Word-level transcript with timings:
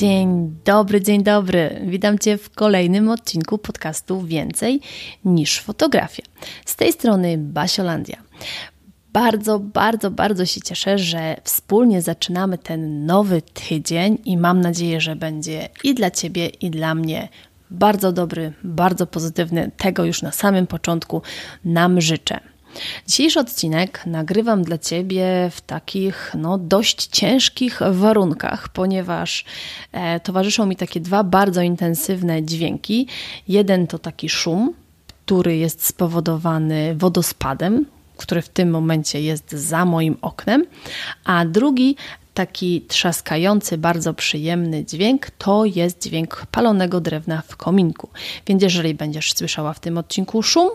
Dzień 0.00 0.56
dobry, 0.64 1.00
dzień 1.00 1.22
dobry. 1.22 1.80
Witam 1.86 2.18
Cię 2.18 2.38
w 2.38 2.50
kolejnym 2.50 3.08
odcinku 3.08 3.58
podcastu 3.58 4.22
Więcej 4.22 4.80
niż 5.24 5.60
fotografia. 5.60 6.22
Z 6.64 6.76
tej 6.76 6.92
strony 6.92 7.38
Basiolandia. 7.38 8.16
Bardzo, 9.12 9.58
bardzo, 9.58 10.10
bardzo 10.10 10.46
się 10.46 10.60
cieszę, 10.60 10.98
że 10.98 11.36
wspólnie 11.44 12.02
zaczynamy 12.02 12.58
ten 12.58 13.06
nowy 13.06 13.42
tydzień 13.42 14.18
i 14.24 14.36
mam 14.36 14.60
nadzieję, 14.60 15.00
że 15.00 15.16
będzie 15.16 15.68
i 15.84 15.94
dla 15.94 16.10
Ciebie, 16.10 16.46
i 16.46 16.70
dla 16.70 16.94
mnie 16.94 17.28
bardzo 17.70 18.12
dobry, 18.12 18.52
bardzo 18.64 19.06
pozytywny. 19.06 19.70
Tego 19.76 20.04
już 20.04 20.22
na 20.22 20.32
samym 20.32 20.66
początku 20.66 21.22
nam 21.64 22.00
życzę. 22.00 22.40
Dzisiejszy 23.06 23.40
odcinek 23.40 24.02
nagrywam 24.06 24.62
dla 24.62 24.78
Ciebie 24.78 25.50
w 25.52 25.60
takich 25.60 26.32
no, 26.38 26.58
dość 26.58 27.06
ciężkich 27.06 27.80
warunkach, 27.90 28.68
ponieważ 28.68 29.44
e, 29.92 30.20
towarzyszą 30.20 30.66
mi 30.66 30.76
takie 30.76 31.00
dwa 31.00 31.24
bardzo 31.24 31.62
intensywne 31.62 32.42
dźwięki. 32.42 33.06
Jeden 33.48 33.86
to 33.86 33.98
taki 33.98 34.28
szum, 34.28 34.74
który 35.26 35.56
jest 35.56 35.86
spowodowany 35.86 36.94
wodospadem, 36.94 37.86
który 38.16 38.42
w 38.42 38.48
tym 38.48 38.70
momencie 38.70 39.22
jest 39.22 39.52
za 39.52 39.84
moim 39.84 40.16
oknem, 40.22 40.66
a 41.24 41.44
drugi 41.44 41.96
taki 42.34 42.80
trzaskający, 42.80 43.78
bardzo 43.78 44.14
przyjemny 44.14 44.84
dźwięk 44.84 45.30
to 45.30 45.64
jest 45.64 46.02
dźwięk 46.02 46.46
palonego 46.50 47.00
drewna 47.00 47.42
w 47.48 47.56
kominku. 47.56 48.08
Więc 48.46 48.62
jeżeli 48.62 48.94
będziesz 48.94 49.32
słyszała 49.32 49.72
w 49.72 49.80
tym 49.80 49.98
odcinku 49.98 50.42
szum, 50.42 50.70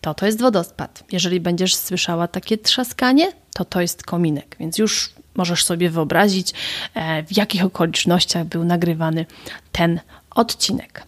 to 0.00 0.14
to 0.14 0.26
jest 0.26 0.40
wodospad. 0.40 1.04
Jeżeli 1.12 1.40
będziesz 1.40 1.76
słyszała 1.76 2.28
takie 2.28 2.58
trzaskanie, 2.58 3.32
to 3.54 3.64
to 3.64 3.80
jest 3.80 4.02
kominek. 4.02 4.56
Więc 4.60 4.78
już 4.78 5.12
możesz 5.34 5.64
sobie 5.64 5.90
wyobrazić, 5.90 6.52
e, 6.94 7.22
w 7.22 7.36
jakich 7.36 7.64
okolicznościach 7.64 8.44
był 8.44 8.64
nagrywany 8.64 9.26
ten 9.72 10.00
odcinek. 10.30 11.06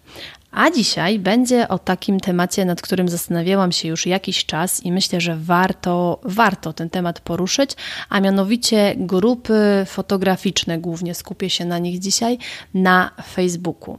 A 0.51 0.71
dzisiaj 0.71 1.19
będzie 1.19 1.69
o 1.69 1.79
takim 1.79 2.21
temacie, 2.21 2.65
nad 2.65 2.83
którym 2.83 3.09
zastanawiałam 3.09 3.73
się 3.73 3.89
już 3.89 4.07
jakiś 4.07 4.47
czas 4.47 4.85
i 4.85 4.93
myślę, 4.93 5.21
że 5.21 5.37
warto, 5.37 6.21
warto 6.23 6.73
ten 6.73 6.91
temat 6.91 7.21
poruszyć, 7.21 7.71
a 8.09 8.21
mianowicie 8.21 8.95
grupy 8.97 9.85
fotograficzne, 9.87 10.79
głównie 10.79 11.15
skupię 11.15 11.51
się 11.51 11.65
na 11.65 11.79
nich 11.79 11.99
dzisiaj, 11.99 12.39
na 12.75 13.11
Facebooku 13.33 13.99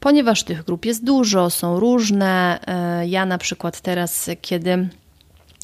ponieważ 0.00 0.42
tych 0.42 0.64
grup 0.64 0.84
jest 0.84 1.04
dużo, 1.04 1.50
są 1.50 1.80
różne. 1.80 2.60
E, 2.66 3.08
ja 3.08 3.26
na 3.26 3.38
przykład 3.38 3.80
teraz, 3.80 4.30
kiedy 4.40 4.88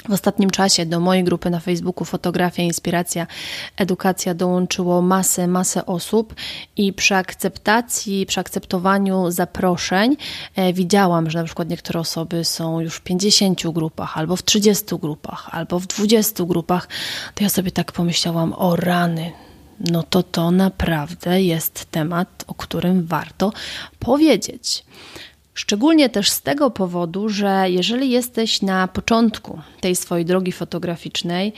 w 0.09 0.13
ostatnim 0.13 0.51
czasie 0.51 0.87
do 0.87 1.01
mojej 1.01 1.25
grupy 1.25 1.51
na 1.51 1.61
Facebooku 1.61 2.05
Fotografia, 2.05 2.63
Inspiracja, 2.63 3.27
Edukacja 3.77 4.35
dołączyło 4.35 5.03
masę, 5.03 5.47
masę 5.47 5.87
osób 5.87 6.35
i 6.77 6.93
przy 6.93 7.15
akceptacji, 7.15 8.27
przy 8.27 8.41
akceptowaniu 8.41 9.31
zaproszeń 9.31 10.17
e, 10.57 10.73
widziałam, 10.73 11.31
że 11.31 11.39
na 11.39 11.45
przykład 11.45 11.69
niektóre 11.69 12.01
osoby 12.01 12.45
są 12.45 12.81
już 12.81 12.95
w 12.95 13.01
50 13.01 13.63
grupach, 13.73 14.19
albo 14.19 14.37
w 14.37 14.43
30 14.43 14.85
grupach, 14.99 15.49
albo 15.53 15.81
w 15.81 15.87
20 15.87 16.45
grupach. 16.45 16.89
To 17.35 17.45
ja 17.45 17.51
sobie 17.51 17.71
tak 17.71 17.93
pomyślałam, 17.93 18.55
o 18.57 18.77
rany, 18.77 19.33
no 19.81 20.03
to 20.03 20.23
to 20.23 20.51
naprawdę 20.51 21.43
jest 21.43 21.85
temat, 21.91 22.45
o 22.47 22.55
którym 22.55 23.07
warto 23.07 23.53
powiedzieć. 23.99 24.85
Szczególnie 25.55 26.09
też 26.09 26.31
z 26.31 26.43
tego 26.43 26.71
powodu, 26.71 27.29
że 27.29 27.65
jeżeli 27.71 28.11
jesteś 28.11 28.63
na 28.63 28.89
początku 28.89 29.61
tej 29.81 29.97
swojej 29.97 30.25
drogi 30.25 30.53
fotograficznej 30.53 31.53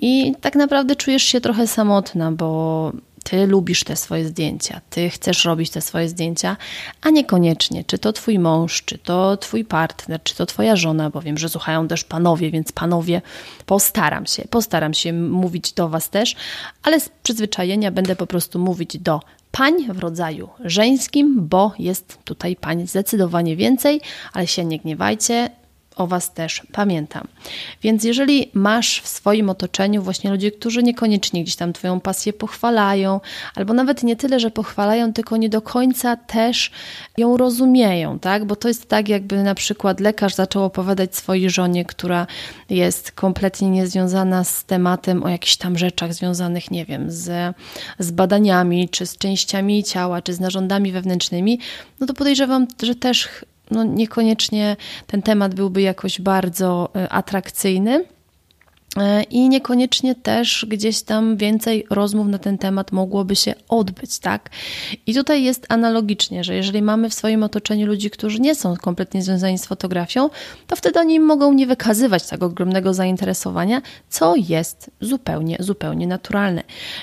i 0.00 0.32
tak 0.40 0.54
naprawdę 0.54 0.96
czujesz 0.96 1.22
się 1.22 1.40
trochę 1.40 1.66
samotna, 1.66 2.32
bo 2.32 2.92
ty 3.24 3.46
lubisz 3.46 3.84
te 3.84 3.96
swoje 3.96 4.24
zdjęcia, 4.28 4.80
ty 4.90 5.10
chcesz 5.10 5.44
robić 5.44 5.70
te 5.70 5.80
swoje 5.80 6.08
zdjęcia, 6.08 6.56
a 7.02 7.10
niekoniecznie, 7.10 7.84
czy 7.84 7.98
to 7.98 8.12
twój 8.12 8.38
mąż, 8.38 8.82
czy 8.84 8.98
to 8.98 9.36
twój 9.36 9.64
partner, 9.64 10.22
czy 10.22 10.34
to 10.36 10.46
twoja 10.46 10.76
żona, 10.76 11.10
bo 11.10 11.20
wiem, 11.20 11.38
że 11.38 11.48
słuchają 11.48 11.88
też 11.88 12.04
panowie, 12.04 12.50
więc 12.50 12.72
panowie, 12.72 13.22
postaram 13.66 14.26
się, 14.26 14.42
postaram 14.50 14.94
się 14.94 15.12
mówić 15.12 15.72
do 15.72 15.88
was 15.88 16.10
też, 16.10 16.36
ale 16.82 17.00
z 17.00 17.08
przyzwyczajenia 17.22 17.90
będę 17.90 18.16
po 18.16 18.26
prostu 18.26 18.58
mówić 18.58 18.98
do 18.98 19.20
pań 19.52 19.86
w 19.92 19.98
rodzaju 19.98 20.48
żeńskim, 20.64 21.48
bo 21.48 21.72
jest 21.78 22.18
tutaj 22.24 22.56
pań 22.56 22.86
zdecydowanie 22.86 23.56
więcej, 23.56 24.00
ale 24.32 24.46
się 24.46 24.64
nie 24.64 24.78
gniewajcie, 24.78 25.50
o 25.96 26.06
Was 26.06 26.34
też 26.34 26.62
pamiętam. 26.72 27.26
Więc 27.82 28.04
jeżeli 28.04 28.50
masz 28.54 29.00
w 29.00 29.08
swoim 29.08 29.50
otoczeniu 29.50 30.02
właśnie 30.02 30.30
ludzi, 30.30 30.52
którzy 30.52 30.82
niekoniecznie 30.82 31.42
gdzieś 31.42 31.56
tam 31.56 31.72
Twoją 31.72 32.00
pasję 32.00 32.32
pochwalają, 32.32 33.20
albo 33.54 33.74
nawet 33.74 34.02
nie 34.02 34.16
tyle, 34.16 34.40
że 34.40 34.50
pochwalają, 34.50 35.12
tylko 35.12 35.36
nie 35.36 35.48
do 35.48 35.62
końca 35.62 36.16
też 36.16 36.70
ją 37.18 37.36
rozumieją, 37.36 38.18
tak? 38.18 38.44
Bo 38.44 38.56
to 38.56 38.68
jest 38.68 38.88
tak, 38.88 39.08
jakby 39.08 39.42
na 39.42 39.54
przykład 39.54 40.00
lekarz 40.00 40.34
zaczął 40.34 40.64
opowiadać 40.64 41.16
swojej 41.16 41.50
żonie, 41.50 41.84
która 41.84 42.26
jest 42.70 43.12
kompletnie 43.12 43.70
niezwiązana 43.70 44.44
z 44.44 44.64
tematem 44.64 45.22
o 45.22 45.28
jakichś 45.28 45.56
tam 45.56 45.78
rzeczach 45.78 46.14
związanych, 46.14 46.70
nie 46.70 46.84
wiem, 46.84 47.10
z, 47.10 47.56
z 47.98 48.10
badaniami, 48.10 48.88
czy 48.88 49.06
z 49.06 49.16
częściami 49.16 49.84
ciała, 49.84 50.22
czy 50.22 50.34
z 50.34 50.40
narządami 50.40 50.92
wewnętrznymi, 50.92 51.58
no 52.00 52.06
to 52.06 52.14
podejrzewam, 52.14 52.66
że 52.82 52.94
też 52.94 53.28
no 53.70 53.84
niekoniecznie 53.84 54.76
ten 55.06 55.22
temat 55.22 55.54
byłby 55.54 55.82
jakoś 55.82 56.20
bardzo 56.20 56.90
e, 56.96 57.08
atrakcyjny. 57.08 58.04
E, 58.96 59.22
I 59.22 59.48
niekoniecznie 59.48 60.14
też 60.14 60.66
gdzieś 60.68 61.02
tam 61.02 61.36
więcej 61.36 61.86
rozmów 61.90 62.26
na 62.26 62.38
ten 62.38 62.58
temat 62.58 62.92
mogłoby 62.92 63.36
się 63.36 63.54
odbyć, 63.68 64.18
tak? 64.18 64.50
I 65.06 65.14
tutaj 65.14 65.42
jest 65.42 65.66
analogicznie, 65.68 66.44
że 66.44 66.54
jeżeli 66.54 66.82
mamy 66.82 67.10
w 67.10 67.14
swoim 67.14 67.42
otoczeniu 67.42 67.86
ludzi, 67.86 68.10
którzy 68.10 68.40
nie 68.40 68.54
są 68.54 68.76
kompletnie 68.76 69.22
związani 69.22 69.58
z 69.58 69.66
fotografią, 69.66 70.30
to 70.66 70.76
wtedy 70.76 71.00
oni 71.00 71.20
mogą 71.20 71.52
nie 71.52 71.66
wykazywać 71.66 72.28
tak 72.28 72.42
ogromnego 72.42 72.94
zainteresowania, 72.94 73.82
co 74.08 74.34
jest 74.36 74.90
zupełnie, 75.00 75.56
zupełnie 75.60 76.06
naturalne. 76.06 76.62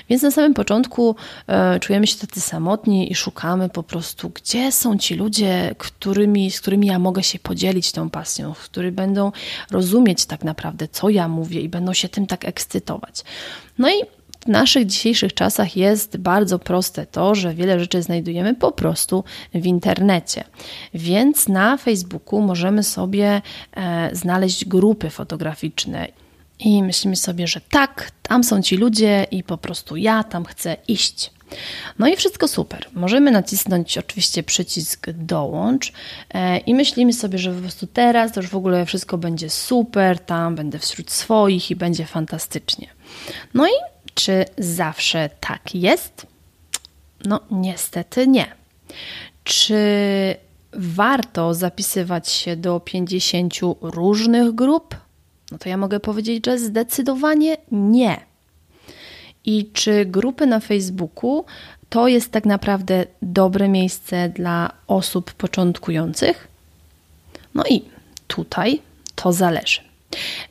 Więc 0.09 0.24
na 0.24 0.31
samym 0.31 0.53
początku 0.53 1.16
e, 1.47 1.80
czujemy 1.80 2.08
się 2.08 2.18
tacy 2.18 2.42
samotni 2.42 3.12
i 3.12 3.16
szukamy 3.16 3.70
po 3.70 3.84
prostu, 3.84 4.30
gdzie 4.30 4.72
są 4.72 4.97
ci 4.97 5.16
ludzie, 5.16 5.76
którymi, 5.78 6.52
z 6.52 6.61
którymi 6.61 6.88
ja 6.88 7.00
mogę 7.00 7.23
się 7.23 7.40
podzielić 7.40 7.91
tą 7.91 8.09
pasją, 8.09 8.53
którzy 8.53 8.91
będą 8.91 9.32
rozumieć 9.72 10.26
tak 10.26 10.44
naprawdę, 10.44 10.88
co 10.88 11.09
ja 11.09 11.28
mówię 11.28 11.61
i 11.61 11.70
będą 11.78 11.94
się 11.94 12.09
tym 12.09 12.28
tak 12.28 12.46
ekscytować. 12.46 13.24
No 13.78 13.90
i 13.90 13.94
w 14.40 14.47
naszych 14.47 14.85
dzisiejszych 14.85 15.34
czasach 15.34 15.78
jest 15.78 16.18
bardzo 16.18 16.59
proste 16.59 17.06
to, 17.06 17.35
że 17.35 17.53
wiele 17.53 17.79
rzeczy 17.79 18.02
znajdujemy 18.02 18.56
po 18.56 18.72
prostu 18.72 19.24
w 19.53 19.66
internecie. 19.66 20.44
Więc 20.94 21.47
na 21.47 21.78
Facebooku 21.78 22.41
możemy 22.41 22.84
sobie 22.84 23.41
e, 23.76 24.09
znaleźć 24.14 24.66
grupy 24.66 25.09
fotograficzne. 25.09 26.08
I 26.59 26.84
myślimy 26.84 27.16
sobie, 27.16 27.47
że 27.47 27.62
tak, 27.62 28.12
tam 28.22 28.44
są 28.44 28.62
ci 28.62 28.78
ludzie 28.78 29.28
i 29.32 29.44
po 29.44 29.58
prostu 29.58 29.96
ja 29.96 30.23
tam 30.23 30.46
chcę 30.46 30.78
iść. 30.88 31.32
No 31.99 32.08
i 32.08 32.16
wszystko 32.16 32.47
super. 32.47 32.88
Możemy 32.94 33.32
nacisnąć 33.32 33.97
oczywiście 33.97 34.44
przycisk 34.44 35.09
dołącz 35.11 35.94
e, 36.34 36.58
i 36.58 36.76
myślimy 36.76 37.14
sobie, 37.14 37.38
że 37.38 37.52
po 37.52 37.61
prostu 37.61 37.88
teraz 37.88 38.32
to 38.32 38.41
już 38.41 38.49
w 38.49 38.55
ogóle 38.55 38.85
wszystko 38.85 39.17
będzie 39.17 39.49
super, 39.49 40.20
tam 40.20 40.55
będę 40.55 40.79
wśród 40.79 41.11
swoich 41.11 41.72
i 41.72 41.76
będzie 41.76 42.05
fantastycznie. 42.05 42.88
No 43.53 43.67
i 43.67 43.72
czy 44.14 44.46
zawsze 44.58 45.29
tak 45.40 45.76
jest? 45.76 46.28
No 47.26 47.40
niestety 47.52 48.28
nie. 48.28 48.46
Czy 49.44 49.78
warto 50.73 51.53
zapisywać 51.53 52.29
się 52.29 52.55
do 52.55 52.79
50 52.79 53.53
różnych 53.82 54.55
grup? 54.55 54.96
No 55.52 55.58
to 55.58 55.70
ja 55.70 55.78
mogę 55.78 55.99
powiedzieć, 55.99 56.46
że 56.46 56.59
zdecydowanie 56.59 57.58
nie. 57.72 58.26
I 59.47 59.70
czy 59.73 60.05
grupy 60.05 60.46
na 60.46 60.59
Facebooku 60.59 61.46
to 61.90 62.08
jest 62.08 62.32
tak 62.32 62.46
naprawdę 62.46 63.05
dobre 63.22 63.67
miejsce 63.67 64.29
dla 64.29 64.72
osób 64.88 65.34
początkujących? 65.34 66.47
No 67.53 67.64
i 67.70 67.82
tutaj 68.28 68.82
to 69.16 69.34
zależy. 69.34 69.82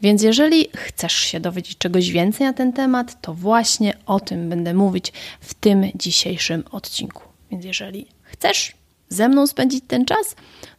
Więc 0.02 0.22
jeżeli 0.22 0.68
chcesz 0.76 1.12
się 1.12 1.40
dowiedzieć 1.40 1.78
czegoś 1.78 2.10
więcej 2.10 2.46
na 2.46 2.52
ten 2.52 2.72
temat, 2.72 3.20
to 3.20 3.34
właśnie 3.34 3.94
o 4.06 4.20
tym 4.20 4.48
będę 4.48 4.74
mówić 4.74 5.12
w 5.40 5.54
tym 5.54 5.90
dzisiejszym 5.94 6.64
odcinku. 6.70 7.22
Więc 7.50 7.64
jeżeli 7.64 8.06
chcesz 8.22 8.72
ze 9.08 9.28
mną 9.28 9.46
spędzić 9.46 9.84
ten 9.88 10.04
czas, 10.04 10.36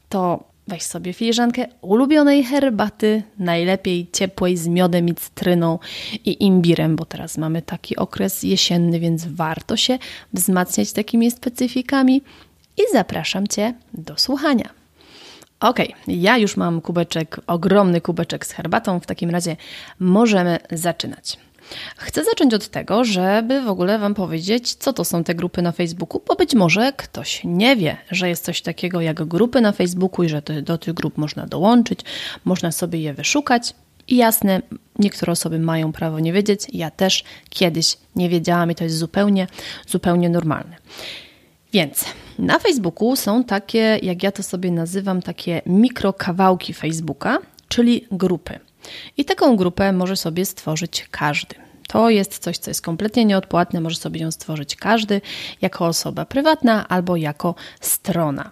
to 0.09 0.43
weź 0.67 0.83
sobie 0.83 1.13
filiżankę 1.13 1.65
ulubionej 1.81 2.43
herbaty, 2.43 3.23
najlepiej 3.39 4.07
ciepłej 4.13 4.57
z 4.57 4.67
miodem 4.67 5.09
i 5.09 5.15
cytryną 5.15 5.79
i 6.25 6.43
imbirem, 6.43 6.95
bo 6.95 7.05
teraz 7.05 7.37
mamy 7.37 7.61
taki 7.61 7.95
okres 7.95 8.43
jesienny, 8.43 8.99
więc 8.99 9.25
warto 9.25 9.77
się 9.77 9.99
wzmacniać 10.33 10.93
takimi 10.93 11.31
specyfikami 11.31 12.21
i 12.77 12.81
zapraszam 12.93 13.47
Cię 13.47 13.73
do 13.93 14.17
słuchania. 14.17 14.69
Ok, 15.59 15.79
ja 16.07 16.37
już 16.37 16.57
mam 16.57 16.81
kubeczek, 16.81 17.41
ogromny 17.47 18.01
kubeczek 18.01 18.45
z 18.45 18.51
herbatą, 18.51 18.99
w 18.99 19.05
takim 19.05 19.29
razie 19.29 19.55
możemy 19.99 20.59
zaczynać. 20.71 21.37
Chcę 21.97 22.23
zacząć 22.23 22.53
od 22.53 22.67
tego, 22.67 23.03
żeby 23.03 23.61
w 23.61 23.67
ogóle 23.67 23.99
Wam 23.99 24.13
powiedzieć, 24.13 24.73
co 24.73 24.93
to 24.93 25.05
są 25.05 25.23
te 25.23 25.35
grupy 25.35 25.61
na 25.61 25.71
Facebooku, 25.71 26.21
bo 26.27 26.35
być 26.35 26.55
może 26.55 26.93
ktoś 26.97 27.41
nie 27.43 27.75
wie, 27.75 27.97
że 28.11 28.29
jest 28.29 28.43
coś 28.43 28.61
takiego 28.61 29.01
jak 29.01 29.23
grupy 29.23 29.61
na 29.61 29.71
Facebooku 29.71 30.25
i 30.25 30.29
że 30.29 30.41
do 30.41 30.77
tych 30.77 30.93
grup 30.93 31.17
można 31.17 31.45
dołączyć, 31.45 31.99
można 32.45 32.71
sobie 32.71 32.99
je 32.99 33.13
wyszukać. 33.13 33.73
I 34.07 34.15
jasne, 34.15 34.61
niektóre 34.99 35.31
osoby 35.31 35.59
mają 35.59 35.91
prawo 35.91 36.19
nie 36.19 36.33
wiedzieć, 36.33 36.61
ja 36.73 36.91
też 36.91 37.23
kiedyś 37.49 37.97
nie 38.15 38.29
wiedziałam 38.29 38.71
i 38.71 38.75
to 38.75 38.83
jest 38.83 38.97
zupełnie, 38.97 39.47
zupełnie 39.87 40.29
normalne. 40.29 40.75
Więc 41.73 42.05
na 42.39 42.59
Facebooku 42.59 43.15
są 43.15 43.43
takie, 43.43 43.99
jak 44.01 44.23
ja 44.23 44.31
to 44.31 44.43
sobie 44.43 44.71
nazywam, 44.71 45.21
takie 45.21 45.61
mikrokawałki 45.65 46.73
Facebooka, 46.73 47.37
czyli 47.67 48.07
grupy. 48.11 48.59
I 49.17 49.25
taką 49.25 49.55
grupę 49.55 49.91
może 49.91 50.15
sobie 50.15 50.45
stworzyć 50.45 51.07
każdy. 51.11 51.55
To 51.87 52.09
jest 52.09 52.39
coś, 52.39 52.57
co 52.57 52.69
jest 52.69 52.81
kompletnie 52.81 53.25
nieodpłatne, 53.25 53.81
może 53.81 53.95
sobie 53.95 54.21
ją 54.21 54.31
stworzyć 54.31 54.75
każdy 54.75 55.21
jako 55.61 55.85
osoba 55.85 56.25
prywatna 56.25 56.87
albo 56.87 57.15
jako 57.15 57.55
strona. 57.81 58.51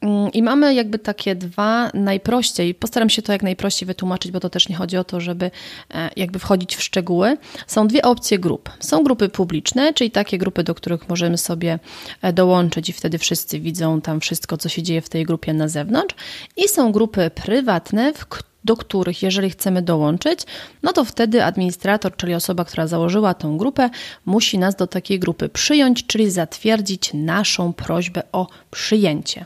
Mm, 0.00 0.32
I 0.32 0.42
mamy 0.42 0.74
jakby 0.74 0.98
takie 0.98 1.34
dwa 1.34 1.90
najprościej, 1.94 2.74
postaram 2.74 3.10
się 3.10 3.22
to 3.22 3.32
jak 3.32 3.42
najprościej 3.42 3.86
wytłumaczyć, 3.86 4.32
bo 4.32 4.40
to 4.40 4.50
też 4.50 4.68
nie 4.68 4.76
chodzi 4.76 4.96
o 4.96 5.04
to, 5.04 5.20
żeby 5.20 5.50
e, 5.94 6.10
jakby 6.16 6.38
wchodzić 6.38 6.76
w 6.76 6.82
szczegóły. 6.82 7.36
Są 7.66 7.88
dwie 7.88 8.02
opcje 8.02 8.38
grup. 8.38 8.70
Są 8.80 9.04
grupy 9.04 9.28
publiczne, 9.28 9.94
czyli 9.94 10.10
takie 10.10 10.38
grupy, 10.38 10.64
do 10.64 10.74
których 10.74 11.08
możemy 11.08 11.38
sobie 11.38 11.78
e, 12.22 12.32
dołączyć 12.32 12.88
i 12.88 12.92
wtedy 12.92 13.18
wszyscy 13.18 13.60
widzą 13.60 14.00
tam 14.00 14.20
wszystko, 14.20 14.56
co 14.56 14.68
się 14.68 14.82
dzieje 14.82 15.00
w 15.00 15.08
tej 15.08 15.24
grupie 15.24 15.54
na 15.54 15.68
zewnątrz. 15.68 16.14
I 16.56 16.68
są 16.68 16.92
grupy 16.92 17.30
prywatne, 17.34 18.12
w 18.12 18.26
których 18.26 18.48
do 18.68 18.76
których, 18.76 19.22
jeżeli 19.22 19.50
chcemy 19.50 19.82
dołączyć, 19.82 20.40
no 20.82 20.92
to 20.92 21.04
wtedy 21.04 21.44
administrator, 21.44 22.16
czyli 22.16 22.34
osoba, 22.34 22.64
która 22.64 22.86
założyła 22.86 23.34
tą 23.34 23.58
grupę, 23.58 23.90
musi 24.26 24.58
nas 24.58 24.76
do 24.76 24.86
takiej 24.86 25.18
grupy 25.18 25.48
przyjąć, 25.48 26.06
czyli 26.06 26.30
zatwierdzić 26.30 27.10
naszą 27.14 27.72
prośbę 27.72 28.22
o 28.32 28.46
przyjęcie. 28.70 29.44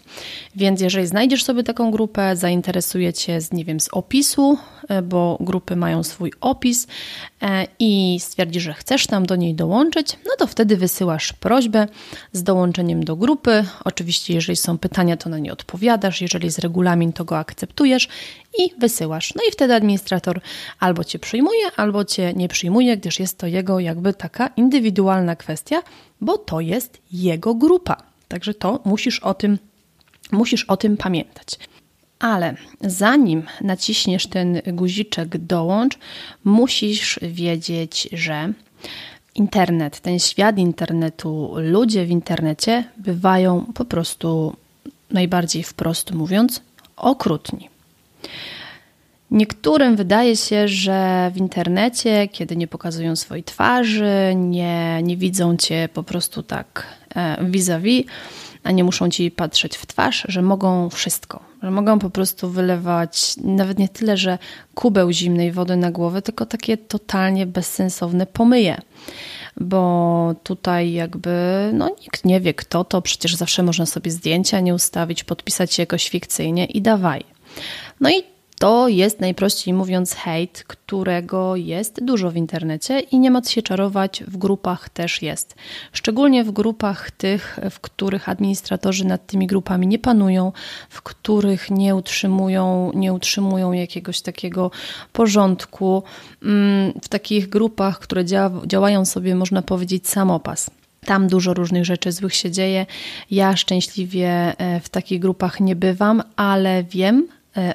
Więc 0.56 0.80
jeżeli 0.80 1.06
znajdziesz 1.06 1.44
sobie 1.44 1.62
taką 1.62 1.90
grupę, 1.90 2.36
zainteresuje 2.36 3.12
Cię, 3.12 3.40
z, 3.40 3.52
nie 3.52 3.64
wiem, 3.64 3.80
z 3.80 3.88
opisu, 3.92 4.58
e, 4.88 5.02
bo 5.02 5.38
grupy 5.40 5.76
mają 5.76 6.02
swój 6.02 6.32
opis 6.40 6.86
e, 7.42 7.66
i 7.78 8.18
stwierdzisz, 8.20 8.62
że 8.62 8.74
chcesz 8.74 9.06
tam 9.06 9.26
do 9.26 9.36
niej 9.36 9.54
dołączyć, 9.54 10.18
no 10.26 10.32
to 10.38 10.46
wtedy 10.46 10.76
wysyłasz 10.76 11.32
prośbę 11.32 11.86
z 12.32 12.42
dołączeniem 12.42 13.04
do 13.04 13.16
grupy. 13.16 13.64
Oczywiście, 13.84 14.34
jeżeli 14.34 14.56
są 14.56 14.78
pytania, 14.78 15.16
to 15.16 15.30
na 15.30 15.38
nie 15.38 15.52
odpowiadasz, 15.52 16.20
jeżeli 16.20 16.46
jest 16.46 16.58
regulamin, 16.58 17.12
to 17.12 17.24
go 17.24 17.38
akceptujesz 17.38 18.08
i 18.58 18.70
wysyłasz. 18.78 19.34
No 19.34 19.42
i 19.48 19.52
wtedy 19.52 19.74
administrator 19.74 20.40
albo 20.80 21.04
cię 21.04 21.18
przyjmuje, 21.18 21.66
albo 21.76 22.04
cię 22.04 22.32
nie 22.36 22.48
przyjmuje, 22.48 22.96
gdyż 22.96 23.20
jest 23.20 23.38
to 23.38 23.46
jego 23.46 23.80
jakby 23.80 24.14
taka 24.14 24.46
indywidualna 24.46 25.36
kwestia, 25.36 25.82
bo 26.20 26.38
to 26.38 26.60
jest 26.60 27.00
jego 27.12 27.54
grupa. 27.54 27.96
Także 28.28 28.54
to 28.54 28.80
musisz 28.84 29.18
o 29.20 29.34
tym, 29.34 29.58
musisz 30.32 30.64
o 30.64 30.76
tym 30.76 30.96
pamiętać. 30.96 31.58
Ale 32.18 32.54
zanim 32.80 33.42
naciśniesz 33.60 34.26
ten 34.26 34.60
guziczek 34.66 35.38
dołącz, 35.38 35.98
musisz 36.44 37.18
wiedzieć, 37.22 38.08
że 38.12 38.52
internet, 39.34 40.00
ten 40.00 40.18
świat 40.18 40.58
internetu, 40.58 41.54
ludzie 41.56 42.06
w 42.06 42.10
internecie 42.10 42.84
bywają 42.96 43.64
po 43.74 43.84
prostu 43.84 44.56
najbardziej 45.10 45.62
wprost 45.62 46.12
mówiąc 46.12 46.62
okrutni. 46.96 47.71
Niektórym 49.32 49.96
wydaje 49.96 50.36
się, 50.36 50.68
że 50.68 51.30
w 51.34 51.36
internecie, 51.36 52.28
kiedy 52.28 52.56
nie 52.56 52.66
pokazują 52.66 53.16
swojej 53.16 53.44
twarzy, 53.44 54.34
nie, 54.36 55.02
nie 55.02 55.16
widzą 55.16 55.56
cię 55.56 55.88
po 55.94 56.02
prostu 56.02 56.42
tak 56.42 56.86
e, 57.14 57.44
vis-a-vis, 57.44 58.06
a 58.62 58.70
nie 58.70 58.84
muszą 58.84 59.10
ci 59.10 59.30
patrzeć 59.30 59.76
w 59.76 59.86
twarz, 59.86 60.24
że 60.28 60.42
mogą 60.42 60.90
wszystko, 60.90 61.42
że 61.62 61.70
mogą 61.70 61.98
po 61.98 62.10
prostu 62.10 62.50
wylewać 62.50 63.34
nawet 63.36 63.78
nie 63.78 63.88
tyle, 63.88 64.16
że 64.16 64.38
kubeł 64.74 65.12
zimnej 65.12 65.52
wody 65.52 65.76
na 65.76 65.90
głowę, 65.90 66.22
tylko 66.22 66.46
takie 66.46 66.76
totalnie 66.76 67.46
bezsensowne 67.46 68.26
pomyje. 68.26 68.80
Bo 69.56 70.34
tutaj 70.42 70.92
jakby 70.92 71.70
no, 71.72 71.88
nikt 72.00 72.24
nie 72.24 72.40
wie, 72.40 72.54
kto 72.54 72.84
to, 72.84 73.02
przecież 73.02 73.34
zawsze 73.34 73.62
można 73.62 73.86
sobie 73.86 74.10
zdjęcia 74.10 74.60
nie 74.60 74.74
ustawić, 74.74 75.24
podpisać 75.24 75.74
się 75.74 75.82
jakoś 75.82 76.08
fikcyjnie 76.08 76.64
i 76.64 76.82
dawaj. 76.82 77.24
No 78.02 78.10
i 78.10 78.22
to 78.58 78.88
jest 78.88 79.20
najprościej 79.20 79.74
mówiąc 79.74 80.14
hejt, 80.14 80.64
którego 80.66 81.56
jest 81.56 82.04
dużo 82.04 82.30
w 82.30 82.36
internecie 82.36 83.00
i 83.00 83.18
nie 83.18 83.30
ma 83.30 83.42
co 83.42 83.50
się 83.50 83.62
czarować, 83.62 84.24
w 84.26 84.36
grupach 84.36 84.88
też 84.88 85.22
jest. 85.22 85.54
Szczególnie 85.92 86.44
w 86.44 86.50
grupach 86.50 87.10
tych, 87.10 87.58
w 87.70 87.80
których 87.80 88.28
administratorzy 88.28 89.06
nad 89.06 89.26
tymi 89.26 89.46
grupami 89.46 89.86
nie 89.86 89.98
panują, 89.98 90.52
w 90.88 91.02
których 91.02 91.70
nie 91.70 91.94
utrzymują, 91.94 92.92
nie 92.94 93.12
utrzymują 93.12 93.72
jakiegoś 93.72 94.20
takiego 94.20 94.70
porządku, 95.12 96.02
mm, 96.42 96.92
w 97.02 97.08
takich 97.08 97.48
grupach, 97.48 97.98
które 97.98 98.24
działają 98.66 99.04
sobie, 99.04 99.34
można 99.34 99.62
powiedzieć, 99.62 100.08
samopas. 100.08 100.70
Tam 101.04 101.28
dużo 101.28 101.54
różnych 101.54 101.84
rzeczy 101.84 102.12
złych 102.12 102.34
się 102.34 102.50
dzieje. 102.50 102.86
Ja 103.30 103.56
szczęśliwie 103.56 104.28
e, 104.58 104.80
w 104.80 104.88
takich 104.88 105.20
grupach 105.20 105.60
nie 105.60 105.76
bywam, 105.76 106.22
ale 106.36 106.84
wiem, 106.84 107.28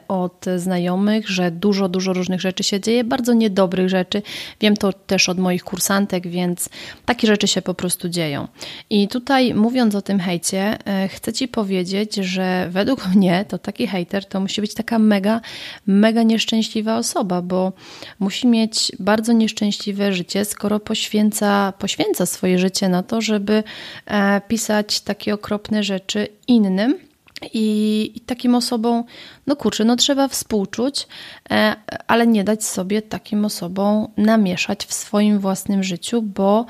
od 0.07 0.45
znajomych, 0.57 1.29
że 1.29 1.51
dużo, 1.51 1.89
dużo 1.89 2.13
różnych 2.13 2.41
rzeczy 2.41 2.63
się 2.63 2.79
dzieje, 2.79 3.03
bardzo 3.03 3.33
niedobrych 3.33 3.89
rzeczy. 3.89 4.21
Wiem 4.61 4.77
to 4.77 4.93
też 4.93 5.29
od 5.29 5.39
moich 5.39 5.63
kursantek, 5.63 6.27
więc 6.27 6.69
takie 7.05 7.27
rzeczy 7.27 7.47
się 7.47 7.61
po 7.61 7.73
prostu 7.73 8.09
dzieją. 8.09 8.47
I 8.89 9.07
tutaj 9.07 9.53
mówiąc 9.53 9.95
o 9.95 10.01
tym 10.01 10.19
hejcie, 10.19 10.77
e, 10.87 11.07
chcę 11.07 11.33
Ci 11.33 11.47
powiedzieć, 11.47 12.15
że 12.15 12.67
według 12.71 13.07
mnie 13.15 13.45
to 13.47 13.57
taki 13.57 13.87
hejter 13.87 14.25
to 14.25 14.39
musi 14.39 14.61
być 14.61 14.73
taka 14.73 14.99
mega, 14.99 15.41
mega 15.87 16.23
nieszczęśliwa 16.23 16.97
osoba, 16.97 17.41
bo 17.41 17.73
musi 18.19 18.47
mieć 18.47 18.91
bardzo 18.99 19.33
nieszczęśliwe 19.33 20.13
życie, 20.13 20.45
skoro 20.45 20.79
poświęca, 20.79 21.73
poświęca 21.79 22.25
swoje 22.25 22.59
życie 22.59 22.89
na 22.89 23.03
to, 23.03 23.21
żeby 23.21 23.63
e, 24.05 24.41
pisać 24.47 25.01
takie 25.01 25.33
okropne 25.33 25.83
rzeczy 25.83 26.27
innym 26.47 27.07
i, 27.53 28.11
I, 28.15 28.19
takim 28.19 28.55
osobom, 28.55 29.03
no 29.47 29.55
kurczę, 29.55 29.85
no 29.85 29.95
trzeba 29.95 30.27
współczuć, 30.27 31.07
e, 31.51 31.75
ale 32.07 32.27
nie 32.27 32.43
dać 32.43 32.63
sobie 32.63 33.01
takim 33.01 33.45
osobom 33.45 34.07
namieszać 34.17 34.85
w 34.85 34.93
swoim 34.93 35.39
własnym 35.39 35.83
życiu, 35.83 36.21
bo 36.21 36.65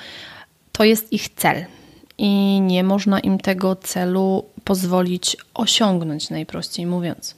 to 0.72 0.84
jest 0.84 1.14
ich 1.14 1.30
cel 1.30 1.66
i 2.18 2.62
nie 2.62 2.84
można 2.84 3.20
im 3.20 3.38
tego 3.38 3.76
celu 3.76 4.46
pozwolić 4.64 5.38
osiągnąć, 5.54 6.30
najprościej 6.30 6.86
mówiąc. 6.86 7.37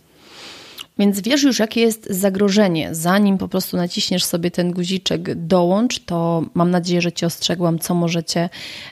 Więc 1.00 1.22
wiesz 1.22 1.44
już, 1.44 1.60
jakie 1.60 1.82
jest 1.82 2.08
zagrożenie. 2.10 2.96
Zanim 2.96 3.38
po 3.38 3.48
prostu 3.48 3.78
naciśniesz 3.78 4.24
sobie 4.24 4.52
ten 4.52 4.72
guziczek 4.72 5.36
dołącz, 5.36 6.00
to 6.00 6.44
mam 6.54 6.72
nadzieję, 6.72 7.02
że 7.02 7.12
Cię 7.12 7.28
ostrzegłam, 7.28 7.80
co 7.80 7.96
możecie 7.96 8.50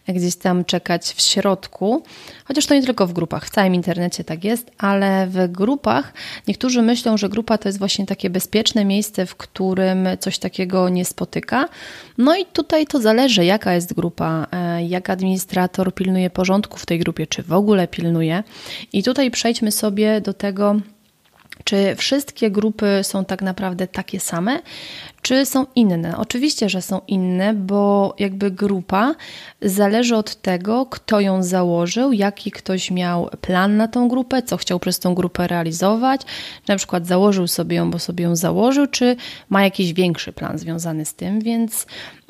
gdzieś 0.07 0.35
tam 0.35 0.65
czekać 0.65 1.13
w 1.13 1.21
środku. 1.21 2.03
Chociaż 2.45 2.65
to 2.65 2.73
nie 2.73 2.83
tylko 2.83 3.07
w 3.07 3.13
grupach, 3.13 3.45
w 3.45 3.49
całym 3.49 3.75
internecie 3.75 4.23
tak 4.23 4.43
jest, 4.43 4.71
ale 4.77 5.27
w 5.27 5.51
grupach 5.51 6.13
niektórzy 6.47 6.81
myślą, 6.81 7.17
że 7.17 7.29
grupa 7.29 7.57
to 7.57 7.69
jest 7.69 7.79
właśnie 7.79 8.05
takie 8.05 8.29
bezpieczne 8.29 8.85
miejsce, 8.85 9.25
w 9.25 9.35
którym 9.35 10.07
coś 10.19 10.39
takiego 10.39 10.89
nie 10.89 11.05
spotyka. 11.05 11.69
No 12.17 12.35
i 12.37 12.45
tutaj 12.45 12.87
to 12.87 13.01
zależy, 13.01 13.45
jaka 13.45 13.73
jest 13.73 13.93
grupa, 13.93 14.47
e, 14.51 14.85
jak 14.85 15.09
administrator 15.09 15.93
pilnuje 15.93 16.29
porządku 16.29 16.77
w 16.77 16.85
tej 16.85 16.99
grupie, 16.99 17.27
czy 17.27 17.43
w 17.43 17.53
ogóle 17.53 17.87
pilnuje. 17.87 18.43
I 18.93 19.03
tutaj 19.03 19.31
przejdźmy 19.31 19.71
sobie 19.71 20.21
do 20.21 20.33
tego, 20.33 20.75
Czy 21.67 21.95
wszystkie 21.95 22.51
grupy 22.51 22.99
są 23.03 23.25
tak 23.25 23.41
naprawdę 23.41 23.87
takie 23.87 24.19
same, 24.19 24.59
czy 25.21 25.45
są 25.45 25.65
inne? 25.75 26.17
Oczywiście, 26.17 26.69
że 26.69 26.81
są 26.81 27.01
inne, 27.07 27.53
bo 27.53 28.15
jakby 28.19 28.51
grupa 28.51 29.15
zależy 29.61 30.15
od 30.15 30.35
tego, 30.35 30.85
kto 30.85 31.19
ją 31.19 31.43
założył, 31.43 32.13
jaki 32.13 32.51
ktoś 32.51 32.91
miał 32.91 33.29
plan 33.41 33.77
na 33.77 33.87
tą 33.87 34.07
grupę, 34.07 34.41
co 34.41 34.57
chciał 34.57 34.79
przez 34.79 34.99
tą 34.99 35.15
grupę 35.15 35.47
realizować. 35.47 36.21
Na 36.67 36.75
przykład 36.75 37.07
założył 37.07 37.47
sobie 37.47 37.75
ją, 37.75 37.91
bo 37.91 37.99
sobie 37.99 38.23
ją 38.23 38.35
założył, 38.35 38.87
czy 38.87 39.15
ma 39.49 39.63
jakiś 39.63 39.93
większy 39.93 40.33
plan 40.33 40.57
związany 40.57 41.05
z 41.05 41.13
tym. 41.13 41.39
Więc 41.39 41.85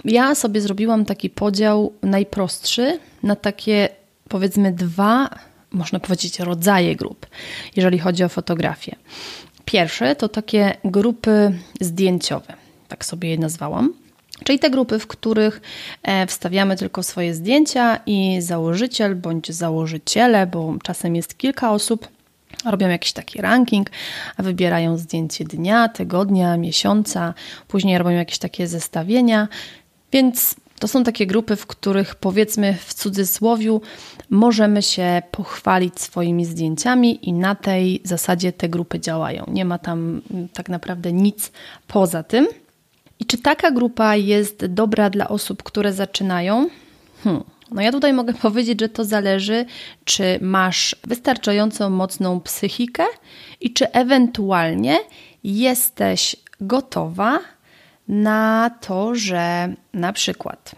ja 0.06 0.36
sobie 0.36 0.62
zrobiłam 0.62 1.06
taki 1.06 1.30
podział 1.30 1.94
najprostszy 2.02 3.00
na 3.24 3.36
takie 3.36 3.90
powiedzmy 4.30 4.72
dwa 4.72 5.30
można 5.72 6.00
powiedzieć, 6.00 6.40
rodzaje 6.40 6.96
grup, 6.96 7.26
jeżeli 7.76 8.00
chodzi 8.00 8.24
o 8.24 8.30
fotografię. 8.30 8.96
Pierwsze 9.66 10.16
to 10.16 10.30
takie 10.30 10.78
grupy 10.84 11.60
zdjęciowe, 11.82 12.54
tak 12.88 13.06
sobie 13.06 13.30
je 13.30 13.38
nazwałam. 13.38 13.94
Czyli 14.44 14.60
te 14.60 14.70
grupy, 14.70 15.00
w 15.00 15.08
których 15.08 15.62
e, 16.04 16.28
wstawiamy 16.28 16.76
tylko 16.76 17.04
swoje 17.04 17.34
zdjęcia 17.34 18.00
i 18.06 18.42
założyciel 18.42 19.16
bądź 19.16 19.52
założyciele, 19.52 20.48
bo 20.48 20.76
czasem 20.84 21.16
jest 21.16 21.38
kilka 21.38 21.72
osób, 21.72 22.08
robią 22.66 22.90
jakiś 22.90 23.14
taki 23.14 23.42
ranking, 23.42 23.90
wybierają 24.40 24.98
zdjęcie 24.98 25.46
dnia, 25.46 25.90
tygodnia, 25.90 26.58
miesiąca, 26.58 27.34
później 27.68 27.98
robią 27.98 28.12
jakieś 28.12 28.38
takie 28.38 28.68
zestawienia. 28.68 29.48
Więc 30.12 30.56
to 30.80 30.88
są 30.88 31.04
takie 31.04 31.28
grupy, 31.28 31.56
w 31.56 31.66
których 31.66 32.16
powiedzmy 32.16 32.78
w 32.86 32.94
cudzysłowiu 32.94 33.82
możemy 34.30 34.82
się 34.82 35.22
pochwalić 35.32 36.02
swoimi 36.02 36.46
zdjęciami 36.46 37.30
i 37.30 37.34
na 37.34 37.56
tej 37.56 38.02
zasadzie 38.04 38.52
te 38.52 38.70
grupy 38.70 39.00
działają. 39.00 39.46
Nie 39.48 39.66
ma 39.66 39.78
tam 39.78 40.22
mm, 40.32 40.48
tak 40.50 40.70
naprawdę 40.70 41.14
nic 41.14 41.52
poza 41.88 42.24
tym. 42.24 42.48
I 43.20 43.26
czy 43.26 43.38
taka 43.38 43.72
grupa 43.72 44.16
jest 44.16 44.66
dobra 44.66 45.10
dla 45.10 45.28
osób, 45.28 45.64
które 45.64 45.94
zaczynają? 45.94 46.70
Hmm. 47.24 47.44
No 47.72 47.82
ja 47.82 47.92
tutaj 47.92 48.14
mogę 48.14 48.34
powiedzieć, 48.48 48.80
że 48.80 48.90
to 48.90 49.06
zależy, 49.06 49.66
czy 50.06 50.40
masz 50.42 50.96
wystarczająco 51.04 51.90
mocną 51.90 52.40
psychikę 52.40 53.04
i 53.62 53.74
czy 53.74 53.92
ewentualnie 53.92 54.98
jesteś 55.44 56.36
gotowa 56.62 57.40
na 58.08 58.72
to, 58.82 59.16
że 59.16 59.74
na 59.94 60.14
przykład 60.14 60.76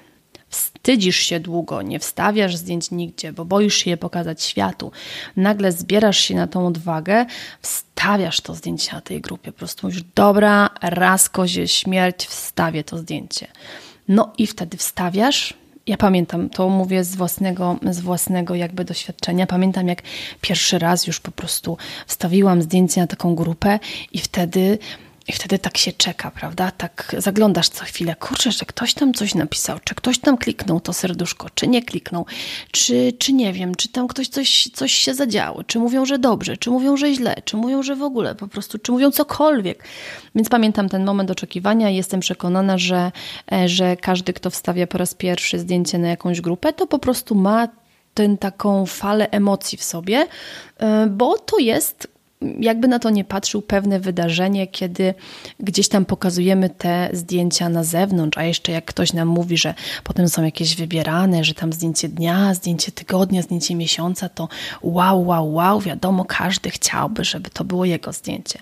wstydzisz 0.49 1.17
się 1.17 1.39
długo, 1.39 1.81
nie 1.81 1.99
wstawiasz 1.99 2.55
zdjęć 2.55 2.91
nigdzie, 2.91 3.33
bo 3.33 3.45
boisz 3.45 3.75
się 3.75 3.89
je 3.89 3.97
pokazać 3.97 4.43
światu, 4.43 4.91
nagle 5.35 5.71
zbierasz 5.71 6.19
się 6.19 6.35
na 6.35 6.47
tą 6.47 6.67
odwagę, 6.67 7.25
wstawiasz 7.61 8.41
to 8.41 8.55
zdjęcie 8.55 8.93
na 8.93 9.01
tej 9.01 9.21
grupie, 9.21 9.51
po 9.51 9.57
prostu 9.57 9.87
mówisz, 9.87 10.03
dobra, 10.15 10.69
raz 10.81 11.29
kozie 11.29 11.67
śmierć, 11.67 12.25
wstawię 12.25 12.83
to 12.83 12.97
zdjęcie. 12.97 13.47
No 14.07 14.33
i 14.37 14.47
wtedy 14.47 14.77
wstawiasz, 14.77 15.53
ja 15.87 15.97
pamiętam, 15.97 16.49
to 16.49 16.69
mówię 16.69 17.03
z 17.03 17.15
własnego, 17.15 17.79
z 17.91 17.99
własnego 17.99 18.55
jakby 18.55 18.85
doświadczenia. 18.85 19.47
Pamiętam, 19.47 19.87
jak 19.87 20.01
pierwszy 20.41 20.79
raz 20.79 21.07
już 21.07 21.19
po 21.19 21.31
prostu 21.31 21.77
wstawiłam 22.07 22.61
zdjęcie 22.61 23.01
na 23.01 23.07
taką 23.07 23.35
grupę 23.35 23.79
i 24.11 24.19
wtedy 24.19 24.77
i 25.29 25.31
wtedy 25.31 25.59
tak 25.59 25.77
się 25.77 25.91
czeka, 25.91 26.31
prawda? 26.31 26.71
Tak 26.71 27.15
zaglądasz 27.17 27.69
co 27.69 27.85
chwilę, 27.85 28.15
kurczę, 28.15 28.51
że 28.51 28.65
ktoś 28.65 28.93
tam 28.93 29.13
coś 29.13 29.35
napisał, 29.35 29.79
czy 29.83 29.95
ktoś 29.95 30.19
tam 30.19 30.37
kliknął 30.37 30.79
to 30.79 30.93
serduszko, 30.93 31.47
czy 31.55 31.67
nie 31.67 31.83
kliknął, 31.83 32.25
czy, 32.71 33.13
czy 33.19 33.33
nie 33.33 33.53
wiem, 33.53 33.75
czy 33.75 33.89
tam 33.89 34.07
ktoś 34.07 34.27
coś, 34.27 34.69
coś 34.73 34.91
się 34.91 35.13
zadziało, 35.13 35.63
czy 35.63 35.79
mówią, 35.79 36.05
że 36.05 36.19
dobrze, 36.19 36.57
czy 36.57 36.69
mówią, 36.69 36.97
że 36.97 37.13
źle, 37.13 37.35
czy 37.45 37.57
mówią, 37.57 37.83
że 37.83 37.95
w 37.95 38.03
ogóle 38.03 38.35
po 38.35 38.47
prostu, 38.47 38.79
czy 38.79 38.91
mówią 38.91 39.11
cokolwiek. 39.11 39.83
Więc 40.35 40.49
pamiętam 40.49 40.89
ten 40.89 41.05
moment 41.05 41.31
oczekiwania 41.31 41.89
i 41.89 41.95
jestem 41.95 42.19
przekonana, 42.19 42.77
że, 42.77 43.11
e, 43.51 43.69
że 43.69 43.97
każdy, 43.97 44.33
kto 44.33 44.49
wstawia 44.49 44.87
po 44.87 44.97
raz 44.97 45.13
pierwszy 45.13 45.59
zdjęcie 45.59 45.97
na 45.97 46.07
jakąś 46.07 46.41
grupę, 46.41 46.73
to 46.73 46.87
po 46.87 46.99
prostu 46.99 47.35
ma 47.35 47.67
tę 48.13 48.37
taką 48.37 48.85
falę 48.85 49.31
emocji 49.31 49.77
w 49.77 49.83
sobie, 49.83 50.27
e, 50.77 51.07
bo 51.07 51.37
to 51.37 51.59
jest 51.59 52.18
jakby 52.41 52.87
na 52.87 52.99
to 52.99 53.09
nie 53.09 53.23
patrzył, 53.23 53.61
pewne 53.61 53.99
wydarzenie, 53.99 54.67
kiedy 54.67 55.13
gdzieś 55.59 55.89
tam 55.89 56.05
pokazujemy 56.05 56.69
te 56.69 57.09
zdjęcia 57.13 57.69
na 57.69 57.83
zewnątrz, 57.83 58.37
a 58.37 58.43
jeszcze 58.43 58.71
jak 58.71 58.85
ktoś 58.85 59.13
nam 59.13 59.27
mówi, 59.27 59.57
że 59.57 59.73
potem 60.03 60.29
są 60.29 60.43
jakieś 60.43 60.75
wybierane, 60.75 61.43
że 61.43 61.53
tam 61.53 61.73
zdjęcie 61.73 62.09
dnia, 62.09 62.53
zdjęcie 62.53 62.91
tygodnia, 62.91 63.41
zdjęcie 63.41 63.75
miesiąca, 63.75 64.29
to 64.29 64.47
wow, 64.81 65.25
wow, 65.27 65.53
wow, 65.53 65.81
wiadomo, 65.81 66.25
każdy 66.25 66.69
chciałby, 66.69 67.23
żeby 67.23 67.49
to 67.49 67.63
było 67.63 67.85
jego 67.85 68.13
zdjęcie. 68.13 68.59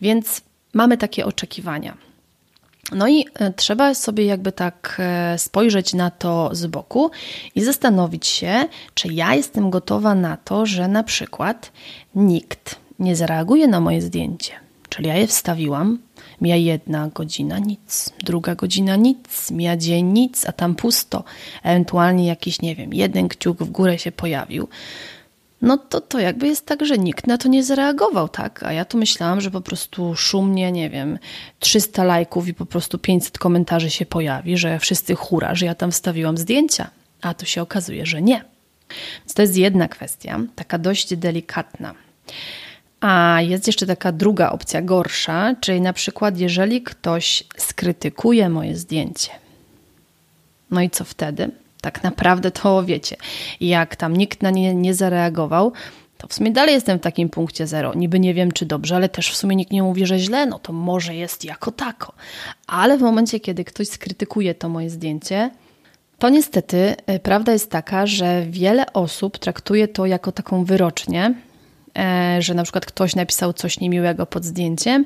Więc 0.00 0.40
mamy 0.74 0.96
takie 0.96 1.26
oczekiwania. 1.26 1.96
No 2.92 3.08
i 3.08 3.24
e, 3.34 3.52
trzeba 3.52 3.94
sobie 3.94 4.24
jakby 4.24 4.52
tak 4.52 4.96
e, 4.98 5.38
spojrzeć 5.38 5.94
na 5.94 6.10
to 6.10 6.50
z 6.52 6.66
boku 6.66 7.10
i 7.54 7.62
zastanowić 7.62 8.26
się, 8.26 8.64
czy 8.94 9.08
ja 9.08 9.34
jestem 9.34 9.70
gotowa 9.70 10.14
na 10.14 10.36
to, 10.36 10.66
że 10.66 10.88
na 10.88 11.02
przykład 11.02 11.72
nikt 12.14 12.87
nie 12.98 13.16
zareaguje 13.16 13.68
na 13.68 13.80
moje 13.80 14.02
zdjęcie. 14.02 14.52
Czyli 14.88 15.08
ja 15.08 15.14
je 15.14 15.26
wstawiłam, 15.26 15.98
mija 16.40 16.56
jedna 16.56 17.10
godzina, 17.14 17.58
nic, 17.58 18.12
druga 18.24 18.54
godzina, 18.54 18.96
nic, 18.96 19.50
mija 19.50 19.76
dzień, 19.76 20.06
nic, 20.06 20.46
a 20.46 20.52
tam 20.52 20.74
pusto. 20.74 21.24
Ewentualnie 21.62 22.26
jakiś, 22.26 22.62
nie 22.62 22.74
wiem, 22.74 22.94
jeden 22.94 23.28
kciuk 23.28 23.58
w 23.58 23.70
górę 23.70 23.98
się 23.98 24.12
pojawił. 24.12 24.68
No 25.62 25.76
to 25.76 26.00
to 26.00 26.18
jakby 26.18 26.46
jest 26.46 26.66
tak, 26.66 26.84
że 26.86 26.98
nikt 26.98 27.26
na 27.26 27.38
to 27.38 27.48
nie 27.48 27.64
zareagował, 27.64 28.28
tak? 28.28 28.62
A 28.62 28.72
ja 28.72 28.84
tu 28.84 28.98
myślałam, 28.98 29.40
że 29.40 29.50
po 29.50 29.60
prostu 29.60 30.16
szumnie, 30.16 30.72
nie 30.72 30.90
wiem, 30.90 31.18
300 31.58 32.04
lajków 32.04 32.48
i 32.48 32.54
po 32.54 32.66
prostu 32.66 32.98
500 32.98 33.38
komentarzy 33.38 33.90
się 33.90 34.06
pojawi, 34.06 34.56
że 34.56 34.78
wszyscy 34.78 35.14
hura, 35.14 35.54
że 35.54 35.66
ja 35.66 35.74
tam 35.74 35.92
wstawiłam 35.92 36.38
zdjęcia. 36.38 36.90
A 37.22 37.34
tu 37.34 37.46
się 37.46 37.62
okazuje, 37.62 38.06
że 38.06 38.22
nie. 38.22 38.44
Więc 39.20 39.34
to 39.34 39.42
jest 39.42 39.56
jedna 39.56 39.88
kwestia, 39.88 40.40
taka 40.56 40.78
dość 40.78 41.16
delikatna. 41.16 41.94
A 43.00 43.38
jest 43.42 43.66
jeszcze 43.66 43.86
taka 43.86 44.12
druga 44.12 44.50
opcja, 44.50 44.82
gorsza, 44.82 45.54
czyli 45.60 45.80
na 45.80 45.92
przykład, 45.92 46.38
jeżeli 46.38 46.82
ktoś 46.82 47.44
skrytykuje 47.56 48.48
moje 48.48 48.76
zdjęcie. 48.76 49.30
No 50.70 50.80
i 50.80 50.90
co 50.90 51.04
wtedy? 51.04 51.50
Tak 51.80 52.02
naprawdę 52.02 52.50
to 52.50 52.84
wiecie, 52.84 53.16
jak 53.60 53.96
tam 53.96 54.16
nikt 54.16 54.42
na 54.42 54.50
nie 54.50 54.74
nie 54.74 54.94
zareagował, 54.94 55.72
to 56.18 56.28
w 56.28 56.34
sumie 56.34 56.50
dalej 56.50 56.74
jestem 56.74 56.98
w 56.98 57.02
takim 57.02 57.28
punkcie 57.28 57.66
zero. 57.66 57.94
Niby 57.94 58.20
nie 58.20 58.34
wiem, 58.34 58.52
czy 58.52 58.66
dobrze, 58.66 58.96
ale 58.96 59.08
też 59.08 59.30
w 59.30 59.36
sumie 59.36 59.56
nikt 59.56 59.72
nie 59.72 59.82
mówi, 59.82 60.06
że 60.06 60.18
źle, 60.18 60.46
no 60.46 60.58
to 60.58 60.72
może 60.72 61.14
jest 61.14 61.44
jako 61.44 61.72
tako. 61.72 62.12
Ale 62.66 62.98
w 62.98 63.00
momencie, 63.00 63.40
kiedy 63.40 63.64
ktoś 63.64 63.88
skrytykuje 63.88 64.54
to 64.54 64.68
moje 64.68 64.90
zdjęcie, 64.90 65.50
to 66.18 66.28
niestety 66.28 66.96
y, 67.10 67.18
prawda 67.18 67.52
jest 67.52 67.70
taka, 67.70 68.06
że 68.06 68.46
wiele 68.46 68.92
osób 68.92 69.38
traktuje 69.38 69.88
to 69.88 70.06
jako 70.06 70.32
taką 70.32 70.64
wyrocznię, 70.64 71.34
że 72.38 72.54
na 72.54 72.62
przykład 72.62 72.86
ktoś 72.86 73.16
napisał 73.16 73.52
coś 73.52 73.80
niemiłego 73.80 74.26
pod 74.26 74.44
zdjęciem 74.44 75.04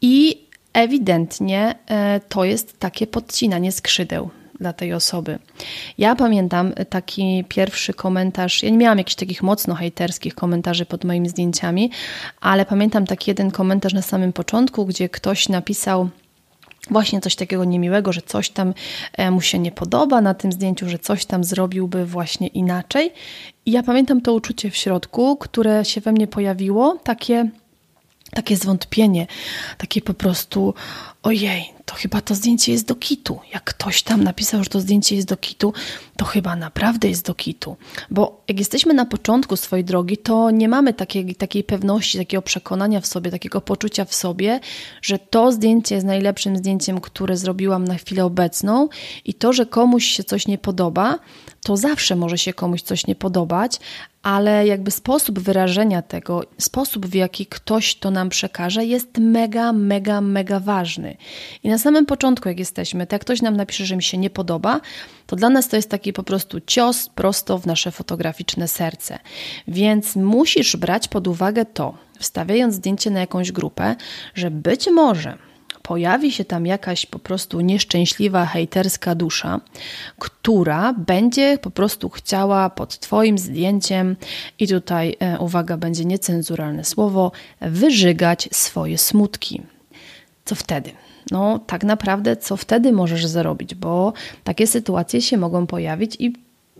i 0.00 0.46
ewidentnie 0.72 1.74
e, 1.86 2.20
to 2.28 2.44
jest 2.44 2.78
takie 2.78 3.06
podcinanie 3.06 3.72
skrzydeł 3.72 4.30
dla 4.60 4.72
tej 4.72 4.92
osoby. 4.92 5.38
Ja 5.98 6.16
pamiętam 6.16 6.72
taki 6.90 7.44
pierwszy 7.48 7.94
komentarz, 7.94 8.62
ja 8.62 8.70
nie 8.70 8.78
miałam 8.78 8.98
jakichś 8.98 9.14
takich 9.14 9.42
mocno 9.42 9.74
hejterskich 9.74 10.34
komentarzy 10.34 10.86
pod 10.86 11.04
moimi 11.04 11.28
zdjęciami, 11.28 11.90
ale 12.40 12.66
pamiętam 12.66 13.06
taki 13.06 13.30
jeden 13.30 13.50
komentarz 13.50 13.92
na 13.92 14.02
samym 14.02 14.32
początku, 14.32 14.86
gdzie 14.86 15.08
ktoś 15.08 15.48
napisał 15.48 16.08
właśnie 16.90 17.20
coś 17.20 17.36
takiego 17.36 17.64
niemiłego, 17.64 18.12
że 18.12 18.22
coś 18.22 18.50
tam 18.50 18.74
e, 19.12 19.30
mu 19.30 19.40
się 19.40 19.58
nie 19.58 19.72
podoba 19.72 20.20
na 20.20 20.34
tym 20.34 20.52
zdjęciu, 20.52 20.88
że 20.88 20.98
coś 20.98 21.24
tam 21.24 21.44
zrobiłby 21.44 22.06
właśnie 22.06 22.46
inaczej. 22.46 23.12
I 23.66 23.72
ja 23.72 23.82
pamiętam 23.82 24.20
to 24.20 24.32
uczucie 24.34 24.70
w 24.70 24.76
środku, 24.76 25.36
które 25.36 25.84
się 25.84 26.00
we 26.00 26.12
mnie 26.12 26.26
pojawiło, 26.26 26.98
takie, 27.04 27.50
takie 28.34 28.56
zwątpienie, 28.56 29.26
takie 29.78 30.00
po 30.00 30.14
prostu, 30.14 30.74
ojej, 31.22 31.64
to 31.84 31.94
chyba 31.94 32.20
to 32.20 32.34
zdjęcie 32.34 32.72
jest 32.72 32.86
do 32.86 32.94
kitu. 32.94 33.40
Jak 33.54 33.64
ktoś 33.64 34.02
tam 34.02 34.24
napisał, 34.24 34.64
że 34.64 34.70
to 34.70 34.80
zdjęcie 34.80 35.16
jest 35.16 35.28
do 35.28 35.36
kitu, 35.36 35.72
to 36.16 36.24
chyba 36.24 36.56
naprawdę 36.56 37.08
jest 37.08 37.26
do 37.26 37.34
kitu. 37.34 37.76
Bo 38.10 38.42
jak 38.48 38.58
jesteśmy 38.58 38.94
na 38.94 39.06
początku 39.06 39.56
swojej 39.56 39.84
drogi, 39.84 40.16
to 40.16 40.50
nie 40.50 40.68
mamy 40.68 40.94
takiej, 40.94 41.34
takiej 41.34 41.64
pewności, 41.64 42.18
takiego 42.18 42.42
przekonania 42.42 43.00
w 43.00 43.06
sobie, 43.06 43.30
takiego 43.30 43.60
poczucia 43.60 44.04
w 44.04 44.14
sobie, 44.14 44.60
że 45.02 45.18
to 45.18 45.52
zdjęcie 45.52 45.94
jest 45.94 46.06
najlepszym 46.06 46.56
zdjęciem, 46.56 47.00
które 47.00 47.36
zrobiłam 47.36 47.84
na 47.84 47.94
chwilę 47.94 48.24
obecną 48.24 48.88
i 49.24 49.34
to, 49.34 49.52
że 49.52 49.66
komuś 49.66 50.04
się 50.04 50.24
coś 50.24 50.46
nie 50.46 50.58
podoba, 50.58 51.18
to 51.62 51.76
zawsze 51.76 52.16
może 52.16 52.38
się 52.38 52.52
komuś 52.52 52.82
coś 52.82 53.06
nie 53.06 53.14
podobać, 53.14 53.80
ale 54.22 54.66
jakby 54.66 54.90
sposób 54.90 55.38
wyrażenia 55.38 56.02
tego, 56.02 56.42
sposób 56.58 57.06
w 57.06 57.14
jaki 57.14 57.46
ktoś 57.46 57.94
to 57.94 58.10
nam 58.10 58.28
przekaże, 58.28 58.84
jest 58.84 59.18
mega, 59.18 59.72
mega, 59.72 60.20
mega 60.20 60.60
ważny. 60.60 61.16
I 61.62 61.68
na 61.68 61.78
samym 61.78 62.06
początku, 62.06 62.48
jak 62.48 62.58
jesteśmy, 62.58 63.06
to 63.06 63.14
jak 63.14 63.22
ktoś 63.22 63.42
nam 63.42 63.56
napisze, 63.56 63.86
że 63.86 63.96
mi 63.96 64.02
się 64.02 64.18
nie 64.18 64.30
podoba, 64.30 64.80
to 65.26 65.36
dla 65.36 65.50
nas 65.50 65.68
to 65.68 65.76
jest 65.76 65.90
taki 65.90 66.12
po 66.12 66.22
prostu 66.22 66.60
cios 66.60 67.08
prosto 67.08 67.58
w 67.58 67.66
nasze 67.66 67.90
fotograficzne 67.90 68.68
serce. 68.68 69.18
Więc 69.68 70.16
musisz 70.16 70.76
brać 70.76 71.08
pod 71.08 71.28
uwagę 71.28 71.64
to, 71.64 71.94
wstawiając 72.18 72.74
zdjęcie 72.74 73.10
na 73.10 73.20
jakąś 73.20 73.52
grupę, 73.52 73.96
że 74.34 74.50
być 74.50 74.88
może 74.90 75.38
pojawi 75.82 76.32
się 76.32 76.44
tam 76.44 76.66
jakaś 76.66 77.06
po 77.06 77.18
prostu 77.18 77.60
nieszczęśliwa, 77.60 78.46
hejterska 78.46 79.14
dusza, 79.14 79.60
która 80.18 80.92
będzie 80.92 81.58
po 81.58 81.70
prostu 81.70 82.08
chciała 82.08 82.70
pod 82.70 82.98
Twoim 82.98 83.38
zdjęciem, 83.38 84.16
i 84.58 84.68
tutaj 84.68 85.16
e, 85.20 85.38
uwaga, 85.38 85.76
będzie 85.76 86.04
niecenzuralne 86.04 86.84
słowo, 86.84 87.32
wyżygać 87.60 88.48
swoje 88.52 88.98
smutki. 88.98 89.62
Co 90.44 90.54
wtedy? 90.54 90.90
No, 91.30 91.58
tak 91.58 91.84
naprawdę, 91.84 92.36
co 92.36 92.56
wtedy 92.56 92.92
możesz 92.92 93.26
zrobić, 93.26 93.74
bo 93.74 94.12
takie 94.44 94.66
sytuacje 94.66 95.22
się 95.22 95.36
mogą 95.36 95.66
pojawić 95.66 96.16
i 96.18 96.32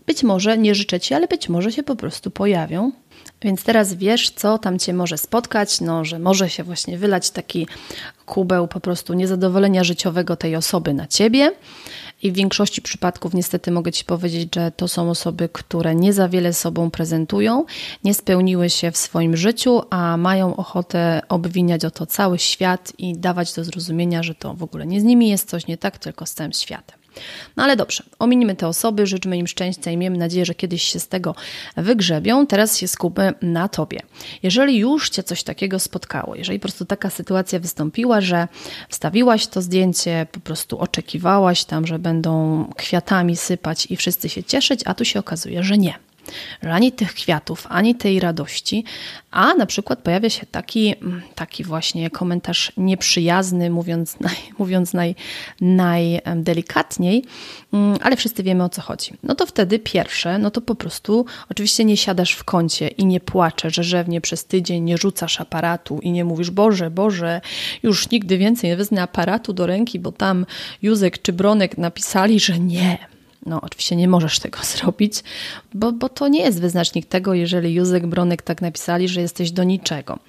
być 0.05 0.23
może 0.23 0.57
nie 0.57 0.75
życzę 0.75 0.99
ci, 0.99 1.13
ale 1.13 1.27
być 1.27 1.49
może 1.49 1.71
się 1.71 1.83
po 1.83 1.95
prostu 1.95 2.31
pojawią. 2.31 2.91
Więc 3.41 3.63
teraz 3.63 3.93
wiesz, 3.93 4.29
co 4.29 4.57
tam 4.57 4.79
cię 4.79 4.93
może 4.93 5.17
spotkać, 5.17 5.81
no, 5.81 6.05
że 6.05 6.19
może 6.19 6.49
się 6.49 6.63
właśnie 6.63 6.97
wylać 6.97 7.31
taki 7.31 7.67
kubeł 8.25 8.67
po 8.67 8.79
prostu 8.79 9.13
niezadowolenia 9.13 9.83
życiowego 9.83 10.35
tej 10.35 10.55
osoby 10.55 10.93
na 10.93 11.07
ciebie. 11.07 11.51
I 12.23 12.31
w 12.31 12.35
większości 12.35 12.81
przypadków 12.81 13.33
niestety 13.33 13.71
mogę 13.71 13.91
Ci 13.91 14.05
powiedzieć, 14.05 14.55
że 14.55 14.71
to 14.71 14.87
są 14.87 15.09
osoby, 15.09 15.49
które 15.53 15.95
nie 15.95 16.13
za 16.13 16.29
wiele 16.29 16.53
sobą 16.53 16.91
prezentują, 16.91 17.65
nie 18.03 18.13
spełniły 18.13 18.69
się 18.69 18.91
w 18.91 18.97
swoim 18.97 19.37
życiu, 19.37 19.81
a 19.89 20.17
mają 20.17 20.55
ochotę 20.55 21.21
obwiniać 21.29 21.85
o 21.85 21.91
to 21.91 22.05
cały 22.05 22.39
świat 22.39 22.93
i 22.97 23.17
dawać 23.17 23.53
do 23.53 23.63
zrozumienia, 23.63 24.23
że 24.23 24.35
to 24.35 24.53
w 24.53 24.63
ogóle 24.63 24.85
nie 24.85 25.01
z 25.01 25.03
nimi 25.03 25.29
jest 25.29 25.49
coś 25.49 25.67
nie 25.67 25.77
tak, 25.77 25.97
tylko 25.97 26.25
z 26.25 26.33
całym 26.33 26.53
światem. 26.53 27.02
No 27.57 27.63
ale 27.63 27.75
dobrze, 27.75 28.03
ominimy 28.19 28.55
te 28.55 28.67
osoby, 28.67 29.07
życzmy 29.07 29.37
im 29.37 29.47
szczęścia 29.47 29.91
i 29.91 29.97
miejmy 29.97 30.17
nadzieję, 30.17 30.45
że 30.45 30.55
kiedyś 30.55 30.83
się 30.83 30.99
z 30.99 31.07
tego 31.07 31.35
wygrzebią. 31.77 32.47
Teraz 32.47 32.77
się 32.77 32.87
skupmy 32.87 33.33
na 33.41 33.69
tobie. 33.69 33.99
Jeżeli 34.43 34.77
już 34.77 35.09
cię 35.09 35.23
coś 35.23 35.43
takiego 35.43 35.79
spotkało, 35.79 36.35
jeżeli 36.35 36.59
po 36.59 36.63
prostu 36.63 36.85
taka 36.85 37.09
sytuacja 37.09 37.59
wystąpiła, 37.59 38.21
że 38.21 38.47
wstawiłaś 38.89 39.47
to 39.47 39.61
zdjęcie, 39.61 40.27
po 40.31 40.39
prostu 40.39 40.79
oczekiwałaś 40.79 41.65
tam, 41.65 41.87
że 41.87 41.99
będą 41.99 42.65
kwiatami 42.77 43.35
sypać 43.35 43.87
i 43.89 43.95
wszyscy 43.95 44.29
się 44.29 44.43
cieszyć, 44.43 44.81
a 44.85 44.93
tu 44.93 45.05
się 45.05 45.19
okazuje, 45.19 45.63
że 45.63 45.77
nie 45.77 45.93
ani 46.61 46.91
tych 46.91 47.13
kwiatów, 47.13 47.67
ani 47.69 47.95
tej 47.95 48.19
radości, 48.19 48.83
a 49.31 49.53
na 49.53 49.65
przykład 49.65 49.99
pojawia 49.99 50.29
się 50.29 50.45
taki, 50.45 50.95
mm, 51.01 51.21
taki 51.35 51.63
właśnie 51.63 52.09
komentarz 52.09 52.71
nieprzyjazny, 52.77 53.69
mówiąc, 53.69 54.15
naj, 54.19 54.35
mówiąc 54.57 54.93
naj, 54.93 55.15
najdelikatniej, 55.61 57.25
mm, 57.73 57.97
ale 58.01 58.15
wszyscy 58.15 58.43
wiemy 58.43 58.63
o 58.63 58.69
co 58.69 58.81
chodzi. 58.81 59.13
No 59.23 59.35
to 59.35 59.45
wtedy 59.45 59.79
pierwsze, 59.79 60.39
no 60.39 60.51
to 60.51 60.61
po 60.61 60.75
prostu 60.75 61.25
oczywiście 61.51 61.85
nie 61.85 61.97
siadasz 61.97 62.33
w 62.33 62.43
kącie 62.43 62.87
i 62.87 63.05
nie 63.05 63.19
płaczesz 63.19 63.75
rzewnie 63.75 64.21
przez 64.21 64.45
tydzień, 64.45 64.83
nie 64.83 64.97
rzucasz 64.97 65.41
aparatu 65.41 65.99
i 66.01 66.11
nie 66.11 66.25
mówisz, 66.25 66.51
Boże, 66.51 66.91
Boże, 66.91 67.41
już 67.83 68.09
nigdy 68.09 68.37
więcej 68.37 68.69
nie 68.69 68.77
wezmę 68.77 69.01
aparatu 69.01 69.53
do 69.53 69.65
ręki, 69.65 69.99
bo 69.99 70.11
tam 70.11 70.45
Józek 70.81 71.21
czy 71.21 71.33
Bronek 71.33 71.77
napisali, 71.77 72.39
że 72.39 72.59
nie, 72.59 72.97
no, 73.45 73.61
oczywiście 73.61 73.95
nie 73.95 74.07
możesz 74.07 74.39
tego 74.39 74.59
zrobić, 74.75 75.23
bo, 75.73 75.91
bo 75.91 76.09
to 76.09 76.27
nie 76.27 76.41
jest 76.41 76.61
wyznacznik 76.61 77.05
tego, 77.05 77.33
jeżeli 77.33 77.73
Józek 77.73 78.07
Bronek 78.07 78.41
tak 78.41 78.61
napisali, 78.61 79.07
że 79.07 79.21
jesteś 79.21 79.51
do 79.51 79.63
niczego. 79.63 80.19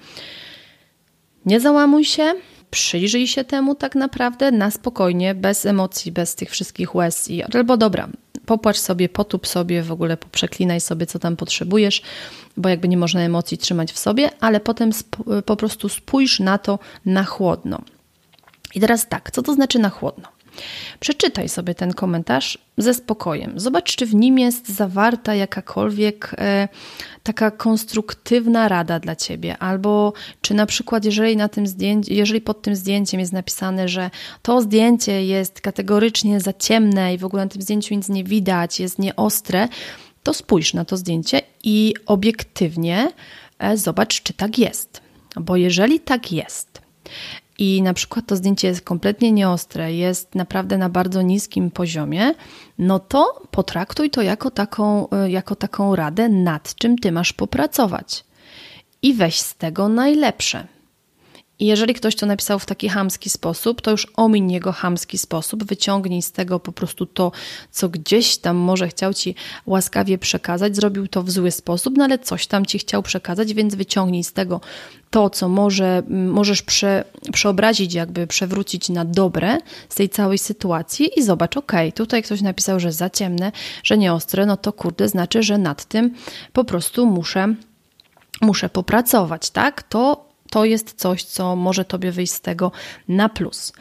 Nie 1.45 1.59
załamuj 1.59 2.05
się, 2.05 2.33
przyjrzyj 2.71 3.27
się 3.27 3.43
temu 3.43 3.75
tak 3.75 3.95
naprawdę 3.95 4.51
na 4.51 4.71
spokojnie, 4.71 5.35
bez 5.35 5.65
emocji, 5.65 6.11
bez 6.11 6.35
tych 6.35 6.49
wszystkich 6.49 6.95
łez. 6.95 7.29
I, 7.29 7.43
albo 7.43 7.77
dobra, 7.77 8.07
popłacz 8.45 8.77
sobie, 8.77 9.09
potup 9.09 9.47
sobie, 9.47 9.83
w 9.83 9.91
ogóle 9.91 10.17
poprzeklinaj 10.17 10.81
sobie, 10.81 11.05
co 11.05 11.19
tam 11.19 11.35
potrzebujesz, 11.35 12.01
bo 12.57 12.69
jakby 12.69 12.87
nie 12.87 12.97
można 12.97 13.21
emocji 13.21 13.57
trzymać 13.57 13.91
w 13.91 13.97
sobie, 13.97 14.29
ale 14.39 14.59
potem 14.59 14.91
po 15.45 15.55
prostu 15.55 15.89
spójrz 15.89 16.39
na 16.39 16.57
to 16.57 16.79
na 17.05 17.23
chłodno. 17.23 17.81
I 18.75 18.79
teraz 18.79 19.07
tak, 19.09 19.31
co 19.31 19.41
to 19.41 19.53
znaczy 19.53 19.79
na 19.79 19.89
chłodno? 19.89 20.34
Przeczytaj 20.99 21.49
sobie 21.49 21.75
ten 21.75 21.93
komentarz 21.93 22.57
ze 22.77 22.93
spokojem. 22.93 23.59
Zobacz, 23.59 23.95
czy 23.95 24.05
w 24.05 24.15
nim 24.15 24.39
jest 24.39 24.69
zawarta 24.69 25.35
jakakolwiek 25.35 26.35
e, 26.37 26.67
taka 27.23 27.51
konstruktywna 27.51 28.67
rada 28.67 28.99
dla 28.99 29.15
ciebie, 29.15 29.57
albo 29.57 30.13
czy 30.41 30.53
na 30.53 30.65
przykład, 30.65 31.05
jeżeli, 31.05 31.37
na 31.37 31.49
tym 31.49 31.67
zdjęciu, 31.67 32.13
jeżeli 32.13 32.41
pod 32.41 32.61
tym 32.61 32.75
zdjęciem 32.75 33.19
jest 33.19 33.33
napisane, 33.33 33.87
że 33.87 34.09
to 34.41 34.61
zdjęcie 34.61 35.25
jest 35.25 35.61
kategorycznie 35.61 36.39
za 36.39 36.53
ciemne 36.53 37.13
i 37.13 37.17
w 37.17 37.25
ogóle 37.25 37.43
na 37.43 37.49
tym 37.49 37.61
zdjęciu 37.61 37.95
nic 37.95 38.09
nie 38.09 38.23
widać, 38.23 38.79
jest 38.79 38.99
nieostre, 38.99 39.67
to 40.23 40.33
spójrz 40.33 40.73
na 40.73 40.85
to 40.85 40.97
zdjęcie 40.97 41.41
i 41.63 41.93
obiektywnie 42.05 43.11
e, 43.59 43.77
zobacz, 43.77 44.21
czy 44.21 44.33
tak 44.33 44.59
jest. 44.59 45.01
Bo 45.35 45.55
jeżeli 45.55 45.99
tak 45.99 46.31
jest, 46.31 46.81
i 47.57 47.81
na 47.81 47.93
przykład 47.93 48.25
to 48.25 48.35
zdjęcie 48.35 48.67
jest 48.67 48.81
kompletnie 48.81 49.31
nieostre, 49.31 49.93
jest 49.93 50.35
naprawdę 50.35 50.77
na 50.77 50.89
bardzo 50.89 51.21
niskim 51.21 51.71
poziomie, 51.71 52.33
no 52.77 52.99
to 52.99 53.41
potraktuj 53.51 54.09
to 54.09 54.21
jako 54.21 54.51
taką, 54.51 55.09
e, 55.09 55.29
jako 55.29 55.55
taką 55.55 55.95
radę, 55.95 56.29
nad 56.29 56.75
czym 56.75 56.97
ty 56.97 57.11
masz 57.11 57.33
popracować. 57.33 58.25
I 59.01 59.13
weź 59.13 59.39
z 59.39 59.55
tego 59.55 59.89
najlepsze. 59.89 60.74
I 61.59 61.65
jeżeli 61.65 61.93
ktoś 61.93 62.15
to 62.15 62.25
napisał 62.25 62.59
w 62.59 62.65
taki 62.65 62.89
hamski 62.89 63.29
sposób, 63.29 63.81
to 63.81 63.91
już 63.91 64.07
omiń 64.15 64.51
jego 64.51 64.71
hamski 64.71 65.17
sposób, 65.17 65.63
wyciągnij 65.63 66.21
z 66.21 66.31
tego 66.31 66.59
po 66.59 66.71
prostu 66.71 67.05
to, 67.05 67.31
co 67.71 67.89
gdzieś 67.89 68.37
tam 68.37 68.57
może 68.57 68.87
chciał 68.87 69.13
ci 69.13 69.35
łaskawie 69.65 70.17
przekazać, 70.17 70.75
zrobił 70.75 71.07
to 71.07 71.23
w 71.23 71.31
zły 71.31 71.51
sposób, 71.51 71.97
no 71.97 72.03
ale 72.03 72.19
coś 72.19 72.47
tam 72.47 72.65
ci 72.65 72.79
chciał 72.79 73.03
przekazać, 73.03 73.53
więc 73.53 73.75
wyciągnij 73.75 74.23
z 74.23 74.33
tego 74.33 74.61
to, 75.09 75.29
co 75.29 75.49
może, 75.49 76.03
możesz 76.09 76.61
prze, 76.61 77.03
przeobrazić, 77.33 77.93
jakby 77.93 78.27
przewrócić 78.27 78.89
na 78.89 79.05
dobre 79.05 79.57
z 79.89 79.95
tej 79.95 80.09
całej 80.09 80.37
sytuacji 80.37 81.19
i 81.19 81.23
zobacz, 81.23 81.57
ok, 81.57 81.71
tutaj 81.95 82.23
ktoś 82.23 82.41
napisał, 82.41 82.79
że 82.79 82.91
za 82.91 83.09
ciemne, 83.09 83.51
że 83.83 83.97
nie 83.97 84.13
ostre, 84.13 84.45
no 84.45 84.57
to 84.57 84.73
kurde, 84.73 85.09
znaczy, 85.09 85.43
że 85.43 85.57
nad 85.57 85.85
tym 85.85 86.13
po 86.53 86.63
prostu 86.63 87.05
muszę 87.05 87.55
muszę 88.41 88.69
popracować, 88.69 89.49
tak? 89.49 89.83
To 89.83 90.24
to 90.49 90.65
jest 90.65 90.93
coś, 90.93 91.23
co 91.23 91.55
może 91.55 91.85
Tobie 91.85 92.11
wyjść 92.11 92.33
z 92.33 92.41
tego 92.41 92.71
na 93.07 93.29
plus. 93.29 93.73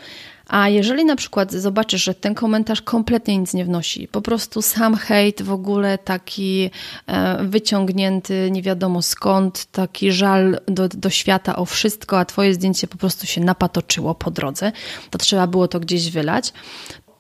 A 0.48 0.68
jeżeli 0.68 1.04
na 1.04 1.16
przykład 1.16 1.52
zobaczysz, 1.52 2.04
że 2.04 2.14
ten 2.14 2.34
komentarz 2.34 2.82
kompletnie 2.82 3.38
nic 3.38 3.54
nie 3.54 3.64
wnosi, 3.64 4.08
po 4.08 4.22
prostu 4.22 4.62
sam 4.62 4.96
hejt 4.96 5.42
w 5.42 5.52
ogóle 5.52 5.98
taki 5.98 6.70
e, 7.06 7.44
wyciągnięty, 7.44 8.48
nie 8.50 8.62
wiadomo 8.62 9.02
skąd, 9.02 9.64
taki 9.64 10.12
żal 10.12 10.60
do, 10.66 10.88
do 10.88 11.10
świata 11.10 11.56
o 11.56 11.64
wszystko, 11.64 12.18
a 12.18 12.24
Twoje 12.24 12.54
zdjęcie 12.54 12.86
po 12.86 12.98
prostu 12.98 13.26
się 13.26 13.40
napatoczyło 13.40 14.14
po 14.14 14.30
drodze, 14.30 14.72
to 15.10 15.18
trzeba 15.18 15.46
było 15.46 15.68
to 15.68 15.80
gdzieś 15.80 16.10
wylać, 16.10 16.52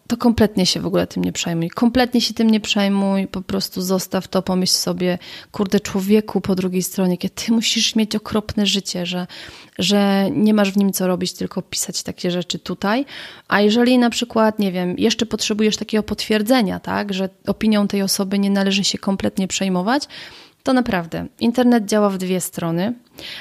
to 0.06 0.16
kompletnie 0.16 0.66
się 0.66 0.80
w 0.80 0.86
ogóle 0.86 1.06
tym 1.06 1.24
nie 1.24 1.32
przejmuj. 1.32 1.70
Kompletnie 1.70 2.20
się 2.20 2.34
tym 2.34 2.50
nie 2.50 2.60
przejmuj, 2.60 3.26
po 3.26 3.42
prostu 3.42 3.82
zostaw 3.82 4.28
to, 4.28 4.42
pomyśl 4.42 4.72
sobie, 4.72 5.18
kurde 5.52 5.80
człowieku 5.80 6.40
po 6.40 6.54
drugiej 6.54 6.82
stronie, 6.82 7.18
kiedy 7.18 7.34
ty 7.34 7.52
musisz 7.52 7.96
mieć 7.96 8.16
okropne 8.16 8.66
życie, 8.66 9.06
że, 9.06 9.26
że 9.78 10.28
nie 10.30 10.54
masz 10.54 10.72
w 10.72 10.76
nim 10.76 10.92
co 10.92 11.06
robić, 11.06 11.32
tylko 11.32 11.62
pisać 11.62 12.02
takie 12.02 12.30
rzeczy 12.30 12.58
tutaj. 12.58 13.04
A 13.48 13.60
jeżeli 13.60 13.98
na 13.98 14.10
przykład, 14.10 14.58
nie 14.58 14.72
wiem, 14.72 14.94
jeszcze 14.98 15.26
potrzebujesz 15.26 15.76
takiego 15.76 16.02
potwierdzenia, 16.02 16.80
tak, 16.80 17.14
że 17.14 17.28
opinią 17.46 17.88
tej 17.88 18.02
osoby 18.02 18.38
nie 18.38 18.50
należy 18.50 18.84
się 18.84 18.98
kompletnie 18.98 19.48
przejmować, 19.48 20.08
to 20.64 20.72
naprawdę 20.72 21.26
internet 21.40 21.84
działa 21.84 22.10
w 22.10 22.18
dwie 22.18 22.40
strony. 22.40 22.94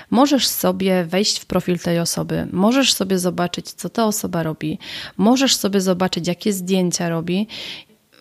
Możesz 0.10 0.48
sobie 0.48 1.06
wejść 1.06 1.40
w 1.40 1.46
profil 1.46 1.80
tej 1.80 2.00
osoby, 2.00 2.48
możesz 2.52 2.94
sobie 2.94 3.20
zobaczyć, 3.20 3.72
co 3.72 3.90
ta 3.90 4.06
osoba 4.06 4.44
robi, 4.44 4.80
możesz 5.18 5.56
sobie 5.56 5.82
zobaczyć, 5.82 6.28
jakie 6.28 6.54
zdjęcia 6.54 7.10
robi 7.10 7.48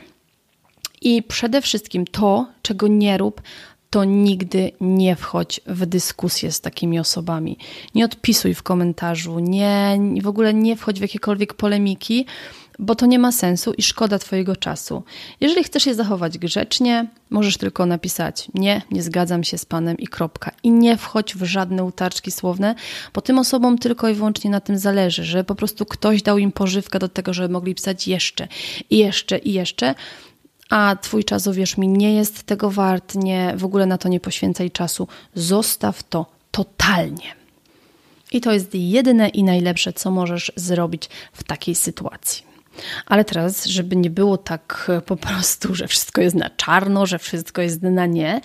I 1.02 1.22
przede 1.22 1.62
wszystkim 1.62 2.04
to, 2.06 2.46
czego 2.62 2.88
nie 2.88 3.18
rób, 3.18 3.42
to 3.90 4.04
nigdy 4.04 4.72
nie 4.80 5.16
wchodź 5.16 5.60
w 5.66 5.86
dyskusję 5.86 6.52
z 6.52 6.60
takimi 6.60 6.98
osobami. 6.98 7.58
Nie 7.94 8.04
odpisuj 8.04 8.54
w 8.54 8.62
komentarzu, 8.62 9.38
nie, 9.38 9.98
w 10.22 10.28
ogóle 10.28 10.54
nie 10.54 10.76
wchodź 10.76 10.98
w 10.98 11.02
jakiekolwiek 11.02 11.54
polemiki, 11.54 12.26
bo 12.78 12.94
to 12.94 13.06
nie 13.06 13.18
ma 13.18 13.32
sensu 13.32 13.72
i 13.72 13.82
szkoda 13.82 14.18
Twojego 14.18 14.56
czasu. 14.56 15.02
Jeżeli 15.40 15.64
chcesz 15.64 15.86
je 15.86 15.94
zachować 15.94 16.38
grzecznie, 16.38 17.06
możesz 17.30 17.56
tylko 17.56 17.86
napisać 17.86 18.48
nie, 18.54 18.82
nie 18.90 19.02
zgadzam 19.02 19.44
się 19.44 19.58
z 19.58 19.64
Panem 19.64 19.98
i 19.98 20.06
kropka. 20.06 20.50
I 20.62 20.70
nie 20.70 20.96
wchodź 20.96 21.34
w 21.36 21.44
żadne 21.44 21.84
utarczki 21.84 22.30
słowne, 22.30 22.74
bo 23.14 23.20
tym 23.20 23.38
osobom 23.38 23.78
tylko 23.78 24.08
i 24.08 24.14
wyłącznie 24.14 24.50
na 24.50 24.60
tym 24.60 24.78
zależy, 24.78 25.24
że 25.24 25.44
po 25.44 25.54
prostu 25.54 25.86
ktoś 25.86 26.22
dał 26.22 26.38
im 26.38 26.52
pożywkę 26.52 26.98
do 26.98 27.08
tego, 27.08 27.34
żeby 27.34 27.52
mogli 27.52 27.74
pisać 27.74 28.08
jeszcze 28.08 28.48
i 28.90 28.98
jeszcze 28.98 29.38
i 29.38 29.52
jeszcze 29.52 29.94
a 30.70 30.96
twój 30.96 31.24
czas, 31.24 31.46
uwierz 31.46 31.76
mi, 31.76 31.88
nie 31.88 32.14
jest 32.14 32.42
tego 32.42 32.70
wart, 32.70 33.14
nie, 33.14 33.54
w 33.56 33.64
ogóle 33.64 33.86
na 33.86 33.98
to 33.98 34.08
nie 34.08 34.20
poświęcaj 34.20 34.70
czasu. 34.70 35.08
Zostaw 35.34 36.02
to 36.02 36.26
totalnie. 36.50 37.34
I 38.32 38.40
to 38.40 38.52
jest 38.52 38.74
jedyne 38.74 39.28
i 39.28 39.44
najlepsze, 39.44 39.92
co 39.92 40.10
możesz 40.10 40.52
zrobić 40.56 41.08
w 41.32 41.44
takiej 41.44 41.74
sytuacji. 41.74 42.50
Ale 43.06 43.24
teraz, 43.24 43.66
żeby 43.66 43.96
nie 43.96 44.10
było 44.10 44.38
tak 44.38 44.86
e, 44.88 45.00
po 45.00 45.16
prostu, 45.16 45.74
że 45.74 45.88
wszystko 45.88 46.20
jest 46.20 46.36
na 46.36 46.50
czarno, 46.50 47.06
że 47.06 47.18
wszystko 47.18 47.62
jest 47.62 47.82
na 47.82 48.06
nie, 48.06 48.40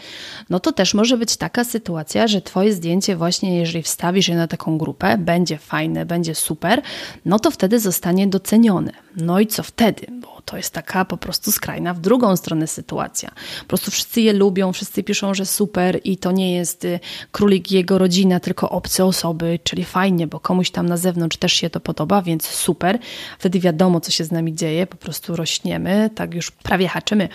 no 0.49 0.59
to 0.59 0.71
też 0.71 0.93
może 0.93 1.17
być 1.17 1.37
taka 1.37 1.63
sytuacja, 1.63 2.27
że 2.27 2.41
Twoje 2.41 2.73
zdjęcie, 2.73 3.15
właśnie 3.15 3.57
jeżeli 3.57 3.83
wstawisz 3.83 4.27
je 4.27 4.35
na 4.35 4.47
taką 4.47 4.77
grupę, 4.77 5.17
będzie 5.17 5.57
fajne, 5.57 6.05
będzie 6.05 6.35
super, 6.35 6.81
no 7.25 7.39
to 7.39 7.51
wtedy 7.51 7.79
zostanie 7.79 8.27
docenione. 8.27 8.91
No 9.15 9.39
i 9.39 9.47
co 9.47 9.63
wtedy? 9.63 10.07
Bo 10.21 10.34
to 10.45 10.57
jest 10.57 10.73
taka 10.73 11.05
po 11.05 11.17
prostu 11.17 11.51
skrajna 11.51 11.93
w 11.93 11.99
drugą 11.99 12.35
stronę 12.35 12.67
sytuacja. 12.67 13.31
Po 13.59 13.67
prostu 13.67 13.91
wszyscy 13.91 14.21
je 14.21 14.33
lubią, 14.33 14.73
wszyscy 14.73 15.03
piszą, 15.03 15.33
że 15.33 15.45
super 15.45 15.99
i 16.03 16.17
to 16.17 16.31
nie 16.31 16.55
jest 16.55 16.85
y, 16.85 16.99
królik 17.31 17.71
i 17.71 17.75
jego 17.75 17.97
rodzina, 17.97 18.39
tylko 18.39 18.69
obce 18.69 19.05
osoby, 19.05 19.59
czyli 19.63 19.85
fajnie, 19.85 20.27
bo 20.27 20.39
komuś 20.39 20.71
tam 20.71 20.85
na 20.85 20.97
zewnątrz 20.97 21.37
też 21.37 21.53
się 21.53 21.69
to 21.69 21.79
podoba, 21.79 22.21
więc 22.21 22.47
super. 22.47 22.99
Wtedy 23.39 23.59
wiadomo, 23.59 24.01
co 24.01 24.11
się 24.11 24.23
z 24.23 24.31
nami 24.31 24.55
dzieje, 24.55 24.87
po 24.87 24.97
prostu 24.97 25.35
rośniemy, 25.35 26.09
tak 26.15 26.33
już 26.33 26.51
prawie 26.51 26.87
haczymy 26.87 27.29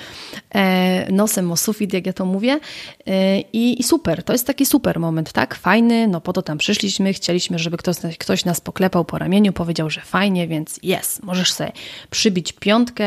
e, 0.55 1.13
nosem 1.13 1.53
o 1.53 1.57
sufit, 1.57 1.93
jak 1.93 2.07
ja 2.07 2.13
to 2.13 2.25
mówię 2.25 2.61
e, 3.07 3.41
i, 3.41 3.81
i 3.81 3.83
super, 3.83 4.23
to 4.23 4.33
jest 4.33 4.47
taki 4.47 4.67
super 4.67 5.01
moment, 5.01 5.33
tak? 5.33 5.55
Fajny, 5.55 6.09
no 6.09 6.21
po 6.21 6.33
to 6.33 6.43
tam 6.43 6.59
przyszliśmy, 6.59 7.13
chcieliśmy, 7.13 7.59
żeby 7.59 7.77
ktoś, 7.77 7.97
ktoś 8.19 8.45
nas 8.45 8.61
poklepał 8.61 9.05
po 9.05 9.19
ramieniu, 9.19 9.53
powiedział, 9.53 9.91
że 9.91 10.01
fajnie, 10.01 10.49
więc 10.49 10.81
jest, 10.83 11.23
możesz 11.23 11.53
sobie 11.53 11.73
przybić 12.11 12.53
piątkę, 12.53 13.00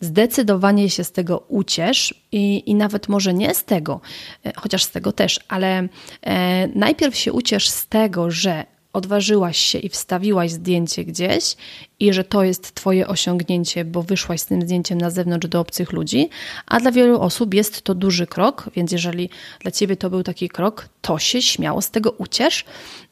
zdecydowanie 0.00 0.90
się 0.90 1.04
z 1.04 1.12
tego 1.12 1.38
uciesz 1.48 2.14
i, 2.32 2.70
i 2.70 2.74
nawet 2.74 3.08
może 3.08 3.34
nie 3.34 3.54
z 3.54 3.64
tego, 3.64 4.00
e, 4.44 4.52
chociaż 4.56 4.84
z 4.84 4.90
tego 4.90 5.12
też, 5.12 5.40
ale 5.48 5.88
e, 6.22 6.68
najpierw 6.68 7.16
się 7.16 7.32
uciesz 7.32 7.68
z 7.68 7.86
tego, 7.86 8.30
że 8.30 8.66
odważyłaś 8.92 9.58
się 9.58 9.78
i 9.78 9.88
wstawiłaś 9.88 10.50
zdjęcie 10.50 11.04
gdzieś 11.04 11.56
i 12.00 12.12
że 12.12 12.24
to 12.24 12.44
jest 12.44 12.74
Twoje 12.74 13.08
osiągnięcie, 13.08 13.84
bo 13.84 14.02
wyszłaś 14.02 14.40
z 14.40 14.46
tym 14.46 14.62
zdjęciem 14.62 14.98
na 15.00 15.10
zewnątrz 15.10 15.46
do 15.46 15.60
obcych 15.60 15.92
ludzi, 15.92 16.28
a 16.66 16.80
dla 16.80 16.92
wielu 16.92 17.20
osób 17.20 17.54
jest 17.54 17.82
to 17.82 17.94
duży 17.94 18.26
krok, 18.26 18.70
więc 18.76 18.92
jeżeli 18.92 19.30
dla 19.60 19.70
Ciebie 19.70 19.96
to 19.96 20.10
był 20.10 20.22
taki 20.22 20.48
krok, 20.48 20.88
to 21.02 21.18
się 21.18 21.42
śmiało 21.42 21.82
z 21.82 21.90
tego 21.90 22.10
uciesz, 22.10 22.64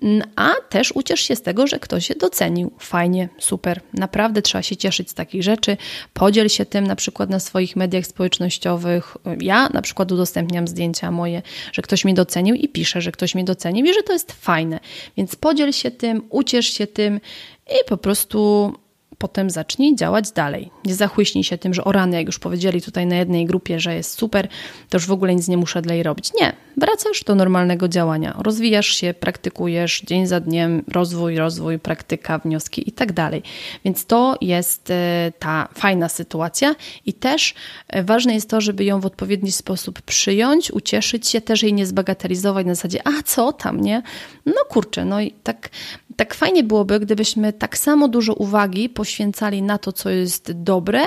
mm, 0.02 0.28
a 0.36 0.52
też 0.68 0.92
uciesz 0.92 1.20
się 1.20 1.36
z 1.36 1.42
tego, 1.42 1.66
że 1.66 1.78
ktoś 1.78 2.06
się 2.06 2.14
docenił. 2.14 2.72
Fajnie, 2.78 3.28
super, 3.38 3.80
naprawdę 3.92 4.42
trzeba 4.42 4.62
się 4.62 4.76
cieszyć 4.76 5.10
z 5.10 5.14
takich 5.14 5.42
rzeczy. 5.42 5.76
Podziel 6.12 6.48
się 6.48 6.66
tym 6.66 6.86
na 6.86 6.96
przykład 6.96 7.30
na 7.30 7.40
swoich 7.40 7.76
mediach 7.76 8.06
społecznościowych. 8.06 9.16
Ja 9.40 9.68
na 9.68 9.82
przykład 9.82 10.12
udostępniam 10.12 10.68
zdjęcia 10.68 11.10
moje, 11.10 11.42
że 11.72 11.82
ktoś 11.82 12.04
mnie 12.04 12.14
docenił 12.14 12.54
i 12.54 12.68
piszę, 12.68 13.00
że 13.00 13.12
ktoś 13.12 13.34
mnie 13.34 13.44
docenił 13.44 13.86
i 13.86 13.94
że 13.94 14.02
to 14.02 14.12
jest 14.12 14.32
fajne. 14.32 14.80
Więc 15.16 15.36
podziel 15.36 15.72
się 15.72 15.90
tym, 15.90 16.22
uciesz 16.30 16.66
się 16.66 16.86
tym 16.86 17.20
i 17.66 17.88
po 17.88 17.96
prostu 17.96 18.72
potem 19.18 19.50
zacznij 19.50 19.96
działać 19.96 20.30
dalej. 20.30 20.70
Nie 20.84 20.94
zachłyśnij 20.94 21.44
się 21.44 21.58
tym, 21.58 21.74
że 21.74 21.84
o 21.84 21.92
rany, 21.92 22.16
jak 22.16 22.26
już 22.26 22.38
powiedzieli 22.38 22.82
tutaj 22.82 23.06
na 23.06 23.16
jednej 23.16 23.46
grupie, 23.46 23.80
że 23.80 23.94
jest 23.94 24.18
super, 24.18 24.48
to 24.88 24.96
już 24.96 25.06
w 25.06 25.12
ogóle 25.12 25.34
nic 25.34 25.48
nie 25.48 25.56
muszę 25.56 25.82
dla 25.82 25.94
jej 25.94 26.02
robić. 26.02 26.32
Nie, 26.40 26.52
wracasz 26.76 27.24
do 27.24 27.34
normalnego 27.34 27.88
działania. 27.88 28.36
Rozwijasz 28.38 28.86
się, 28.86 29.14
praktykujesz 29.14 30.00
dzień 30.00 30.26
za 30.26 30.40
dniem, 30.40 30.84
rozwój, 30.92 31.36
rozwój, 31.36 31.78
praktyka, 31.78 32.38
wnioski 32.38 32.88
i 32.88 32.92
tak 32.92 33.12
dalej. 33.12 33.42
Więc 33.84 34.06
to 34.06 34.38
jest 34.40 34.90
e, 34.90 35.32
ta 35.38 35.68
fajna 35.74 36.08
sytuacja 36.08 36.74
i 37.06 37.12
też 37.12 37.54
e, 37.88 38.02
ważne 38.02 38.34
jest 38.34 38.50
to, 38.50 38.60
żeby 38.60 38.84
ją 38.84 39.00
w 39.00 39.06
odpowiedni 39.06 39.52
sposób 39.52 40.02
przyjąć, 40.02 40.70
ucieszyć 40.70 41.28
się, 41.28 41.40
też 41.40 41.62
jej 41.62 41.72
nie 41.72 41.86
zbagatelizować 41.86 42.66
na 42.66 42.74
zasadzie, 42.74 43.00
a 43.04 43.22
co 43.22 43.52
tam, 43.52 43.80
nie? 43.80 44.02
No 44.46 44.64
kurczę, 44.68 45.04
no 45.04 45.20
i 45.20 45.30
tak 45.30 45.68
tak 46.16 46.34
fajnie 46.34 46.64
byłoby, 46.64 47.00
gdybyśmy 47.00 47.52
tak 47.52 47.78
samo 47.78 48.08
dużo 48.08 48.34
uwagi 48.34 48.88
poświęcali 48.88 49.62
na 49.62 49.78
to, 49.78 49.92
co 49.92 50.10
jest 50.10 50.52
dobre, 50.52 51.02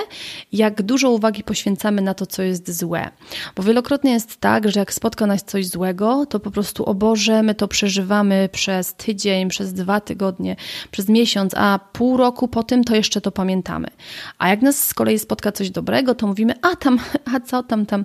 jak 0.52 0.82
dużo 0.82 1.10
uwagi 1.10 1.44
poświęcamy 1.44 2.02
na 2.02 2.14
to, 2.14 2.26
co 2.26 2.42
jest 2.42 2.78
złe. 2.78 3.10
Bo 3.56 3.62
wielokrotnie 3.62 4.12
jest 4.12 4.36
tak, 4.36 4.70
że 4.70 4.80
jak 4.80 4.92
spotka 4.92 5.26
nas 5.26 5.44
coś 5.44 5.66
złego, 5.66 6.26
to 6.26 6.40
po 6.40 6.50
prostu, 6.50 6.84
o 6.84 6.94
Boże, 6.94 7.42
my 7.42 7.54
to 7.54 7.68
przeżywamy 7.68 8.48
przez 8.52 8.94
tydzień, 8.94 9.48
przez 9.48 9.72
dwa 9.72 10.00
tygodnie, 10.00 10.56
przez 10.90 11.08
miesiąc, 11.08 11.52
a 11.56 11.80
pół 11.92 12.16
roku 12.16 12.48
po 12.48 12.62
tym 12.62 12.84
to 12.84 12.94
jeszcze 12.94 13.20
to 13.20 13.32
pamiętamy. 13.32 13.88
A 14.38 14.48
jak 14.48 14.62
nas 14.62 14.88
z 14.88 14.94
kolei 14.94 15.18
spotka 15.18 15.52
coś 15.52 15.70
dobrego, 15.70 16.14
to 16.14 16.26
mówimy, 16.26 16.54
a 16.62 16.76
tam, 16.76 16.98
a 17.34 17.40
co 17.40 17.62
tam, 17.62 17.86
tam, 17.86 18.04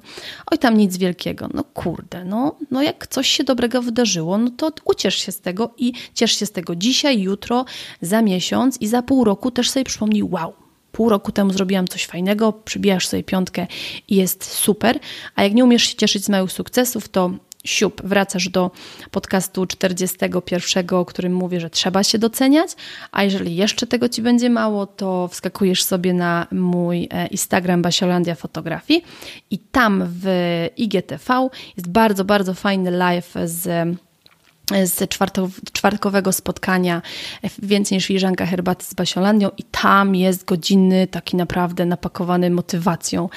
oj 0.52 0.58
tam 0.58 0.78
nic 0.78 0.98
wielkiego. 0.98 1.50
No 1.54 1.64
kurde, 1.64 2.26
no, 2.26 2.56
no 2.72 2.82
jak 2.82 3.08
coś 3.08 3.28
się 3.28 3.44
dobrego 3.44 3.82
wydarzyło, 3.82 4.38
no 4.38 4.50
to 4.50 4.72
uciesz 4.86 5.16
się 5.16 5.32
z 5.32 5.42
tego 5.42 5.74
i 5.78 5.94
ciesz 6.14 6.40
się 6.40 6.46
z 6.46 6.52
tego 6.52 6.76
dziś 6.76 6.95
dzisiaj, 6.96 7.22
jutro, 7.22 7.66
za 8.02 8.22
miesiąc 8.22 8.82
i 8.82 8.88
za 8.88 9.02
pół 9.02 9.24
roku 9.24 9.52
też 9.52 9.70
sobie 9.70 9.84
przypomnij, 9.84 10.24
wow, 10.24 10.54
pół 10.92 11.10
roku 11.10 11.32
temu 11.32 11.54
zrobiłam 11.54 11.88
coś 11.88 12.06
fajnego, 12.06 12.54
przybijasz 12.54 13.08
sobie 13.08 13.24
piątkę 13.24 13.68
i 14.08 14.16
jest 14.16 14.44
super. 14.44 15.00
A 15.36 15.44
jak 15.44 15.54
nie 15.54 15.64
umiesz 15.64 15.84
się 15.84 15.96
cieszyć 15.96 16.26
z 16.26 16.30
małych 16.30 16.52
sukcesów, 16.52 17.10
to 17.10 17.32
siup, 17.66 18.02
wracasz 18.04 18.50
do 18.50 18.72
podcastu 19.12 19.66
41, 19.66 20.86
o 20.92 21.06
którym 21.06 21.34
mówię, 21.34 21.60
że 21.60 21.70
trzeba 21.70 22.04
się 22.04 22.18
doceniać, 22.18 22.72
a 23.12 23.24
jeżeli 23.24 23.56
jeszcze 23.56 23.88
tego 23.88 24.10
Ci 24.10 24.22
będzie 24.22 24.50
mało, 24.50 24.86
to 24.88 25.28
wskakujesz 25.28 25.84
sobie 25.84 26.14
na 26.14 26.48
mój 26.52 27.08
e, 27.12 27.28
Instagram 27.28 27.82
Basiolandia 27.82 28.36
Fotografii 28.36 29.04
i 29.52 29.60
tam 29.60 30.04
w 30.22 30.28
IGTV 30.78 31.50
jest 31.78 31.90
bardzo, 31.90 32.26
bardzo 32.26 32.54
fajny 32.54 32.92
live 32.92 33.34
z 33.46 33.98
z 34.86 35.10
czwartkowego 35.74 36.32
spotkania 36.32 37.02
więcej 37.60 37.96
niż 37.96 38.06
filiżanka 38.06 38.46
herbaty 38.46 38.86
z 38.86 38.94
Basiolandią 38.94 39.50
i 39.58 39.64
tam 39.64 40.16
jest 40.16 40.46
godzinny, 40.46 41.08
taki 41.08 41.38
naprawdę 41.38 41.86
napakowany 41.86 42.50
motywacją 42.50 43.30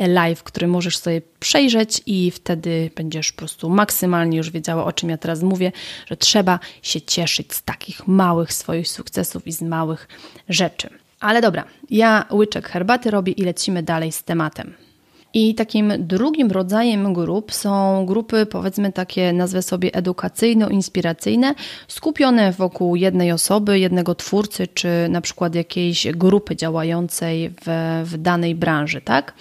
live, 0.00 0.42
który 0.42 0.66
możesz 0.66 0.98
sobie 0.98 1.22
przejrzeć 1.40 2.02
i 2.06 2.30
wtedy 2.30 2.90
będziesz 2.96 3.32
po 3.32 3.38
prostu 3.38 3.70
maksymalnie 3.70 4.38
już 4.38 4.50
wiedziała, 4.50 4.84
o 4.84 4.92
czym 4.92 5.10
ja 5.10 5.16
teraz 5.18 5.42
mówię, 5.42 5.72
że 6.06 6.16
trzeba 6.16 6.58
się 6.82 7.00
cieszyć 7.00 7.54
z 7.54 7.62
takich 7.62 8.06
małych 8.06 8.52
swoich 8.52 8.88
sukcesów 8.88 9.46
i 9.46 9.52
z 9.52 9.62
małych 9.62 10.08
rzeczy. 10.48 10.88
Ale 11.20 11.40
dobra, 11.40 11.64
ja 11.90 12.24
łyczek 12.32 12.68
herbaty 12.68 13.10
robię 13.10 13.32
i 13.32 13.42
lecimy 13.42 13.82
dalej 13.82 14.12
z 14.12 14.24
tematem. 14.24 14.74
I 15.34 15.54
takim 15.54 15.92
drugim 15.98 16.50
rodzajem 16.50 17.12
grup 17.14 17.52
są 17.52 18.06
grupy, 18.06 18.46
powiedzmy 18.46 18.92
takie, 18.92 19.32
nazwę 19.32 19.62
sobie 19.62 19.90
edukacyjno-inspiracyjne, 19.90 21.54
skupione 21.88 22.52
wokół 22.52 22.96
jednej 22.96 23.32
osoby, 23.32 23.78
jednego 23.78 24.14
twórcy, 24.14 24.66
czy 24.66 24.88
na 25.08 25.20
przykład 25.20 25.54
jakiejś 25.54 26.06
grupy 26.12 26.56
działającej 26.56 27.50
w, 27.50 28.02
w 28.04 28.18
danej 28.18 28.54
branży, 28.54 29.00
tak? 29.00 29.34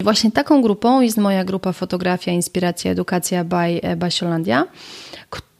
I 0.00 0.04
właśnie 0.04 0.32
taką 0.32 0.62
grupą 0.62 1.00
jest 1.00 1.18
moja 1.18 1.44
grupa 1.44 1.72
Fotografia, 1.72 2.32
Inspiracja, 2.32 2.90
Edukacja 2.90 3.44
by 3.44 3.96
Basiolandia, 3.96 4.66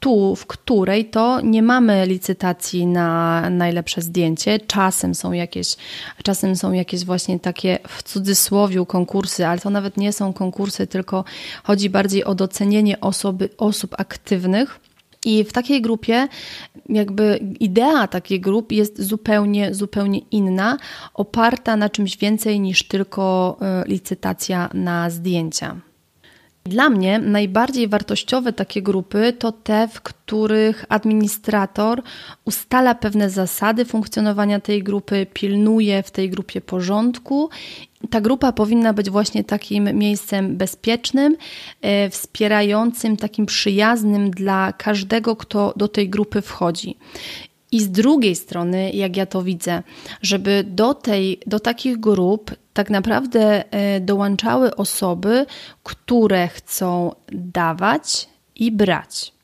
tu, 0.05 0.37
w 0.37 0.47
której 0.47 1.05
to 1.05 1.41
nie 1.41 1.63
mamy 1.63 2.07
licytacji 2.07 2.87
na 2.87 3.43
najlepsze 3.51 4.03
zdjęcie. 4.03 4.61
Czasem 4.61 5.15
są 5.15 5.33
jakieś, 5.33 5.77
czasem 6.23 6.57
są 6.57 6.73
jakieś 6.73 7.05
właśnie 7.05 7.41
takie 7.41 7.79
w 7.89 8.03
cudzysłowie 8.03 8.87
konkursy, 8.87 9.47
ale 9.47 9.61
to 9.61 9.71
nawet 9.71 9.97
nie 9.97 10.13
są 10.13 10.33
konkursy, 10.33 10.87
tylko 10.87 11.25
chodzi 11.63 11.91
bardziej 11.91 12.25
o 12.25 12.35
docenienie 12.35 13.01
osoby, 13.01 13.49
osób 13.59 13.95
aktywnych. 13.99 14.81
I 15.25 15.45
w 15.45 15.53
takiej 15.53 15.83
grupie, 15.83 16.29
jakby 16.89 17.41
idea 17.61 18.09
takiej 18.09 18.41
grup 18.41 18.73
jest 18.73 19.03
zupełnie, 19.03 19.75
zupełnie 19.75 20.19
inna, 20.19 20.77
oparta 21.15 21.77
na 21.77 21.89
czymś 21.89 22.17
więcej 22.17 22.61
niż 22.61 22.89
tylko 22.89 23.57
e, 23.61 23.85
licytacja 23.87 24.71
na 24.75 25.11
zdjęcia. 25.11 25.77
Dla 26.65 26.91
mnie 26.91 27.19
najbardziej 27.19 27.89
wartościowe 27.89 28.53
takie 28.53 28.83
grupy 28.83 29.33
to 29.33 29.53
te, 29.53 29.89
w 29.89 30.01
których 30.01 30.85
administrator 30.89 32.03
ustala 32.45 32.95
pewne 32.95 33.31
zasady 33.31 33.85
funkcjonowania 33.85 34.61
tej 34.61 34.83
grupy, 34.83 35.27
pilnuje 35.35 36.03
w 36.03 36.11
tej 36.11 36.31
grupie 36.31 36.61
porządku 36.61 37.51
ta 38.11 38.21
grupa 38.21 38.53
powinna 38.53 38.93
być 38.93 39.11
właśnie 39.11 39.45
takim 39.45 39.99
miejscem 39.99 40.57
bezpiecznym, 40.57 41.37
e, 41.83 42.11
wspierającym, 42.11 43.17
takim 43.17 43.47
przyjaznym 43.47 44.31
dla 44.31 44.73
każdego, 44.73 45.37
kto 45.37 45.73
do 45.77 45.89
tej 45.89 46.09
grupy 46.09 46.43
wchodzi. 46.43 46.97
I 47.73 47.81
z 47.81 47.91
drugiej 47.91 48.37
strony, 48.37 48.91
jak 48.91 49.17
ja 49.17 49.27
to 49.27 49.43
widzę, 49.43 49.83
żeby 50.23 50.65
do, 50.69 50.95
tej, 50.95 51.41
do 51.47 51.61
takich 51.61 52.01
grup 52.01 52.51
tak 52.75 52.91
naprawdę 52.91 53.65
e, 53.71 54.01
dołączały 54.01 54.77
osoby, 54.77 55.47
które 55.83 56.49
chcą 56.49 57.15
dawać 57.33 58.29
i 58.55 58.73
brać 58.73 59.35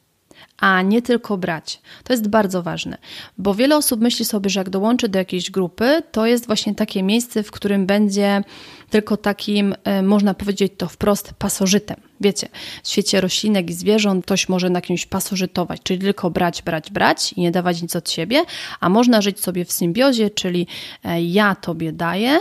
a 0.60 0.82
nie 0.82 1.02
tylko 1.02 1.38
brać. 1.38 1.80
To 2.04 2.12
jest 2.12 2.28
bardzo 2.28 2.62
ważne, 2.62 2.98
bo 3.38 3.54
wiele 3.54 3.76
osób 3.76 4.00
myśli 4.00 4.24
sobie, 4.24 4.50
że 4.50 4.60
jak 4.60 4.70
dołączy 4.70 5.08
do 5.08 5.18
jakiejś 5.18 5.50
grupy, 5.50 6.02
to 6.12 6.26
jest 6.26 6.46
właśnie 6.46 6.74
takie 6.74 7.02
miejsce, 7.02 7.42
w 7.42 7.50
którym 7.50 7.86
będzie 7.86 8.42
tylko 8.90 9.16
takim, 9.16 9.74
e, 9.84 10.02
można 10.02 10.34
powiedzieć 10.34 10.72
to 10.76 10.88
wprost, 10.88 11.32
pasożytem. 11.38 11.96
Wiecie, 12.20 12.48
w 12.82 12.88
świecie 12.88 13.20
roślinek 13.20 13.70
i 13.70 13.72
zwierząt 13.72 14.24
ktoś 14.24 14.48
może 14.48 14.70
na 14.70 14.80
kimś 14.80 15.06
pasożytować, 15.06 15.80
czyli 15.82 15.98
tylko 15.98 16.30
brać, 16.30 16.62
brać, 16.62 16.90
brać 16.90 17.32
i 17.32 17.40
nie 17.40 17.50
dawać 17.50 17.82
nic 17.82 17.96
od 17.96 18.10
siebie, 18.10 18.42
a 18.80 18.88
można 18.88 19.22
żyć 19.22 19.40
sobie 19.40 19.64
w 19.64 19.72
symbiozie, 19.72 20.30
czyli 20.30 20.66
e, 21.04 21.22
ja 21.22 21.54
tobie 21.54 21.92
daję, 21.92 22.38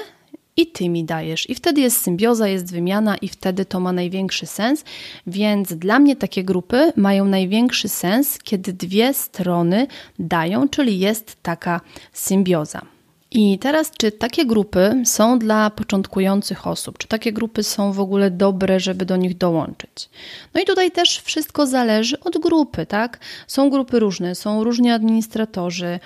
i 0.57 0.67
ty 0.67 0.89
mi 0.89 1.03
dajesz. 1.03 1.49
I 1.49 1.55
wtedy 1.55 1.81
jest 1.81 2.01
symbioza, 2.01 2.47
jest 2.47 2.71
wymiana, 2.71 3.17
i 3.17 3.27
wtedy 3.27 3.65
to 3.65 3.79
ma 3.79 3.91
największy 3.91 4.45
sens. 4.45 4.83
Więc 5.27 5.73
dla 5.73 5.99
mnie 5.99 6.15
takie 6.15 6.43
grupy 6.43 6.93
mają 6.95 7.25
największy 7.25 7.89
sens, 7.89 8.39
kiedy 8.43 8.73
dwie 8.73 9.13
strony 9.13 9.87
dają, 10.19 10.69
czyli 10.69 10.99
jest 10.99 11.37
taka 11.41 11.81
symbioza. 12.13 12.98
I 13.31 13.59
teraz, 13.59 13.91
czy 13.97 14.11
takie 14.11 14.45
grupy 14.45 15.01
są 15.05 15.39
dla 15.39 15.69
początkujących 15.69 16.67
osób? 16.67 16.97
Czy 16.97 17.07
takie 17.07 17.33
grupy 17.33 17.63
są 17.63 17.93
w 17.93 17.99
ogóle 17.99 18.31
dobre, 18.31 18.79
żeby 18.79 19.05
do 19.05 19.17
nich 19.17 19.37
dołączyć? 19.37 20.09
No 20.53 20.61
i 20.61 20.65
tutaj 20.65 20.91
też 20.91 21.21
wszystko 21.21 21.67
zależy 21.67 22.19
od 22.19 22.37
grupy, 22.37 22.85
tak? 22.85 23.19
Są 23.47 23.69
grupy 23.69 23.99
różne, 23.99 24.35
są 24.35 24.63
różni 24.63 24.91
administratorzy. 24.91 25.99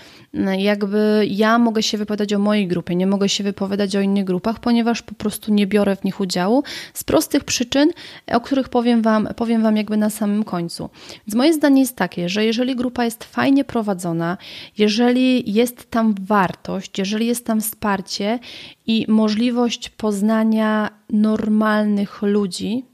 Jakby 0.57 1.25
ja 1.29 1.59
mogę 1.59 1.83
się 1.83 1.97
wypowiadać 1.97 2.33
o 2.33 2.39
mojej 2.39 2.67
grupie, 2.67 2.95
nie 2.95 3.07
mogę 3.07 3.29
się 3.29 3.43
wypowiadać 3.43 3.95
o 3.95 4.01
innych 4.01 4.25
grupach, 4.25 4.59
ponieważ 4.59 5.01
po 5.01 5.15
prostu 5.15 5.53
nie 5.53 5.67
biorę 5.67 5.95
w 5.95 6.03
nich 6.03 6.19
udziału 6.19 6.63
z 6.93 7.03
prostych 7.03 7.43
przyczyn, 7.43 7.89
o 8.27 8.41
których 8.41 8.69
powiem 8.69 9.01
Wam, 9.01 9.29
powiem 9.35 9.63
wam 9.63 9.77
jakby 9.77 9.97
na 9.97 10.09
samym 10.09 10.43
końcu. 10.43 10.89
Więc 11.27 11.35
moje 11.35 11.53
zdanie 11.53 11.81
jest 11.81 11.95
takie, 11.95 12.29
że 12.29 12.45
jeżeli 12.45 12.75
grupa 12.75 13.05
jest 13.05 13.23
fajnie 13.23 13.63
prowadzona, 13.63 14.37
jeżeli 14.77 15.53
jest 15.53 15.91
tam 15.91 16.15
wartość, 16.19 16.99
jeżeli 16.99 17.12
jeżeli 17.13 17.27
jest 17.27 17.45
tam 17.45 17.61
wsparcie 17.61 18.39
i 18.87 19.05
możliwość 19.07 19.89
poznania 19.89 20.89
normalnych 21.09 22.21
ludzi, 22.21 22.85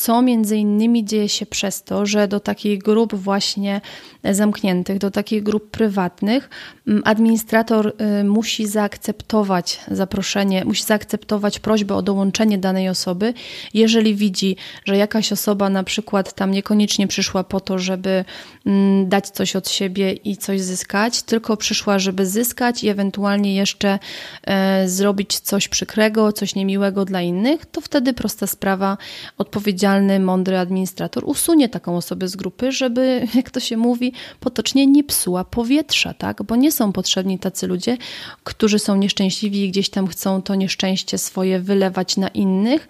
co 0.00 0.22
między 0.22 0.56
innymi 0.56 1.04
dzieje 1.04 1.28
się 1.28 1.46
przez 1.46 1.82
to, 1.82 2.06
że 2.06 2.28
do 2.28 2.40
takich 2.40 2.82
grup 2.82 3.14
właśnie 3.14 3.80
zamkniętych, 4.24 4.98
do 4.98 5.10
takich 5.10 5.42
grup 5.42 5.70
prywatnych 5.70 6.50
mm, 6.88 7.02
administrator 7.04 7.92
y, 8.20 8.24
musi 8.24 8.66
zaakceptować 8.66 9.80
zaproszenie, 9.90 10.64
musi 10.64 10.84
zaakceptować 10.84 11.58
prośbę 11.58 11.94
o 11.94 12.02
dołączenie 12.02 12.58
danej 12.58 12.88
osoby, 12.88 13.34
jeżeli 13.74 14.14
widzi, 14.14 14.56
że 14.84 14.96
jakaś 14.96 15.32
osoba 15.32 15.70
na 15.70 15.84
przykład 15.84 16.34
tam 16.34 16.50
niekoniecznie 16.50 17.06
przyszła 17.06 17.44
po 17.44 17.60
to, 17.60 17.78
żeby 17.78 18.24
mm, 18.66 19.08
dać 19.08 19.28
coś 19.28 19.56
od 19.56 19.68
siebie 19.68 20.12
i 20.12 20.36
coś 20.36 20.60
zyskać, 20.60 21.22
tylko 21.22 21.56
przyszła, 21.56 21.98
żeby 21.98 22.26
zyskać 22.26 22.84
i 22.84 22.88
ewentualnie 22.88 23.54
jeszcze 23.54 23.98
e, 24.44 24.88
zrobić 24.88 25.40
coś 25.40 25.68
przykrego, 25.68 26.32
coś 26.32 26.54
niemiłego 26.54 27.04
dla 27.04 27.22
innych, 27.22 27.66
to 27.66 27.80
wtedy 27.80 28.12
prosta 28.12 28.46
sprawa, 28.46 28.96
odpowiedzialność 29.38 29.89
odpowiedzialny, 29.90 30.20
mądry 30.20 30.58
administrator 30.58 31.24
usunie 31.26 31.68
taką 31.68 31.96
osobę 31.96 32.28
z 32.28 32.36
grupy, 32.36 32.72
żeby, 32.72 33.26
jak 33.34 33.50
to 33.50 33.60
się 33.60 33.76
mówi, 33.76 34.12
potocznie 34.40 34.86
nie 34.86 35.04
psuła 35.04 35.44
powietrza, 35.44 36.14
tak? 36.14 36.42
Bo 36.42 36.56
nie 36.56 36.72
są 36.72 36.92
potrzebni 36.92 37.38
tacy 37.38 37.66
ludzie, 37.66 37.96
którzy 38.44 38.78
są 38.78 38.96
nieszczęśliwi 38.96 39.64
i 39.64 39.70
gdzieś 39.70 39.90
tam 39.90 40.06
chcą 40.06 40.42
to 40.42 40.54
nieszczęście 40.54 41.18
swoje 41.18 41.60
wylewać 41.60 42.16
na 42.16 42.28
innych 42.28 42.88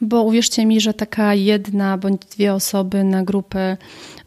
bo 0.00 0.22
uwierzcie 0.22 0.66
mi, 0.66 0.80
że 0.80 0.94
taka 0.94 1.34
jedna 1.34 1.98
bądź 1.98 2.22
dwie 2.22 2.54
osoby 2.54 3.04
na 3.04 3.24
grupę 3.24 3.76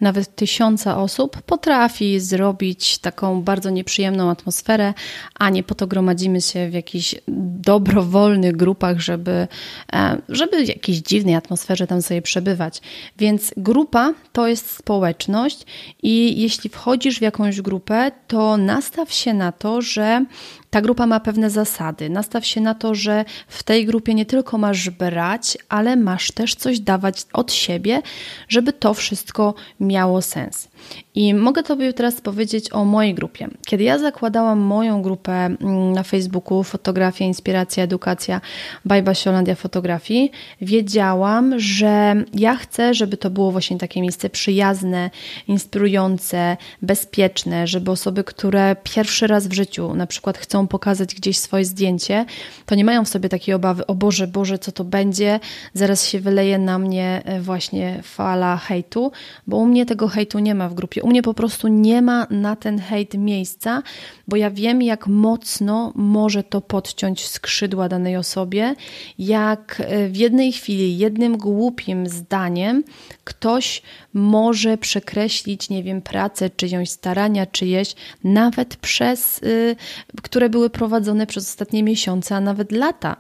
nawet 0.02 0.36
tysiąca 0.36 0.98
osób 0.98 1.42
potrafi 1.42 2.20
zrobić 2.20 2.98
taką 2.98 3.42
bardzo 3.42 3.70
nieprzyjemną 3.70 4.30
atmosferę, 4.30 4.94
a 5.36 5.50
nie 5.50 5.64
po 5.64 5.76
to 5.76 5.88
gromadzimy 5.88 6.42
się 6.42 6.70
w 6.70 6.74
jakichś 6.74 7.16
dobrowolnych 7.58 8.56
grupach, 8.56 9.00
żeby, 9.00 9.48
e, 9.94 10.22
żeby 10.30 10.66
w 10.66 10.68
jakiejś 10.68 10.98
dziwnej 10.98 11.36
atmosferze 11.36 11.88
tam 11.88 12.02
sobie 12.02 12.22
przebywać. 12.22 12.82
Więc 13.18 13.54
grupa 13.58 14.14
to 14.34 14.48
jest 14.48 14.70
społeczność 14.72 15.66
i 16.04 16.42
jeśli 16.42 16.70
wchodzisz 16.70 17.20
w 17.20 17.22
jakąś 17.22 17.62
grupę, 17.62 18.12
to 18.28 18.58
nastaw 18.58 19.14
się 19.14 19.34
na 19.34 19.52
to, 19.52 19.82
że 19.82 20.26
ta 20.70 20.82
grupa 20.82 21.06
ma 21.08 21.20
pewne 21.20 21.50
zasady. 21.50 22.10
Nastaw 22.10 22.46
się 22.46 22.62
na 22.62 22.76
to, 22.76 22.96
że 22.96 23.26
w 23.48 23.64
tej 23.64 23.86
grupie 23.86 24.14
nie 24.14 24.26
tylko 24.26 24.58
masz 24.58 24.90
brać, 24.90 25.58
ale 25.70 25.96
masz 25.96 26.32
też 26.32 26.56
coś 26.56 26.80
dawać 26.80 27.26
od 27.34 27.54
siebie, 27.54 28.02
żeby 28.50 28.74
to 28.74 28.94
wszystko 28.94 29.54
miało 29.80 30.22
sens. 30.22 30.68
I 31.16 31.34
mogę 31.34 31.64
Tobie 31.64 31.94
teraz 31.94 32.22
powiedzieć 32.22 32.74
o 32.74 32.86
mojej 32.86 33.14
grupie. 33.14 33.48
Kiedy 33.66 33.84
ja 33.84 34.00
zakładałam 34.00 34.60
moją 34.60 35.02
grupę 35.02 35.32
mm, 35.32 35.92
na 35.94 36.04
Facebooku 36.04 36.64
Fotografia, 36.64 37.26
Inspiracja, 37.26 37.84
Edukacja 37.84 38.42
by 38.86 39.02
Basiolandia 39.02 39.56
Fotografii, 39.56 40.32
wiedziałam, 40.62 41.60
że 41.60 42.24
ja 42.34 42.56
chcę, 42.56 42.94
żeby 42.94 43.18
to 43.18 43.30
było 43.30 43.52
właśnie 43.52 43.78
takie 43.78 44.02
miejsce 44.02 44.30
przyjazne, 44.30 45.10
inspirujące, 45.48 46.58
bezpieczne, 46.82 47.68
żeby 47.68 47.92
osoby, 47.92 48.24
które 48.24 48.76
pierwszy 48.84 49.28
raz 49.28 49.48
w 49.48 49.54
życiu 49.54 49.96
na 49.96 50.08
przykład 50.08 50.38
chcą 50.38 50.68
pokazać 50.68 51.16
gdzieś 51.16 51.38
swoje 51.38 51.66
zdjęcie, 51.66 52.26
to 52.66 52.76
nie 52.76 52.86
mają 52.86 53.06
w 53.06 53.10
sobie 53.10 53.30
takiej 53.30 53.56
obawy, 53.56 53.88
o 53.88 53.96
Boże, 53.96 54.28
Boże, 54.28 54.60
co 54.60 54.72
to 54.72 54.84
będzie, 54.84 55.40
zaraz 55.74 56.08
się 56.08 56.20
wyleje 56.20 56.58
na 56.58 56.80
mnie 56.80 57.22
e, 57.26 57.42
właśnie 57.42 58.00
fala 58.04 58.58
hejtu, 58.58 59.12
bo 59.48 59.58
u 59.58 59.66
mnie 59.66 59.86
tego 59.86 60.08
hejtu 60.08 60.40
nie 60.40 60.56
ma 60.56 60.70
w 60.70 60.74
grupie. 60.74 61.00
Mnie 61.10 61.22
po 61.22 61.34
prostu 61.34 61.68
nie 61.68 62.02
ma 62.02 62.28
na 62.30 62.56
ten 62.56 62.80
hejt 62.80 63.14
miejsca, 63.14 63.84
bo 64.28 64.36
ja 64.36 64.52
wiem, 64.52 64.82
jak 64.82 65.08
mocno 65.08 65.92
może 65.96 66.44
to 66.44 66.62
podciąć 66.62 67.28
skrzydła 67.28 67.90
danej 67.90 68.18
osobie, 68.18 68.76
jak 69.20 69.82
e, 69.86 70.10
w 70.10 70.18
jednej 70.18 70.52
chwili, 70.52 70.98
jednym 70.98 71.38
głupim 71.38 72.08
zdaniem 72.08 72.84
ktoś 73.24 73.82
może 74.14 74.78
przekreślić, 74.78 75.70
nie 75.70 75.84
wiem, 75.84 76.02
pracę 76.02 76.50
czyjąś, 76.50 76.90
starania 76.90 77.46
czyjeś, 77.46 77.96
nawet 78.24 78.76
przez, 78.76 79.44
y, 79.44 79.76
które 80.24 80.50
były 80.50 80.70
prowadzone 80.70 81.28
przez 81.28 81.50
ostatnie 81.50 81.84
miesiące, 81.84 82.36
a 82.36 82.40
nawet 82.40 82.72
lata. 82.72 83.16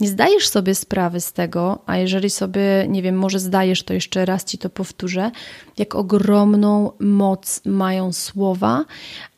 Nie 0.00 0.08
zdajesz 0.08 0.48
sobie 0.48 0.74
sprawy 0.74 1.20
z 1.20 1.32
tego, 1.32 1.78
a 1.86 1.96
jeżeli 1.96 2.30
sobie, 2.30 2.86
nie 2.88 3.02
wiem, 3.02 3.16
może 3.16 3.38
zdajesz, 3.38 3.82
to 3.82 3.94
jeszcze 3.94 4.24
raz 4.24 4.44
ci 4.44 4.58
to 4.58 4.70
powtórzę, 4.70 5.30
jak 5.78 5.94
ogromną 5.94 6.90
moc 7.00 7.23
mają 7.64 8.12
słowa, 8.12 8.84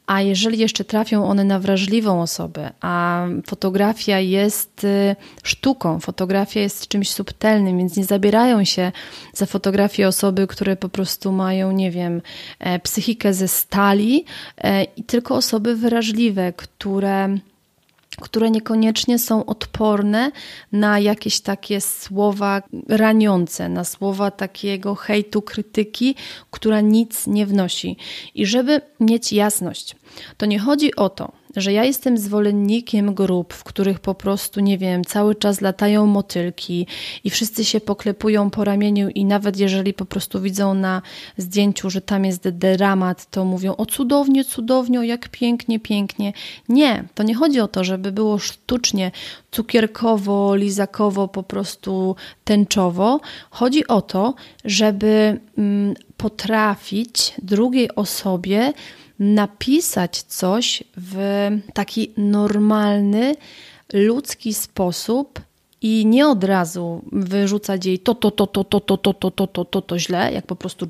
a 0.06 0.20
jeżeli 0.20 0.58
jeszcze 0.58 0.84
trafią 0.84 1.28
one 1.28 1.44
na 1.44 1.58
wrażliwą 1.58 2.22
osobę, 2.22 2.70
a 2.80 3.26
fotografia 3.46 4.20
jest 4.20 4.84
y, 4.84 5.16
sztuką, 5.42 6.00
fotografia 6.00 6.60
jest 6.60 6.88
czymś 6.88 7.10
subtelnym, 7.10 7.78
więc 7.78 7.96
nie 7.96 8.04
zabierają 8.04 8.64
się 8.64 8.92
za 9.32 9.46
fotografię 9.46 10.08
osoby, 10.08 10.46
które 10.46 10.76
po 10.76 10.88
prostu 10.88 11.32
mają, 11.32 11.72
nie 11.72 11.90
wiem, 11.90 12.22
e, 12.58 12.78
psychikę 12.78 13.34
ze 13.34 13.48
stali, 13.48 14.24
e, 14.58 14.84
i 14.84 15.04
tylko 15.04 15.34
osoby 15.36 15.76
wrażliwe, 15.76 16.52
które 16.52 17.38
które 18.20 18.50
niekoniecznie 18.50 19.18
są 19.18 19.46
odporne 19.46 20.30
na 20.72 20.98
jakieś 20.98 21.40
takie 21.40 21.80
słowa 21.80 22.62
raniące, 22.88 23.68
na 23.68 23.84
słowa 23.84 24.30
takiego 24.30 24.94
hejtu, 24.94 25.42
krytyki, 25.42 26.14
która 26.50 26.80
nic 26.80 27.26
nie 27.26 27.46
wnosi. 27.46 27.96
I 28.34 28.46
żeby 28.46 28.80
mieć 29.00 29.32
jasność, 29.32 29.96
to 30.36 30.46
nie 30.46 30.58
chodzi 30.58 30.96
o 30.96 31.08
to, 31.08 31.32
że 31.56 31.72
ja 31.72 31.84
jestem 31.84 32.18
zwolennikiem 32.18 33.14
grup, 33.14 33.54
w 33.54 33.64
których 33.64 34.00
po 34.00 34.14
prostu, 34.14 34.60
nie 34.60 34.78
wiem, 34.78 35.04
cały 35.04 35.34
czas 35.34 35.60
latają 35.60 36.06
motylki 36.06 36.86
i 37.24 37.30
wszyscy 37.30 37.64
się 37.64 37.80
poklepują 37.80 38.50
po 38.50 38.64
ramieniu 38.64 39.08
i 39.08 39.24
nawet 39.24 39.56
jeżeli 39.56 39.94
po 39.94 40.04
prostu 40.04 40.40
widzą 40.40 40.74
na 40.74 41.02
zdjęciu, 41.36 41.90
że 41.90 42.00
tam 42.00 42.24
jest 42.24 42.48
dramat, 42.48 43.30
to 43.30 43.44
mówią 43.44 43.76
o 43.76 43.86
cudownie, 43.86 44.44
cudownie, 44.44 45.06
jak 45.06 45.28
pięknie, 45.28 45.80
pięknie. 45.80 46.32
Nie, 46.68 47.04
to 47.14 47.22
nie 47.22 47.34
chodzi 47.34 47.60
o 47.60 47.68
to, 47.68 47.84
żeby 47.84 48.12
było 48.12 48.38
sztucznie, 48.38 49.10
cukierkowo, 49.50 50.54
lizakowo, 50.54 51.28
po 51.28 51.42
prostu 51.42 52.16
tęczowo. 52.44 53.20
Chodzi 53.50 53.86
o 53.86 54.02
to, 54.02 54.34
żeby 54.64 55.40
mm, 55.58 55.94
potrafić 56.16 57.34
drugiej 57.42 57.94
osobie 57.94 58.72
napisać 59.18 60.22
coś 60.22 60.84
w 60.96 61.48
taki 61.74 62.12
normalny, 62.16 63.36
ludzki 63.92 64.54
sposób 64.54 65.40
i 65.86 66.06
nie 66.06 66.28
od 66.28 66.44
razu 66.44 67.02
wyrzucać 67.12 67.86
jej 67.86 67.98
to, 67.98 68.14
to, 68.14 68.30
to, 68.30 68.46
to, 68.46 68.64
to, 68.64 68.80
to, 68.80 68.96
to, 68.96 69.14
to, 69.14 69.30
to, 69.30 69.46
to, 69.46 69.64
to, 69.64 69.82
to 69.82 69.98
źle, 69.98 70.32
jak 70.32 70.46
po 70.46 70.56
prostu 70.56 70.86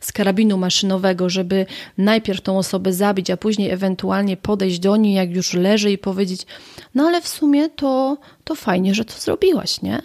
z 0.00 0.12
karabinu 0.12 0.58
maszynowego, 0.58 1.30
żeby 1.30 1.66
najpierw 1.98 2.40
tą 2.40 2.58
osobę 2.58 2.92
zabić, 2.92 3.30
a 3.30 3.36
później 3.36 3.70
ewentualnie 3.70 4.36
podejść 4.36 4.78
do 4.78 4.96
niej, 4.96 5.14
jak 5.14 5.30
już 5.36 5.54
leży 5.54 5.92
i 5.92 5.98
powiedzieć, 5.98 6.46
no 6.94 7.04
ale 7.04 7.20
w 7.20 7.28
sumie 7.28 7.68
to, 7.68 8.18
to 8.44 8.54
fajnie, 8.54 8.94
że 8.94 9.04
to 9.04 9.12
zrobiłaś, 9.18 9.82
nie? 9.82 10.02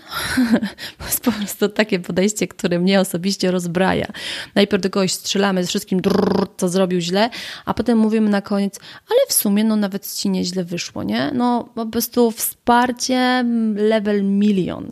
to 0.97 1.05
jest 1.05 1.23
po 1.23 1.31
prostu 1.31 1.69
takie 1.69 1.99
podejście, 1.99 2.47
które 2.47 2.79
mnie 2.79 2.99
osobiście 2.99 3.51
rozbraja. 3.51 4.07
Najpierw 4.55 4.83
do 4.83 4.89
kogoś 4.89 5.11
strzelamy 5.11 5.65
z 5.65 5.69
wszystkim, 5.69 6.01
drrr, 6.01 6.47
co 6.57 6.69
zrobił 6.69 6.99
źle, 6.99 7.29
a 7.65 7.73
potem 7.73 7.97
mówimy 7.97 8.29
na 8.29 8.41
koniec, 8.41 8.79
ale 9.09 9.19
w 9.29 9.33
sumie 9.33 9.63
no 9.63 9.75
nawet 9.75 10.13
ci 10.13 10.29
nieźle 10.29 10.63
wyszło, 10.63 11.03
nie? 11.03 11.31
No 11.33 11.69
po 11.75 11.85
prostu 11.85 12.31
wsparcie 12.31 13.45
level 13.89 14.23
milion. 14.23 14.91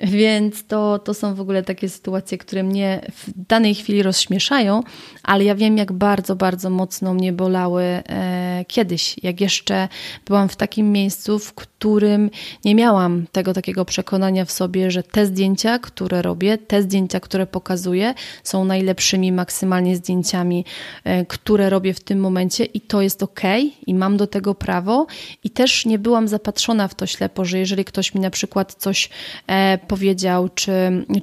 Więc 0.00 0.66
to, 0.66 0.98
to 0.98 1.14
są 1.14 1.34
w 1.34 1.40
ogóle 1.40 1.62
takie 1.62 1.88
sytuacje, 1.88 2.38
które 2.38 2.62
mnie 2.62 3.00
w 3.12 3.46
danej 3.48 3.74
chwili 3.74 4.02
rozśmieszają, 4.02 4.82
ale 5.22 5.44
ja 5.44 5.54
wiem, 5.54 5.76
jak 5.76 5.92
bardzo, 5.92 6.36
bardzo 6.36 6.70
mocno 6.70 7.14
mnie 7.14 7.32
bolały 7.32 7.82
e, 7.82 8.64
kiedyś, 8.68 9.16
jak 9.22 9.40
jeszcze 9.40 9.88
byłam 10.26 10.48
w 10.48 10.56
takim 10.56 10.92
miejscu, 10.92 11.38
w 11.38 11.54
którym 11.54 12.30
nie 12.64 12.74
miałam 12.74 13.26
tego 13.32 13.54
takiego 13.54 13.84
przekonania 13.84 14.44
w 14.44 14.52
sobie, 14.52 14.90
że 14.90 15.02
te 15.02 15.26
zdjęcia, 15.26 15.78
które 15.78 16.22
robię, 16.22 16.58
te 16.58 16.82
zdjęcia, 16.82 17.20
które 17.20 17.46
pokazuję, 17.46 18.14
są 18.44 18.64
najlepszymi 18.64 19.32
maksymalnie 19.32 19.96
zdjęciami, 19.96 20.64
e, 21.04 21.26
które 21.26 21.70
robię 21.70 21.94
w 21.94 22.00
tym 22.00 22.20
momencie 22.20 22.64
i 22.64 22.80
to 22.80 23.02
jest 23.02 23.22
ok 23.22 23.40
i 23.86 23.94
mam 23.94 24.16
do 24.16 24.26
tego 24.26 24.54
prawo. 24.54 25.06
I 25.44 25.50
też 25.50 25.86
nie 25.86 25.98
byłam 25.98 26.28
zapatrzona 26.28 26.88
w 26.88 26.94
to 26.94 27.06
ślepo, 27.06 27.44
że 27.44 27.58
jeżeli 27.58 27.84
ktoś 27.84 28.14
mi 28.14 28.19
na 28.20 28.30
przykład 28.30 28.74
coś 28.74 29.08
e, 29.46 29.78
powiedział, 29.78 30.48
czy, 30.48 30.72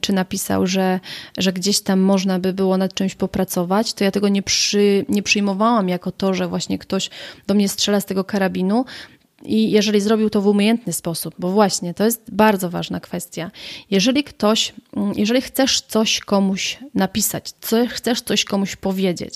czy 0.02 0.14
napisał, 0.14 0.68
że, 0.68 1.00
że 1.38 1.54
gdzieś 1.54 1.82
tam 1.82 2.00
można 2.00 2.40
by 2.40 2.54
było 2.54 2.78
nad 2.78 2.94
czymś 2.94 3.16
popracować, 3.16 3.94
to 3.94 4.04
ja 4.04 4.12
tego 4.12 4.30
nie, 4.30 4.44
przy, 4.44 5.06
nie 5.10 5.24
przyjmowałam 5.24 5.90
jako 5.90 6.12
to, 6.12 6.34
że 6.34 6.48
właśnie 6.48 6.78
ktoś 6.78 7.10
do 7.48 7.54
mnie 7.54 7.70
strzela 7.70 8.00
z 8.00 8.06
tego 8.06 8.24
karabinu, 8.24 8.86
i 9.44 9.72
jeżeli 9.72 10.02
zrobił 10.02 10.30
to 10.30 10.42
w 10.42 10.48
umiejętny 10.48 10.94
sposób, 10.94 11.36
bo 11.40 11.52
właśnie 11.52 11.94
to 11.94 12.06
jest 12.06 12.22
bardzo 12.32 12.70
ważna 12.70 13.00
kwestia. 13.00 13.52
Jeżeli 13.92 14.24
ktoś, 14.24 14.74
mm, 14.96 15.14
jeżeli 15.16 15.42
chcesz 15.42 15.82
coś 15.82 16.20
komuś 16.20 16.80
napisać, 16.94 17.54
chcesz 17.90 18.22
coś 18.22 18.46
komuś 18.46 18.76
powiedzieć 18.76 19.34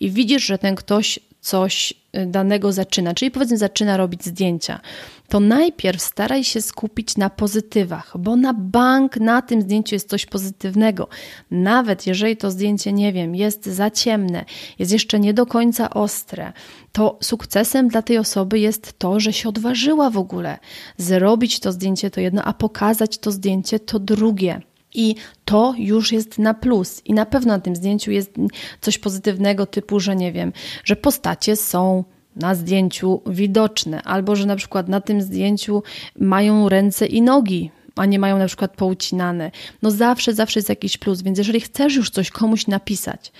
i 0.00 0.10
widzisz, 0.10 0.44
że 0.44 0.58
ten 0.58 0.74
ktoś 0.74 1.18
coś 1.42 1.94
y, 2.16 2.26
danego 2.26 2.72
zaczyna, 2.72 3.14
czyli 3.14 3.30
powiedzmy 3.30 3.58
zaczyna 3.58 3.96
robić 3.96 4.24
zdjęcia, 4.24 4.80
to 5.28 5.40
najpierw 5.40 6.02
staraj 6.02 6.44
się 6.44 6.60
skupić 6.60 7.16
na 7.16 7.30
pozytywach, 7.30 8.12
bo 8.18 8.36
na 8.36 8.54
bank 8.54 9.16
na 9.16 9.42
tym 9.42 9.62
zdjęciu 9.62 9.94
jest 9.94 10.08
coś 10.08 10.26
pozytywnego. 10.26 11.08
Nawet 11.50 12.06
jeżeli 12.06 12.36
to 12.36 12.50
zdjęcie, 12.50 12.92
nie 12.92 13.12
wiem, 13.12 13.34
jest 13.34 13.66
za 13.66 13.90
ciemne, 13.90 14.44
jest 14.78 14.92
jeszcze 14.92 15.20
nie 15.20 15.34
do 15.34 15.46
końca 15.46 15.90
ostre, 15.90 16.52
to 16.92 17.18
sukcesem 17.22 17.88
dla 17.88 18.02
tej 18.02 18.18
osoby 18.18 18.58
jest 18.58 18.98
to, 18.98 19.20
że 19.20 19.32
się 19.32 19.48
odważyła 19.48 20.10
w 20.10 20.18
ogóle 20.18 20.58
zrobić 20.96 21.60
to 21.60 21.72
zdjęcie 21.72 22.10
to 22.10 22.20
jedno, 22.20 22.42
a 22.44 22.52
pokazać 22.52 23.18
to 23.18 23.32
zdjęcie 23.32 23.80
to 23.80 23.98
drugie. 23.98 24.60
I 24.94 25.14
to 25.44 25.74
już 25.78 26.12
jest 26.12 26.38
na 26.38 26.54
plus. 26.54 27.02
I 27.04 27.12
na 27.12 27.26
pewno 27.26 27.52
na 27.52 27.60
tym 27.60 27.76
zdjęciu 27.76 28.10
jest 28.10 28.34
coś 28.80 28.98
pozytywnego, 28.98 29.66
typu, 29.66 30.00
że 30.00 30.16
nie 30.16 30.32
wiem, 30.32 30.52
że 30.84 30.96
postacie 30.96 31.56
są 31.56 32.04
na 32.36 32.54
zdjęciu 32.54 33.20
widoczne, 33.26 34.02
albo 34.02 34.36
że 34.36 34.46
na 34.46 34.56
przykład 34.56 34.88
na 34.88 35.00
tym 35.00 35.22
zdjęciu 35.22 35.82
mają 36.18 36.68
ręce 36.68 37.06
i 37.06 37.22
nogi, 37.22 37.70
a 37.96 38.06
nie 38.06 38.18
mają 38.18 38.38
na 38.38 38.46
przykład 38.46 38.76
poucinane. 38.76 39.50
No 39.82 39.90
zawsze, 39.90 40.34
zawsze 40.34 40.58
jest 40.58 40.68
jakiś 40.68 40.98
plus, 40.98 41.22
więc 41.22 41.38
jeżeli 41.38 41.60
chcesz 41.60 41.94
już 41.94 42.10
coś 42.10 42.30
komuś 42.30 42.66
napisać, 42.66 43.32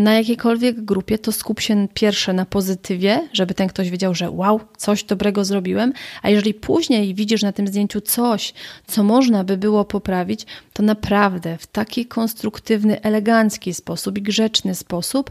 na 0.00 0.14
jakiejkolwiek 0.14 0.84
grupie, 0.84 1.18
to 1.18 1.32
skup 1.32 1.60
się 1.60 1.88
pierwsze 1.94 2.32
na 2.32 2.46
pozytywie, 2.46 3.28
żeby 3.32 3.54
ten 3.54 3.68
ktoś 3.68 3.90
wiedział, 3.90 4.14
że 4.14 4.30
wow, 4.30 4.60
coś 4.76 5.04
dobrego 5.04 5.44
zrobiłem, 5.44 5.92
a 6.22 6.30
jeżeli 6.30 6.54
później 6.54 7.14
widzisz 7.14 7.42
na 7.42 7.52
tym 7.52 7.66
zdjęciu 7.66 8.00
coś, 8.00 8.54
co 8.86 9.02
można 9.02 9.44
by 9.44 9.56
było 9.56 9.84
poprawić, 9.84 10.46
to 10.72 10.82
naprawdę 10.82 11.58
w 11.58 11.66
taki 11.66 12.06
konstruktywny, 12.06 13.02
elegancki 13.02 13.74
sposób 13.74 14.18
i 14.18 14.22
grzeczny 14.22 14.74
sposób 14.74 15.30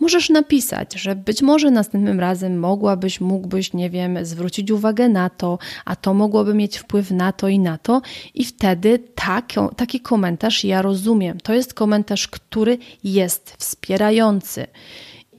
Możesz 0.00 0.30
napisać, 0.30 0.94
że 0.94 1.16
być 1.16 1.42
może 1.42 1.70
następnym 1.70 2.20
razem 2.20 2.58
mogłabyś, 2.58 3.20
mógłbyś, 3.20 3.72
nie 3.72 3.90
wiem, 3.90 4.18
zwrócić 4.22 4.70
uwagę 4.70 5.08
na 5.08 5.30
to, 5.30 5.58
a 5.84 5.96
to 5.96 6.14
mogłoby 6.14 6.54
mieć 6.54 6.78
wpływ 6.78 7.10
na 7.10 7.32
to 7.32 7.48
i 7.48 7.58
na 7.58 7.78
to, 7.78 8.02
i 8.34 8.44
wtedy 8.44 8.98
taki, 9.14 9.60
taki 9.76 10.00
komentarz 10.00 10.64
ja 10.64 10.82
rozumiem. 10.82 11.40
To 11.40 11.54
jest 11.54 11.74
komentarz, 11.74 12.28
który 12.28 12.78
jest 13.04 13.54
wspierający. 13.58 14.66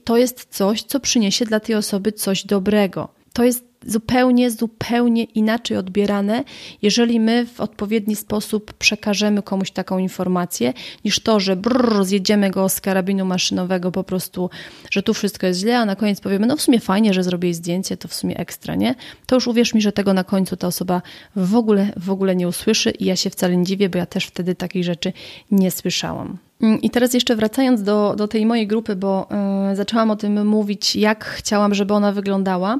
To 0.04 0.16
jest 0.16 0.46
coś, 0.50 0.82
co 0.82 1.00
przyniesie 1.00 1.44
dla 1.44 1.60
tej 1.60 1.74
osoby 1.74 2.12
coś 2.12 2.46
dobrego. 2.46 3.08
To 3.32 3.44
jest 3.44 3.67
zupełnie, 3.86 4.50
zupełnie 4.50 5.24
inaczej 5.24 5.76
odbierane, 5.76 6.44
jeżeli 6.82 7.20
my 7.20 7.46
w 7.46 7.60
odpowiedni 7.60 8.16
sposób 8.16 8.72
przekażemy 8.72 9.42
komuś 9.42 9.70
taką 9.70 9.98
informację, 9.98 10.72
niż 11.04 11.20
to, 11.20 11.40
że 11.40 11.56
brrr, 11.56 12.04
zjedziemy 12.04 12.50
go 12.50 12.68
z 12.68 12.80
karabinu 12.80 13.24
maszynowego 13.24 13.92
po 13.92 14.04
prostu, 14.04 14.50
że 14.90 15.02
tu 15.02 15.14
wszystko 15.14 15.46
jest 15.46 15.60
źle, 15.60 15.78
a 15.78 15.84
na 15.84 15.96
koniec 15.96 16.20
powiemy, 16.20 16.46
no 16.46 16.56
w 16.56 16.62
sumie 16.62 16.80
fajnie, 16.80 17.14
że 17.14 17.22
zrobię 17.22 17.54
zdjęcie, 17.54 17.96
to 17.96 18.08
w 18.08 18.14
sumie 18.14 18.36
ekstra, 18.36 18.74
nie? 18.74 18.94
To 19.26 19.34
już 19.34 19.46
uwierz 19.46 19.74
mi, 19.74 19.80
że 19.80 19.92
tego 19.92 20.12
na 20.12 20.24
końcu 20.24 20.56
ta 20.56 20.66
osoba 20.66 21.02
w 21.36 21.54
ogóle, 21.54 21.92
w 21.96 22.10
ogóle 22.10 22.36
nie 22.36 22.48
usłyszy 22.48 22.90
i 22.90 23.04
ja 23.04 23.16
się 23.16 23.30
wcale 23.30 23.56
nie 23.56 23.64
dziwię, 23.64 23.88
bo 23.88 23.98
ja 23.98 24.06
też 24.06 24.26
wtedy 24.26 24.54
takich 24.54 24.84
rzeczy 24.84 25.12
nie 25.50 25.70
słyszałam. 25.70 26.47
Mm, 26.60 26.80
I 26.80 26.90
teraz 26.90 27.14
jeszcze 27.14 27.36
wracając 27.36 27.82
do, 27.82 28.14
do 28.16 28.28
tej 28.28 28.46
mojej 28.46 28.66
grupy, 28.66 28.96
bo 28.96 29.28
y, 29.72 29.76
zaczęłam 29.76 30.10
o 30.10 30.16
tym 30.16 30.46
mówić, 30.46 30.96
jak 30.96 31.24
chciałam, 31.24 31.74
żeby 31.74 31.94
ona 31.94 32.12
wyglądała. 32.12 32.78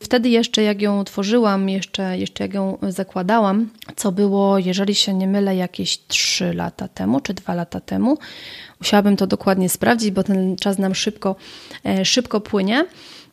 Wtedy 0.00 0.28
jeszcze, 0.28 0.62
jak 0.62 0.82
ją 0.82 1.04
tworzyłam, 1.04 1.68
jeszcze, 1.68 2.18
jeszcze 2.18 2.44
jak 2.44 2.54
ją 2.54 2.78
zakładałam, 2.88 3.70
co 3.96 4.12
było, 4.12 4.58
jeżeli 4.58 4.94
się 4.94 5.14
nie 5.14 5.26
mylę, 5.26 5.56
jakieś 5.56 5.98
3 5.98 6.54
lata 6.54 6.88
temu 6.88 7.20
czy 7.20 7.34
2 7.34 7.54
lata 7.54 7.80
temu. 7.80 8.18
Musiałabym 8.80 9.16
to 9.16 9.26
dokładnie 9.26 9.68
sprawdzić, 9.68 10.10
bo 10.10 10.22
ten 10.22 10.56
czas 10.56 10.78
nam 10.78 10.94
szybko, 10.94 11.36
y, 12.00 12.04
szybko 12.04 12.40
płynie. 12.40 12.84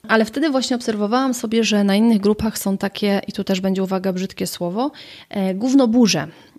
Ale 0.07 0.25
wtedy 0.25 0.49
właśnie 0.49 0.75
obserwowałam 0.75 1.33
sobie, 1.33 1.63
że 1.63 1.83
na 1.83 1.95
innych 1.95 2.21
grupach 2.21 2.57
są 2.57 2.77
takie, 2.77 3.21
i 3.27 3.31
tu 3.31 3.43
też 3.43 3.61
będzie 3.61 3.83
uwaga, 3.83 4.13
brzydkie 4.13 4.47
słowo, 4.47 4.91
e, 5.29 5.55
gównoburze. 5.55 6.19
E, 6.19 6.54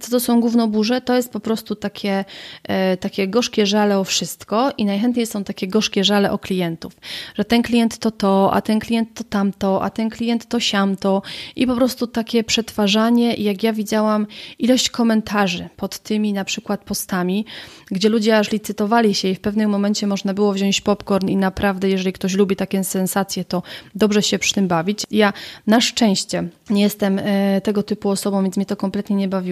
co 0.00 0.10
to 0.10 0.20
są 0.20 0.40
gównoburze? 0.40 1.00
To 1.00 1.16
jest 1.16 1.32
po 1.32 1.40
prostu 1.40 1.74
takie, 1.74 2.24
e, 2.64 2.96
takie 2.96 3.28
gorzkie 3.28 3.66
żale 3.66 3.98
o 3.98 4.04
wszystko 4.04 4.72
i 4.78 4.84
najchętniej 4.84 5.26
są 5.26 5.44
takie 5.44 5.68
gorzkie 5.68 6.04
żale 6.04 6.32
o 6.32 6.38
klientów, 6.38 6.92
że 7.34 7.44
ten 7.44 7.62
klient 7.62 7.98
to 7.98 8.10
to, 8.10 8.50
a 8.52 8.60
ten 8.60 8.78
klient 8.78 9.14
to 9.14 9.24
tamto, 9.24 9.82
a 9.82 9.90
ten 9.90 10.10
klient 10.10 10.48
to 10.48 10.60
siamto 10.60 11.22
i 11.56 11.66
po 11.66 11.76
prostu 11.76 12.06
takie 12.06 12.44
przetwarzanie 12.44 13.34
jak 13.34 13.62
ja 13.62 13.72
widziałam 13.72 14.26
ilość 14.58 14.90
komentarzy 14.90 15.68
pod 15.76 15.98
tymi 15.98 16.32
na 16.32 16.44
przykład 16.44 16.84
postami, 16.84 17.44
gdzie 17.90 18.08
ludzie 18.08 18.38
aż 18.38 18.52
licytowali 18.52 19.14
się 19.14 19.28
i 19.28 19.34
w 19.34 19.40
pewnym 19.40 19.70
momencie 19.70 20.06
można 20.06 20.34
było 20.34 20.52
wziąć 20.52 20.80
popcorn 20.80 21.28
i 21.28 21.36
naprawdę, 21.36 21.88
jeżeli 21.88 22.12
ktoś 22.12 22.34
lubi 22.34 22.56
takie 22.56 22.84
sensacje, 22.84 23.44
to 23.44 23.62
dobrze 23.94 24.22
się 24.22 24.38
przy 24.38 24.54
tym 24.54 24.68
bawić. 24.68 25.02
Ja 25.10 25.32
na 25.66 25.80
szczęście 25.80 26.48
nie 26.70 26.82
jestem 26.82 27.18
e, 27.18 27.60
tego 27.60 27.82
typu 27.82 28.08
osobą, 28.08 28.42
więc 28.42 28.56
mnie 28.56 28.66
to 28.66 28.76
kompletnie 28.76 29.16
nie 29.16 29.28
bawiło, 29.28 29.49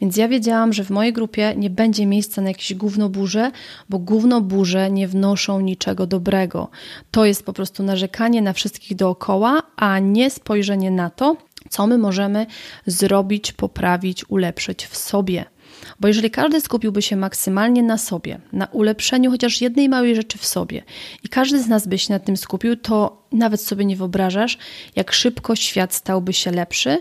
więc 0.00 0.16
ja 0.16 0.28
wiedziałam, 0.28 0.72
że 0.72 0.84
w 0.84 0.90
mojej 0.90 1.12
grupie 1.12 1.54
nie 1.56 1.70
będzie 1.70 2.06
miejsca 2.06 2.42
na 2.42 2.48
jakieś 2.48 2.74
gównoburze, 2.74 3.50
bo 3.88 3.98
gównoburze 3.98 4.90
nie 4.90 5.08
wnoszą 5.08 5.60
niczego 5.60 6.06
dobrego. 6.06 6.68
To 7.10 7.24
jest 7.24 7.44
po 7.44 7.52
prostu 7.52 7.82
narzekanie 7.82 8.42
na 8.42 8.52
wszystkich 8.52 8.96
dookoła, 8.96 9.62
a 9.76 9.98
nie 9.98 10.30
spojrzenie 10.30 10.90
na 10.90 11.10
to, 11.10 11.36
co 11.70 11.86
my 11.86 11.98
możemy 11.98 12.46
zrobić, 12.86 13.52
poprawić, 13.52 14.24
ulepszyć 14.30 14.86
w 14.86 14.96
sobie. 14.96 15.44
Bo 16.00 16.08
jeżeli 16.08 16.30
każdy 16.30 16.60
skupiłby 16.60 17.02
się 17.02 17.16
maksymalnie 17.16 17.82
na 17.82 17.98
sobie, 17.98 18.40
na 18.52 18.66
ulepszeniu 18.66 19.30
chociaż 19.30 19.60
jednej 19.60 19.88
małej 19.88 20.16
rzeczy 20.16 20.38
w 20.38 20.46
sobie 20.46 20.82
i 21.24 21.28
każdy 21.28 21.62
z 21.62 21.68
nas 21.68 21.86
by 21.86 21.98
się 21.98 22.12
na 22.12 22.18
tym 22.18 22.36
skupił, 22.36 22.76
to 22.76 23.22
nawet 23.32 23.60
sobie 23.60 23.84
nie 23.84 23.96
wyobrażasz, 23.96 24.58
jak 24.96 25.12
szybko 25.12 25.56
świat 25.56 25.94
stałby 25.94 26.32
się 26.32 26.50
lepszy, 26.50 26.98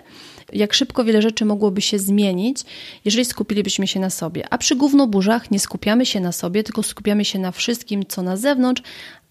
jak 0.54 0.74
szybko 0.74 1.04
wiele 1.04 1.22
rzeczy 1.22 1.46
mogłoby 1.46 1.82
się 1.82 2.00
zmienić, 2.00 2.62
jeżeli 3.06 3.26
skupilibyśmy 3.26 3.88
się 3.88 4.00
na 4.00 4.10
sobie. 4.10 4.48
A 4.50 4.58
przy 4.58 4.76
gównoburzach 4.76 5.52
nie 5.52 5.60
skupiamy 5.60 6.06
się 6.06 6.20
na 6.20 6.32
sobie, 6.32 6.64
tylko 6.64 6.84
skupiamy 6.84 7.26
się 7.26 7.40
na 7.40 7.52
wszystkim, 7.52 8.06
co 8.06 8.22
na 8.22 8.38
zewnątrz, 8.38 8.82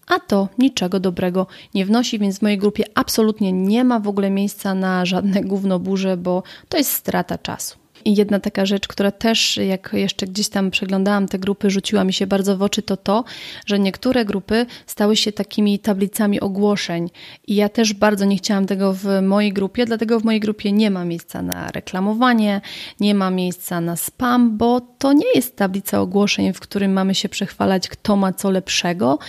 a 0.07 0.19
to 0.19 0.49
niczego 0.57 0.99
dobrego 0.99 1.47
nie 1.73 1.85
wnosi, 1.85 2.19
więc 2.19 2.39
w 2.39 2.41
mojej 2.41 2.57
grupie 2.57 2.83
absolutnie 2.95 3.51
nie 3.53 3.83
ma 3.83 3.99
w 3.99 4.07
ogóle 4.07 4.29
miejsca 4.29 4.73
na 4.73 5.05
żadne 5.05 5.41
gównoburze, 5.41 6.17
bo 6.17 6.43
to 6.69 6.77
jest 6.77 6.91
strata 6.91 7.37
czasu. 7.37 7.77
I 8.07 8.15
jedna 8.15 8.39
taka 8.39 8.65
rzecz, 8.65 8.87
która 8.87 9.11
też, 9.11 9.57
jak 9.57 9.89
jeszcze 9.93 10.27
gdzieś 10.27 10.49
tam 10.49 10.71
przeglądałam 10.71 11.27
te 11.27 11.39
grupy, 11.39 11.69
rzuciła 11.69 12.03
mi 12.03 12.13
się 12.13 12.27
bardzo 12.27 12.57
w 12.57 12.61
oczy, 12.61 12.81
to 12.81 12.97
to, 12.97 13.23
że 13.65 13.79
niektóre 13.79 14.25
grupy 14.25 14.65
stały 14.85 15.15
się 15.15 15.31
takimi 15.31 15.79
tablicami 15.79 16.39
ogłoszeń. 16.39 17.09
I 17.47 17.55
ja 17.55 17.69
też 17.69 17.93
bardzo 17.93 18.25
nie 18.25 18.37
chciałam 18.37 18.65
tego 18.65 18.93
w 18.93 19.05
mojej 19.21 19.53
grupie, 19.53 19.85
dlatego 19.85 20.19
w 20.19 20.23
mojej 20.23 20.39
grupie 20.39 20.71
nie 20.71 20.91
ma 20.91 21.05
miejsca 21.05 21.41
na 21.41 21.71
reklamowanie, 21.71 22.61
nie 22.99 23.15
ma 23.15 23.29
miejsca 23.29 23.81
na 23.81 23.95
spam, 23.95 24.57
bo 24.57 24.81
to 24.81 25.13
nie 25.13 25.31
jest 25.35 25.55
tablica 25.55 26.01
ogłoszeń, 26.01 26.53
w 26.53 26.59
którym 26.59 26.93
mamy 26.93 27.15
się 27.15 27.29
przechwalać, 27.29 27.89
kto 27.89 28.15
ma 28.15 28.33
co 28.33 28.51
lepszego 28.51 29.19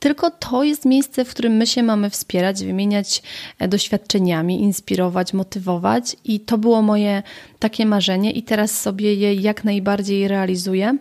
tylko 0.00 0.30
to 0.30 0.64
jest 0.64 0.84
miejsce, 0.84 1.24
w 1.24 1.30
którym 1.30 1.52
my 1.52 1.66
się 1.66 1.82
mamy 1.82 2.10
wspierać, 2.10 2.64
wymieniać 2.64 3.22
e, 3.58 3.68
doświadczeniami, 3.68 4.62
inspirować, 4.62 5.32
motywować, 5.32 6.16
i 6.24 6.40
to 6.40 6.58
było 6.58 6.82
moje 6.82 7.22
takie 7.58 7.86
marzenie, 7.86 8.30
i 8.30 8.42
teraz 8.42 8.80
sobie 8.80 9.14
je 9.14 9.34
jak 9.34 9.64
najbardziej 9.64 10.28
realizuję. 10.28 10.98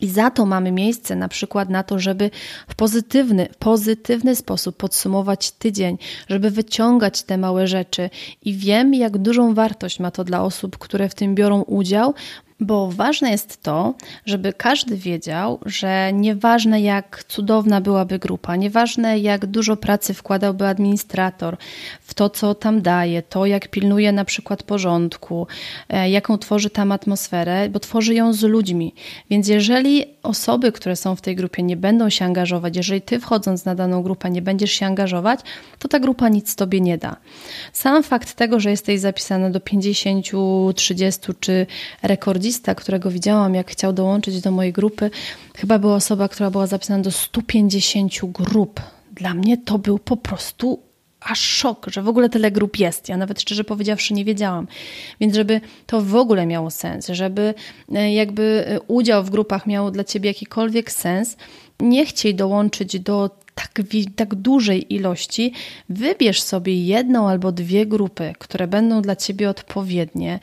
I 0.00 0.08
za 0.08 0.30
to 0.30 0.46
mamy 0.46 0.72
miejsce 0.72 1.16
na 1.16 1.28
przykład 1.28 1.68
na 1.68 1.82
to, 1.82 1.98
żeby 1.98 2.30
w 2.68 2.74
pozytywny, 2.74 3.48
pozytywny 3.58 4.36
sposób 4.36 4.76
podsumować 4.76 5.50
tydzień, 5.50 5.98
żeby 6.28 6.50
wyciągać 6.50 7.22
te 7.22 7.38
małe 7.38 7.66
rzeczy. 7.66 8.10
I 8.44 8.54
wiem, 8.54 8.94
jak 8.94 9.18
dużą 9.18 9.54
wartość 9.54 10.00
ma 10.00 10.10
to 10.10 10.24
dla 10.24 10.42
osób, 10.42 10.78
które 10.78 11.08
w 11.08 11.14
tym 11.14 11.34
biorą 11.34 11.62
udział, 11.62 12.14
bo 12.60 12.88
ważne 12.88 13.30
jest 13.30 13.62
to, 13.62 13.94
żeby 14.26 14.52
każdy 14.52 14.96
wiedział, 14.96 15.58
że 15.66 16.12
nieważne 16.12 16.80
jak 16.80 17.24
cudowna 17.28 17.80
byłaby 17.80 18.18
grupa, 18.18 18.56
nieważne 18.56 19.18
jak 19.18 19.46
dużo 19.46 19.76
pracy 19.76 20.14
wkładałby 20.14 20.66
administrator 20.66 21.56
w 22.00 22.14
to, 22.14 22.30
co 22.30 22.54
tam 22.54 22.82
daje, 22.82 23.22
to 23.22 23.46
jak 23.46 23.68
pilnuje 23.68 24.12
na 24.12 24.24
przykład 24.24 24.62
porządku, 24.62 25.46
e, 25.88 26.10
jaką 26.10 26.38
tworzy 26.38 26.70
tam 26.70 26.92
atmosferę, 26.92 27.68
bo 27.68 27.80
tworzy 27.80 28.14
ją 28.14 28.32
z 28.32 28.42
ludźmi. 28.42 28.94
Więc 29.30 29.48
jeżeli 29.48 30.04
osoby, 30.22 30.72
które 30.72 30.96
są 30.96 31.16
w 31.16 31.20
tej 31.20 31.36
grupie 31.36 31.62
nie 31.62 31.76
będą 31.76 32.10
się 32.10 32.24
angażować, 32.24 32.76
jeżeli 32.76 33.02
ty 33.02 33.20
wchodząc 33.20 33.64
na 33.64 33.74
daną 33.74 34.02
grupę 34.02 34.30
nie 34.30 34.42
będziesz 34.42 34.70
się 34.70 34.86
angażować, 34.86 35.40
to 35.78 35.88
ta 35.88 35.98
grupa 35.98 36.28
nic 36.28 36.56
tobie 36.56 36.80
nie 36.80 36.98
da. 36.98 37.16
Sam 37.72 38.02
fakt 38.02 38.34
tego, 38.34 38.60
że 38.60 38.70
jesteś 38.70 39.00
zapisana 39.00 39.50
do 39.50 39.60
50, 39.60 40.26
30 40.74 41.20
czy 41.40 41.66
rekordzi 42.02 42.49
rekordzista, 42.50 42.74
którego 42.74 43.10
widziałam, 43.10 43.54
jak 43.54 43.70
chciał 43.70 43.92
dołączyć 43.92 44.40
do 44.40 44.50
mojej 44.50 44.72
grupy, 44.72 45.10
chyba 45.56 45.78
była 45.78 45.94
osoba, 45.94 46.28
która 46.28 46.50
była 46.50 46.66
zapisana 46.66 47.02
do 47.02 47.10
150 47.10 48.12
grup. 48.32 48.80
Dla 49.12 49.34
mnie 49.34 49.56
to 49.58 49.78
był 49.78 49.98
po 49.98 50.16
prostu 50.16 50.78
aż 51.20 51.40
szok, 51.40 51.86
że 51.90 52.02
w 52.02 52.08
ogóle 52.08 52.28
tyle 52.28 52.50
grup 52.50 52.78
jest. 52.78 53.08
Ja 53.08 53.16
nawet 53.16 53.40
szczerze 53.40 53.64
powiedziawszy 53.64 54.14
nie 54.14 54.24
wiedziałam. 54.24 54.66
Więc 55.20 55.34
żeby 55.34 55.60
to 55.86 56.00
w 56.00 56.16
ogóle 56.16 56.46
miało 56.46 56.70
sens, 56.70 57.08
żeby 57.08 57.54
e, 57.94 58.14
jakby 58.14 58.64
e, 58.66 58.80
udział 58.80 59.24
w 59.24 59.30
grupach 59.30 59.66
miał 59.66 59.90
dla 59.90 60.04
ciebie 60.04 60.30
jakikolwiek 60.30 60.92
sens, 60.92 61.36
nie 61.80 62.06
chciej 62.06 62.34
dołączyć 62.34 63.00
do 63.00 63.30
tak, 63.62 63.86
tak 64.16 64.34
dużej 64.34 64.94
ilości, 64.94 65.52
wybierz 65.88 66.42
sobie 66.42 66.84
jedną 66.84 67.28
albo 67.28 67.52
dwie 67.52 67.86
grupy, 67.86 68.32
które 68.38 68.66
będą 68.66 69.02
dla 69.02 69.16
ciebie 69.16 69.50
odpowiednie, 69.50 70.40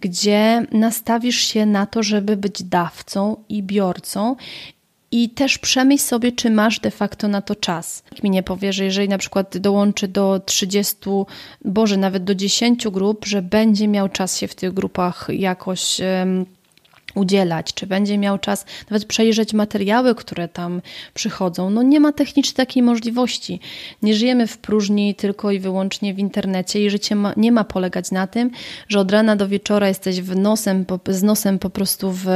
gdzie 0.00 0.66
nastawisz 0.72 1.40
się 1.40 1.66
na 1.66 1.86
to, 1.86 2.02
żeby 2.02 2.36
być 2.36 2.62
dawcą 2.62 3.36
i 3.48 3.62
biorcą 3.62 4.36
i 5.12 5.30
też 5.30 5.58
przemyśl 5.58 6.04
sobie, 6.04 6.32
czy 6.32 6.50
masz 6.50 6.80
de 6.80 6.90
facto 6.90 7.28
na 7.28 7.42
to 7.42 7.54
czas. 7.54 8.02
Nikt 8.12 8.24
mi 8.24 8.30
nie 8.30 8.42
powie, 8.42 8.72
że 8.72 8.84
jeżeli 8.84 9.08
na 9.08 9.18
przykład 9.18 9.58
dołączy 9.58 10.08
do 10.08 10.40
30, 10.46 10.96
boże, 11.64 11.96
nawet 11.96 12.24
do 12.24 12.34
10 12.34 12.88
grup, 12.88 13.24
że 13.26 13.42
będzie 13.42 13.88
miał 13.88 14.08
czas 14.08 14.38
się 14.38 14.48
w 14.48 14.54
tych 14.54 14.72
grupach 14.72 15.28
jakoś. 15.32 16.00
Udzielać, 17.14 17.74
czy 17.74 17.86
będzie 17.86 18.18
miał 18.18 18.38
czas 18.38 18.66
nawet 18.90 19.04
przejrzeć 19.04 19.52
materiały, 19.52 20.14
które 20.14 20.48
tam 20.48 20.82
przychodzą. 21.14 21.70
No 21.70 21.82
nie 21.82 22.00
ma 22.00 22.12
technicznie 22.12 22.54
takiej 22.54 22.82
możliwości. 22.82 23.60
Nie 24.02 24.14
żyjemy 24.14 24.46
w 24.46 24.58
próżni 24.58 25.14
tylko 25.14 25.50
i 25.50 25.58
wyłącznie 25.58 26.14
w 26.14 26.18
internecie 26.18 26.86
i 26.86 26.90
życie 26.90 27.16
ma, 27.16 27.34
nie 27.36 27.52
ma 27.52 27.64
polegać 27.64 28.10
na 28.10 28.26
tym, 28.26 28.50
że 28.88 29.00
od 29.00 29.10
rana 29.10 29.36
do 29.36 29.48
wieczora 29.48 29.88
jesteś 29.88 30.20
w 30.20 30.36
nosem, 30.36 30.84
z 31.08 31.22
nosem 31.22 31.58
po 31.58 31.70
prostu 31.70 32.12
w 32.12 32.26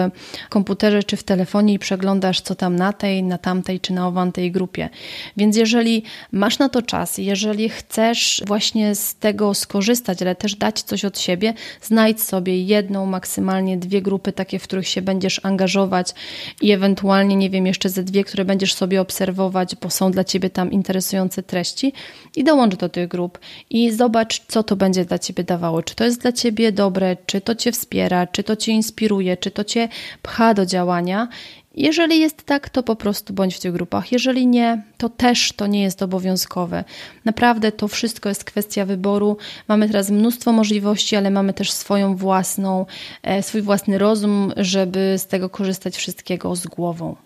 komputerze 0.49 1.03
czy 1.03 1.16
w 1.16 1.22
telefonie 1.22 1.75
i 1.75 1.79
przeglądasz 1.79 2.41
co 2.41 2.55
tam 2.55 2.77
na 2.77 2.93
tej, 2.93 3.22
na 3.22 3.39
tamtej 3.39 3.81
czy 3.81 3.93
na 3.93 4.07
owantej 4.09 4.53
grupie. 4.53 4.89
Więc 5.37 5.57
jeżeli 5.57 6.03
masz 6.33 6.59
na 6.59 6.68
to 6.68 6.83
czas, 6.83 7.18
jeżeli 7.18 7.68
chcesz 7.68 8.43
właśnie 8.47 8.95
z 8.95 9.14
tego 9.14 9.55
skorzystać, 9.55 10.22
ale 10.22 10.35
też 10.35 10.55
dać 10.57 10.83
coś 10.83 11.05
od 11.05 11.18
siebie, 11.18 11.55
znajdź 11.83 12.22
sobie 12.22 12.62
jedną, 12.62 13.07
maksymalnie 13.07 13.77
dwie 13.77 14.03
grupy 14.03 14.33
takie 14.33 14.59
w 14.65 14.67
których 14.67 14.89
się 14.89 15.03
będziesz 15.03 15.41
angażować 15.43 16.15
i 16.62 16.73
ewentualnie, 16.73 17.37
nie 17.37 17.51
wiem, 17.51 17.67
jeszcze 17.67 17.89
ze 17.89 18.03
dwie, 18.03 18.25
które 18.25 18.45
będziesz 18.45 18.75
sobie 18.75 19.01
obserwować, 19.01 19.77
bo 19.77 19.91
są 19.91 20.11
dla 20.11 20.25
ciebie 20.25 20.51
tam 20.51 20.73
interesujące 20.73 21.43
treści 21.43 21.93
i 22.37 22.45
dołącz 22.45 22.75
do 22.75 22.89
tych 22.89 23.09
grup 23.09 23.39
i 23.71 23.91
zobacz, 23.91 24.41
co 24.49 24.62
to 24.62 24.77
będzie 24.77 25.05
dla 25.05 25.19
ciebie 25.19 25.45
dawało. 25.45 25.83
Czy 25.83 25.95
to 25.95 26.05
jest 26.05 26.21
dla 26.21 26.33
ciebie 26.33 26.73
dobre, 26.73 27.17
czy 27.27 27.41
to 27.41 27.55
cię 27.55 27.73
wspiera, 27.73 28.27
czy 28.27 28.43
to 28.43 28.57
cię 28.57 28.73
inspiruje, 28.73 29.37
czy 29.37 29.51
to 29.51 29.65
cię 29.65 29.89
pcha 30.23 30.55
do 30.55 30.67
działania 30.67 31.29
jeżeli 31.75 32.20
jest 32.20 32.43
tak, 32.43 32.68
to 32.68 32.83
po 32.83 32.97
prostu 32.97 33.33
bądź 33.33 33.57
w 33.57 33.61
tych 33.61 33.72
grupach. 33.72 34.12
Jeżeli 34.12 34.47
nie, 34.47 34.83
to 34.97 35.09
też 35.09 35.53
to 35.53 35.66
nie 35.66 35.83
jest 35.83 36.03
obowiązkowe. 36.03 36.85
Naprawdę 37.25 37.72
to 37.72 37.89
wszystko 37.89 38.29
jest 38.29 38.45
kwestia 38.45 38.85
wyboru. 38.85 39.37
Mamy 39.68 39.89
teraz 39.89 40.11
mnóstwo 40.11 40.53
możliwości, 40.53 41.16
ale 41.16 41.31
mamy 41.31 41.53
też 41.53 41.72
swoją 41.72 42.16
własną, 42.16 42.87
e, 43.22 43.43
swój 43.43 43.62
własny 43.62 43.99
rozum, 43.99 44.53
żeby 44.57 45.14
z 45.18 45.27
tego 45.27 45.49
korzystać 45.49 45.97
wszystkiego 45.97 46.57
z 46.57 46.66
głową. 46.66 47.16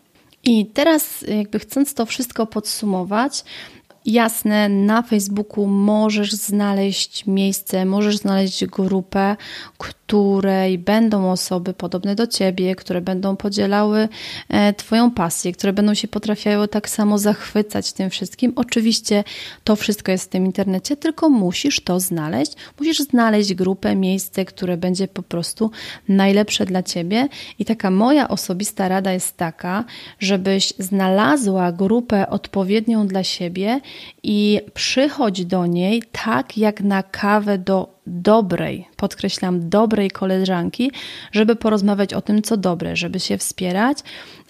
I 0.45 0.67
teraz, 0.67 1.25
jakby 1.29 1.59
chcąc 1.59 1.95
to 1.95 2.07
wszystko 2.07 2.47
podsumować, 2.47 3.45
Jasne, 4.07 4.69
na 4.69 5.03
Facebooku 5.03 5.67
możesz 5.67 6.33
znaleźć 6.33 7.27
miejsce, 7.27 7.85
możesz 7.85 8.17
znaleźć 8.17 8.67
grupę, 8.67 9.37
której 10.09 10.79
będą 10.79 11.31
osoby 11.31 11.75
podobne 11.75 12.15
do 12.15 12.27
ciebie, 12.27 12.77
które 12.77 13.01
będą 13.01 13.37
podzielały 13.37 14.09
e, 14.49 14.73
Twoją 14.73 15.11
pasję, 15.11 15.53
które 15.53 15.73
będą 15.73 15.95
się 15.95 16.09
potrafiały 16.09 16.69
tak 16.69 16.89
samo 16.89 17.19
zachwycać 17.19 17.93
tym 17.93 18.11
wszystkim. 18.11 18.53
Oczywiście 18.57 19.25
to 19.65 19.77
wszystko 19.77 20.13
jest 20.13 20.25
w 20.25 20.29
tym 20.29 20.47
internecie, 20.47 20.97
tylko 20.97 21.29
musisz 21.29 21.81
to 21.81 22.01
znaleźć. 22.01 22.53
Musisz 22.79 22.99
znaleźć 22.99 23.55
grupę, 23.55 23.97
miejsce, 23.97 24.45
które 24.45 24.77
będzie 24.77 25.09
po 25.09 25.23
prostu 25.23 25.71
najlepsze 26.09 26.67
dla 26.67 26.83
ciebie. 26.83 27.29
I 27.59 27.65
taka 27.65 27.91
moja 27.91 28.29
osobista 28.29 28.89
rada 28.89 29.13
jest 29.13 29.37
taka, 29.37 29.85
żebyś 30.19 30.73
znalazła 30.79 31.73
grupę 31.73 32.31
odpowiednią 32.31 33.07
dla 33.07 33.25
siebie 33.25 33.81
i 34.23 34.61
przychodź 34.75 35.45
do 35.45 35.67
niej 35.67 36.03
tak 36.25 36.59
jak 36.59 36.81
na 36.81 37.03
kawę 37.03 37.59
do 37.59 37.98
dobrej, 38.09 38.89
podkreślam, 38.97 39.69
dobrej 39.69 40.11
koleżanki, 40.11 40.93
żeby 41.33 41.57
porozmawiać 41.57 42.15
o 42.15 42.23
tym, 42.23 42.43
co 42.43 42.57
dobre, 42.57 42.97
żeby 42.97 43.21
się 43.21 43.39
wspierać, 43.39 43.99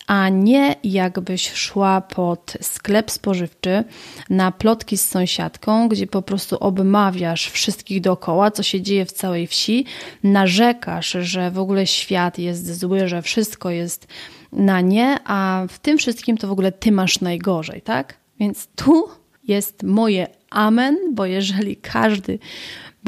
a 0.06 0.28
nie 0.28 0.76
jakbyś 0.84 1.52
szła 1.52 2.00
pod 2.00 2.56
sklep 2.60 3.10
spożywczy 3.10 3.84
na 4.30 4.52
plotki 4.52 4.98
z 4.98 5.08
sąsiadką, 5.08 5.88
gdzie 5.88 6.06
po 6.06 6.22
prostu 6.22 6.56
obmawiasz 6.60 7.50
wszystkich 7.50 8.00
dookoła, 8.00 8.50
co 8.50 8.62
się 8.62 8.80
dzieje 8.80 9.06
w 9.06 9.12
całej 9.12 9.46
wsi, 9.46 9.84
narzekasz, 10.22 11.10
że 11.20 11.50
w 11.50 11.58
ogóle 11.58 11.86
świat 11.86 12.38
jest 12.38 12.80
zły, 12.80 13.08
że 13.08 13.22
wszystko 13.22 13.70
jest 13.70 14.06
na 14.52 14.80
nie, 14.80 15.16
a 15.24 15.66
w 15.68 15.78
tym 15.78 15.98
wszystkim 15.98 16.36
to 16.36 16.48
w 16.48 16.52
ogóle 16.52 16.72
ty 16.72 16.92
masz 16.92 17.20
najgorzej, 17.20 17.82
tak? 17.82 18.14
Więc 18.40 18.68
tu 18.76 19.08
jest 19.48 19.82
moje 19.82 20.26
amen, 20.50 20.96
bo 21.14 21.26
jeżeli 21.26 21.76
każdy 21.76 22.38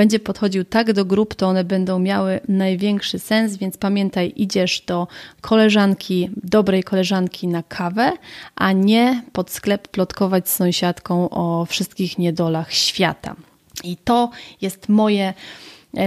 będzie 0.01 0.19
podchodził 0.19 0.65
tak 0.65 0.93
do 0.93 1.05
grup, 1.05 1.35
to 1.35 1.47
one 1.47 1.65
będą 1.65 1.99
miały 1.99 2.41
największy 2.49 3.19
sens, 3.19 3.57
więc 3.57 3.77
pamiętaj, 3.77 4.33
idziesz 4.37 4.81
do 4.81 5.09
koleżanki, 5.41 6.31
dobrej 6.37 6.83
koleżanki 6.83 7.49
na 7.49 7.63
kawę, 7.63 8.13
a 8.55 8.73
nie 8.73 9.23
pod 9.33 9.51
sklep 9.51 9.89
plotkować 9.89 10.49
z 10.49 10.57
sąsiadką 10.57 11.31
o 11.31 11.65
wszystkich 11.65 12.19
niedolach 12.19 12.73
świata. 12.73 13.37
I 13.85 13.97
to 13.97 14.31
jest 14.61 14.89
moje 14.89 15.35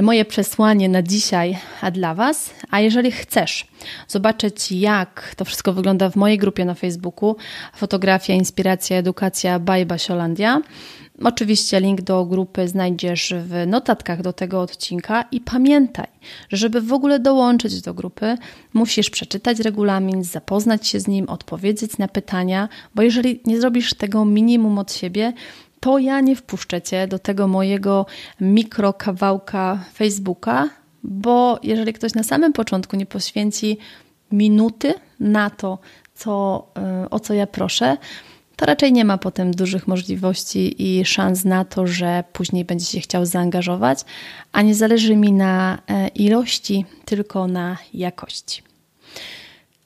moje 0.01 0.25
przesłanie 0.25 0.89
na 0.89 1.01
dzisiaj 1.01 1.57
dla 1.91 2.15
Was. 2.15 2.53
A 2.69 2.79
jeżeli 2.79 3.11
chcesz 3.11 3.67
zobaczyć, 4.07 4.71
jak 4.71 5.33
to 5.37 5.45
wszystko 5.45 5.73
wygląda 5.73 6.09
w 6.09 6.15
mojej 6.15 6.37
grupie 6.37 6.65
na 6.65 6.73
Facebooku, 6.73 7.35
fotografia, 7.75 8.33
inspiracja, 8.33 8.97
edukacja 8.97 9.59
by 9.59 9.85
Basiolandia, 9.85 10.61
Oczywiście 11.23 11.79
link 11.79 12.01
do 12.01 12.25
grupy 12.25 12.67
znajdziesz 12.67 13.33
w 13.37 13.67
notatkach 13.67 14.21
do 14.21 14.33
tego 14.33 14.61
odcinka 14.61 15.25
i 15.31 15.41
pamiętaj, 15.41 16.07
że 16.49 16.57
żeby 16.57 16.81
w 16.81 16.93
ogóle 16.93 17.19
dołączyć 17.19 17.81
do 17.81 17.93
grupy, 17.93 18.37
musisz 18.73 19.09
przeczytać 19.09 19.59
regulamin, 19.59 20.23
zapoznać 20.23 20.87
się 20.87 20.99
z 20.99 21.07
nim, 21.07 21.29
odpowiedzieć 21.29 21.97
na 21.97 22.07
pytania, 22.07 22.69
bo 22.95 23.01
jeżeli 23.01 23.41
nie 23.45 23.61
zrobisz 23.61 23.93
tego 23.93 24.25
minimum 24.25 24.77
od 24.77 24.93
siebie, 24.93 25.33
to 25.83 25.97
ja 25.97 26.21
nie 26.21 26.35
wpuszczę 26.35 26.81
cię 26.81 27.07
do 27.07 27.19
tego 27.19 27.47
mojego 27.47 28.05
mikrokawałka 28.41 29.79
Facebooka, 29.93 30.69
bo 31.03 31.59
jeżeli 31.63 31.93
ktoś 31.93 32.13
na 32.13 32.23
samym 32.23 32.53
początku 32.53 32.95
nie 32.95 33.05
poświęci 33.05 33.77
minuty 34.31 34.93
na 35.19 35.49
to, 35.49 35.79
co, 36.15 36.65
y, 37.05 37.09
o 37.09 37.19
co 37.19 37.33
ja 37.33 37.47
proszę, 37.47 37.97
to 38.55 38.65
raczej 38.65 38.93
nie 38.93 39.05
ma 39.05 39.17
potem 39.17 39.51
dużych 39.51 39.87
możliwości 39.87 40.83
i 40.83 41.05
szans 41.05 41.45
na 41.45 41.65
to, 41.65 41.87
że 41.87 42.23
później 42.33 42.65
będzie 42.65 42.85
się 42.85 42.99
chciał 42.99 43.25
zaangażować, 43.25 43.99
a 44.51 44.61
nie 44.61 44.75
zależy 44.75 45.15
mi 45.15 45.31
na 45.31 45.77
e, 45.87 46.07
ilości, 46.07 46.85
tylko 47.05 47.47
na 47.47 47.77
jakości. 47.93 48.72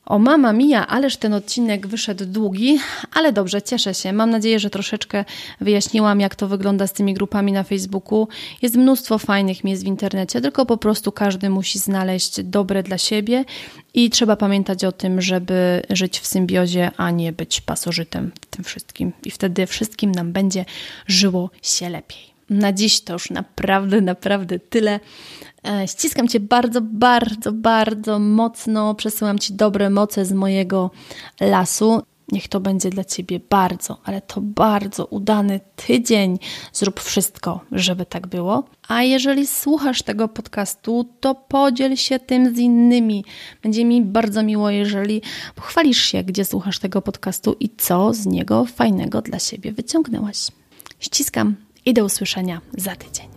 O 0.07 0.19
mama 0.19 0.53
mia, 0.53 0.87
ależ 0.87 1.17
ten 1.17 1.33
odcinek 1.33 1.87
wyszedł 1.87 2.25
długi, 2.25 2.79
ale 3.13 3.33
dobrze, 3.33 3.61
cieszę 3.61 3.93
się. 3.93 4.13
Mam 4.13 4.29
nadzieję, 4.29 4.59
że 4.59 4.69
troszeczkę 4.69 5.25
wyjaśniłam, 5.61 6.19
jak 6.19 6.35
to 6.35 6.47
wygląda 6.47 6.87
z 6.87 6.93
tymi 6.93 7.13
grupami 7.13 7.51
na 7.51 7.63
Facebooku. 7.63 8.27
Jest 8.61 8.75
mnóstwo 8.75 9.17
fajnych 9.17 9.63
miejsc 9.63 9.83
w 9.83 9.87
internecie, 9.87 10.41
tylko 10.41 10.65
po 10.65 10.77
prostu 10.77 11.11
każdy 11.11 11.49
musi 11.49 11.79
znaleźć 11.79 12.43
dobre 12.43 12.83
dla 12.83 12.97
siebie 12.97 13.45
i 13.93 14.09
trzeba 14.09 14.35
pamiętać 14.35 14.83
o 14.83 14.91
tym, 14.91 15.21
żeby 15.21 15.81
żyć 15.89 16.19
w 16.19 16.27
symbiozie, 16.27 16.91
a 16.97 17.11
nie 17.11 17.33
być 17.33 17.61
pasożytem 17.61 18.31
w 18.41 18.45
tym 18.45 18.63
wszystkim. 18.63 19.11
I 19.25 19.31
wtedy 19.31 19.67
wszystkim 19.67 20.11
nam 20.11 20.31
będzie 20.31 20.65
żyło 21.07 21.49
się 21.61 21.89
lepiej. 21.89 22.37
Na 22.49 22.73
dziś 22.73 23.01
to 23.01 23.13
już 23.13 23.29
naprawdę, 23.29 24.01
naprawdę 24.01 24.59
tyle. 24.59 24.99
E, 25.67 25.87
ściskam 25.87 26.27
Cię 26.27 26.39
bardzo, 26.39 26.81
bardzo, 26.81 27.51
bardzo 27.51 28.19
mocno. 28.19 28.95
Przesyłam 28.95 29.39
Ci 29.39 29.53
dobre 29.53 29.89
moce 29.89 30.25
z 30.25 30.31
mojego 30.31 30.91
lasu. 31.41 32.01
Niech 32.31 32.47
to 32.47 32.59
będzie 32.59 32.89
dla 32.89 33.03
Ciebie 33.03 33.39
bardzo, 33.49 33.97
ale 34.03 34.21
to 34.21 34.41
bardzo 34.41 35.05
udany 35.05 35.59
tydzień. 35.75 36.39
Zrób 36.73 36.99
wszystko, 36.99 37.59
żeby 37.71 38.05
tak 38.05 38.27
było. 38.27 38.63
A 38.87 39.03
jeżeli 39.03 39.47
słuchasz 39.47 40.01
tego 40.01 40.27
podcastu, 40.27 41.09
to 41.19 41.35
podziel 41.35 41.95
się 41.95 42.19
tym 42.19 42.55
z 42.55 42.59
innymi. 42.59 43.25
Będzie 43.63 43.85
mi 43.85 44.01
bardzo 44.01 44.43
miło, 44.43 44.69
jeżeli 44.69 45.21
pochwalisz 45.55 46.01
się, 46.01 46.23
gdzie 46.23 46.45
słuchasz 46.45 46.79
tego 46.79 47.01
podcastu 47.01 47.55
i 47.59 47.69
co 47.77 48.13
z 48.13 48.25
niego 48.25 48.65
fajnego 48.65 49.21
dla 49.21 49.39
siebie 49.39 49.71
wyciągnęłaś. 49.71 50.37
Ściskam 50.99 51.55
i 51.85 51.93
do 51.93 52.05
usłyszenia 52.05 52.61
za 52.77 52.95
tydzień. 52.95 53.36